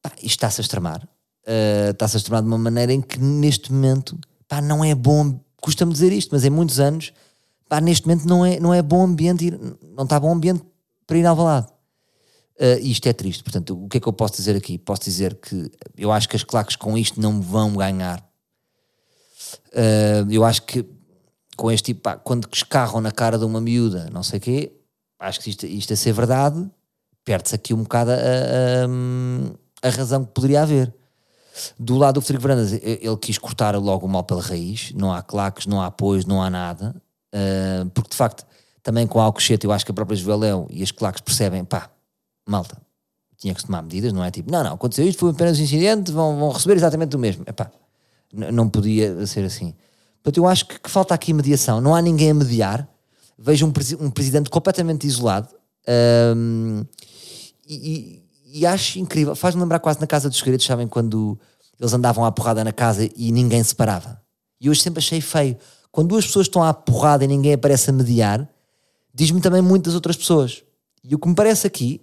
pá, 0.01 0.13
isto 0.17 0.27
está-se 0.27 0.61
a 0.61 0.63
extremar. 0.63 1.07
Uh, 1.47 1.91
está-se 1.91 2.17
a 2.17 2.19
extremar 2.19 2.43
de 2.43 2.49
uma 2.49 2.59
maneira 2.59 2.93
em 2.93 3.01
que 3.01 3.19
neste 3.19 3.73
momento 3.73 4.19
pá, 4.49 4.63
não 4.63 4.85
é 4.85 4.95
bom, 4.95 5.39
custa-me 5.65 5.95
dizer 5.95 6.13
isto, 6.13 6.29
mas 6.31 6.45
em 6.45 6.51
muitos 6.51 6.79
anos, 6.79 7.11
pá, 7.67 7.81
neste 7.81 8.07
momento 8.07 8.29
não 8.29 8.45
é, 8.45 8.61
não 8.61 8.75
é 8.75 8.83
bom 8.83 9.03
ambiente, 9.03 9.47
ir, 9.47 9.59
não 9.97 10.05
está 10.05 10.21
bom 10.21 10.31
ambiente 10.31 10.63
para 11.07 11.17
ir 11.17 11.25
ao 11.25 11.35
balado. 11.35 11.73
Uh, 12.61 12.79
isto 12.83 13.09
é 13.09 13.15
triste. 13.15 13.43
Portanto, 13.43 13.83
o 13.83 13.89
que 13.89 13.97
é 13.97 14.01
que 14.01 14.07
eu 14.07 14.13
posso 14.13 14.37
dizer 14.37 14.55
aqui? 14.55 14.77
Posso 14.77 15.03
dizer 15.05 15.35
que 15.37 15.73
eu 15.97 16.13
acho 16.13 16.29
que 16.29 16.37
as 16.37 16.45
claques 16.45 16.77
com 16.77 16.99
isto 16.99 17.19
não 17.19 17.41
vão 17.41 17.75
ganhar. 17.75 18.21
Uh, 19.73 20.31
eu 20.31 20.45
acho 20.45 20.63
que 20.63 20.85
com 21.57 21.71
este 21.71 21.87
tipo, 21.87 22.03
pá, 22.03 22.17
quando 22.17 22.47
escarram 22.53 23.01
na 23.01 23.11
cara 23.11 23.39
de 23.39 23.45
uma 23.47 23.61
miúda, 23.61 24.11
não 24.13 24.23
sei 24.23 24.39
o 24.39 24.43
quê, 24.43 24.73
acho 25.19 25.41
que 25.41 25.49
isto, 25.49 25.67
isto 25.67 25.95
a 25.95 25.97
ser 25.97 26.13
verdade, 26.13 26.71
perde-se 27.25 27.55
aqui 27.55 27.73
um 27.73 27.85
bocado 27.85 28.11
a, 28.11 28.15
a, 28.15 29.89
a, 29.89 29.91
razão 29.91 30.25
que 30.27 30.33
poderia 30.33 30.63
haver. 30.63 30.95
Do 31.79 31.97
lado 31.97 32.15
do 32.15 32.21
Frederico 32.21 32.49
Varandas, 32.49 32.73
ele 32.73 33.17
quis 33.17 33.39
cortar 33.39 33.77
logo 33.77 34.07
o 34.07 34.09
mal 34.09 34.25
pela 34.25 34.43
raiz, 34.43 34.93
não 34.95 35.13
há 35.13 35.23
claques, 35.23 35.67
não 35.67 35.81
há 35.81 35.87
apoios, 35.87 36.25
não 36.25 36.43
há 36.43 36.51
nada, 36.51 36.95
uh, 37.35 37.89
porque 37.91 38.11
de 38.11 38.17
facto, 38.17 38.45
também 38.83 39.07
com 39.07 39.21
a 39.21 39.25
Alcochete, 39.25 39.65
eu 39.65 39.73
acho 39.73 39.85
que 39.85 39.91
a 39.91 39.95
própria 39.95 40.17
Joeléu 40.17 40.67
e 40.71 40.83
as 40.83 40.91
claques 40.91 41.21
percebem, 41.21 41.65
pá, 41.65 41.89
malta, 42.49 42.77
tinha 43.39 43.55
que 43.55 43.61
se 43.61 43.67
tomar 43.67 43.83
medidas, 43.83 44.13
não 44.13 44.25
é 44.25 44.31
tipo, 44.31 44.51
não, 44.51 44.65
não, 44.65 44.75
aconteceu 44.75 45.07
isto, 45.07 45.19
foi 45.19 45.31
apenas 45.31 45.59
um 45.59 45.63
incidente, 45.63 46.11
vão, 46.11 46.39
vão 46.39 46.51
receber 46.51 46.77
exatamente 46.77 47.15
o 47.15 47.19
mesmo. 47.19 47.45
Epá, 47.47 47.71
não 48.33 48.69
podia 48.69 49.27
ser 49.27 49.45
assim. 49.45 49.75
Portanto, 50.23 50.39
eu 50.39 50.47
acho 50.47 50.67
que, 50.67 50.81
que, 50.81 50.91
falta 50.91 51.15
aqui 51.15 51.33
mediação, 51.33 51.81
não 51.81 51.95
há 51.95 52.01
ninguém 52.01 52.31
a 52.31 52.35
mediar. 52.35 52.89
Vejo 53.39 53.67
um, 53.67 53.73
um 54.01 54.11
presidente 54.11 54.49
completamente 54.49 55.07
isolado 55.07 55.49
um, 56.37 56.85
e, 57.69 58.23
e, 58.55 58.65
acho 58.65 59.01
incrível. 59.01 59.35
Faz-me 59.35 59.61
lembrar 59.61 59.81
quase 59.81 60.01
na 60.01 60.07
Casa 60.07 60.29
dos 60.29 60.39
Segredos, 60.39 60.65
sabem, 60.65 60.87
quando 60.87 61.37
eles 61.79 61.93
andavam 61.93 62.25
à 62.25 62.31
porrada 62.31 62.63
na 62.63 62.73
casa 62.73 63.09
e 63.17 63.33
ninguém 63.33 63.63
se 63.65 63.75
parava. 63.75 64.23
E 64.61 64.71
hoje 64.71 64.81
sempre 64.81 65.01
achei 65.01 65.21
feio. 65.21 65.57
Quando 65.91 66.11
duas 66.11 66.25
pessoas 66.25 66.47
estão 66.47 66.63
à 66.63 66.73
porrada 66.73 67.25
e 67.25 67.27
ninguém 67.27 67.53
aparece 67.53 67.91
a 67.91 67.93
mediar, 67.93 68.49
diz-me 69.13 69.41
também 69.41 69.61
muito 69.61 69.87
das 69.87 69.95
outras 69.95 70.17
pessoas. 70.17 70.63
E 71.03 71.17
o 71.17 71.19
que 71.19 71.29
me 71.29 71.35
parece 71.35 71.67
aqui 71.67 72.01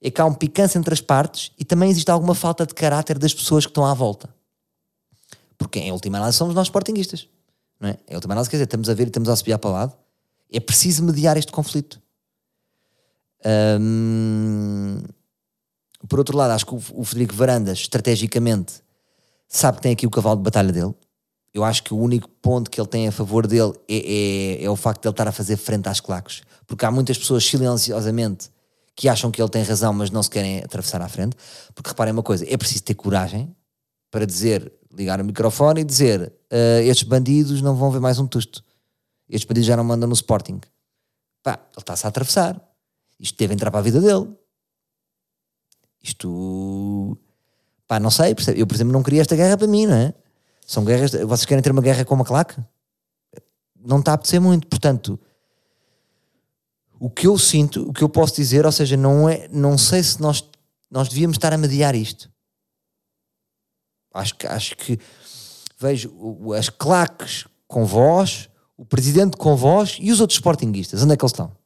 é 0.00 0.12
que 0.12 0.20
há 0.20 0.24
um 0.24 0.32
picância 0.32 0.78
entre 0.78 0.94
as 0.94 1.00
partes 1.00 1.50
e 1.58 1.64
também 1.64 1.90
existe 1.90 2.08
alguma 2.08 2.36
falta 2.36 2.64
de 2.64 2.72
caráter 2.72 3.18
das 3.18 3.34
pessoas 3.34 3.66
que 3.66 3.70
estão 3.70 3.84
à 3.84 3.92
volta. 3.92 4.32
Porque 5.58 5.80
em 5.80 5.90
última 5.90 6.18
análise 6.18 6.38
somos 6.38 6.54
nós 6.54 6.68
sportinguistas. 6.68 7.28
Não 7.80 7.88
é? 7.88 7.98
Em 8.08 8.14
última 8.14 8.34
análise, 8.34 8.48
quer 8.48 8.56
dizer, 8.56 8.64
estamos 8.64 8.88
a 8.88 8.94
ver 8.94 9.04
e 9.04 9.06
estamos 9.08 9.28
a 9.28 9.34
subir 9.34 9.58
para 9.58 9.70
o 9.70 9.72
lado. 9.72 9.92
É 10.52 10.60
preciso 10.60 11.02
mediar 11.02 11.36
este 11.36 11.50
conflito. 11.50 12.00
Hum, 13.44 15.02
por 16.08 16.18
outro 16.18 16.36
lado, 16.36 16.52
acho 16.52 16.66
que 16.66 16.74
o 16.74 17.04
Federico 17.04 17.34
Varandas, 17.34 17.78
estrategicamente, 17.80 18.82
sabe 19.48 19.76
que 19.76 19.82
tem 19.82 19.92
aqui 19.92 20.06
o 20.06 20.10
cavalo 20.10 20.36
de 20.36 20.42
batalha 20.42 20.72
dele. 20.72 20.94
Eu 21.52 21.64
acho 21.64 21.82
que 21.82 21.92
o 21.92 21.98
único 21.98 22.28
ponto 22.28 22.70
que 22.70 22.80
ele 22.80 22.88
tem 22.88 23.08
a 23.08 23.12
favor 23.12 23.46
dele 23.46 23.72
é, 23.88 24.60
é, 24.60 24.64
é 24.64 24.70
o 24.70 24.76
facto 24.76 25.02
de 25.02 25.08
ele 25.08 25.12
estar 25.12 25.28
a 25.28 25.32
fazer 25.32 25.56
frente 25.56 25.88
às 25.88 26.00
claques. 26.00 26.42
Porque 26.66 26.84
há 26.84 26.90
muitas 26.90 27.18
pessoas 27.18 27.44
silenciosamente 27.44 28.50
que 28.94 29.08
acham 29.08 29.30
que 29.30 29.42
ele 29.42 29.48
tem 29.48 29.62
razão, 29.62 29.92
mas 29.92 30.10
não 30.10 30.22
se 30.22 30.30
querem 30.30 30.58
atravessar 30.58 31.02
à 31.02 31.08
frente. 31.08 31.36
Porque 31.74 31.90
reparem 31.90 32.12
uma 32.12 32.22
coisa: 32.22 32.46
é 32.48 32.56
preciso 32.56 32.84
ter 32.84 32.94
coragem 32.94 33.54
para 34.10 34.24
dizer, 34.24 34.72
ligar 34.92 35.20
o 35.20 35.24
microfone 35.24 35.80
e 35.80 35.84
dizer: 35.84 36.32
uh, 36.52 36.80
estes 36.82 37.06
bandidos 37.06 37.60
não 37.60 37.74
vão 37.74 37.90
ver 37.90 38.00
mais 38.00 38.18
um 38.18 38.26
tusto. 38.26 38.64
Estes 39.28 39.46
bandidos 39.46 39.66
já 39.66 39.76
não 39.76 39.84
mandam 39.84 40.08
no 40.08 40.14
Sporting. 40.14 40.60
Pá, 41.42 41.58
ele 41.72 41.80
está-se 41.82 42.06
a 42.06 42.08
atravessar. 42.08 42.60
Isto 43.18 43.36
deve 43.38 43.54
entrar 43.54 43.70
para 43.70 43.80
a 43.80 43.82
vida 43.82 44.00
dele. 44.00 44.28
Isto. 46.02 47.18
Pá, 47.86 48.00
não 48.00 48.10
sei. 48.10 48.34
Eu, 48.56 48.66
por 48.66 48.74
exemplo, 48.74 48.92
não 48.92 49.02
queria 49.02 49.20
esta 49.20 49.36
guerra 49.36 49.56
para 49.56 49.66
mim, 49.66 49.86
não 49.86 49.94
é? 49.94 50.14
São 50.66 50.84
guerras. 50.84 51.12
Vocês 51.12 51.44
querem 51.44 51.62
ter 51.62 51.72
uma 51.72 51.82
guerra 51.82 52.04
com 52.04 52.14
uma 52.14 52.24
claque? 52.24 52.56
Não 53.76 53.98
está 53.98 54.12
a 54.12 54.14
apetecer 54.14 54.40
muito. 54.40 54.66
Portanto, 54.66 55.18
o 56.98 57.10
que 57.10 57.26
eu 57.26 57.38
sinto, 57.38 57.88
o 57.88 57.92
que 57.92 58.02
eu 58.02 58.08
posso 58.08 58.36
dizer, 58.36 58.66
ou 58.66 58.72
seja, 58.72 58.96
não, 58.96 59.28
é, 59.28 59.48
não 59.48 59.78
sei 59.78 60.02
se 60.02 60.20
nós, 60.20 60.44
nós 60.90 61.08
devíamos 61.08 61.36
estar 61.36 61.52
a 61.52 61.58
mediar 61.58 61.94
isto. 61.94 62.30
Acho 64.12 64.34
que, 64.34 64.46
acho 64.46 64.76
que 64.76 64.98
vejo 65.78 66.12
as 66.56 66.68
claques 66.68 67.46
com 67.66 67.86
voz, 67.86 68.50
o 68.76 68.84
presidente 68.84 69.36
com 69.36 69.56
voz 69.56 69.96
e 70.00 70.12
os 70.12 70.20
outros 70.20 70.36
sportinguistas. 70.36 71.02
Onde 71.02 71.14
é 71.14 71.16
que 71.16 71.24
eles 71.24 71.32
estão? 71.32 71.56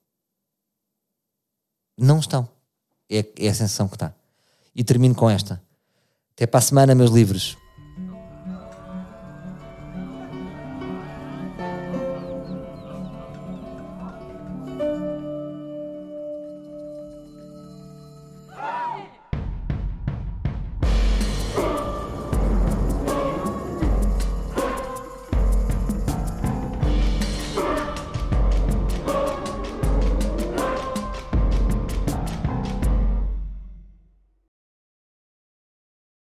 Não 1.99 2.19
estão. 2.21 2.49
É, 3.11 3.27
é 3.39 3.49
a 3.49 3.55
sensação 3.55 3.89
que 3.89 3.97
está. 3.97 4.15
E 4.75 4.83
termino 4.83 5.15
com 5.15 5.31
esta. 5.31 5.63
Até 6.35 6.47
para 6.47 6.59
a 6.59 6.63
semana, 6.63 6.95
meus 6.95 7.11
livros. 7.11 7.57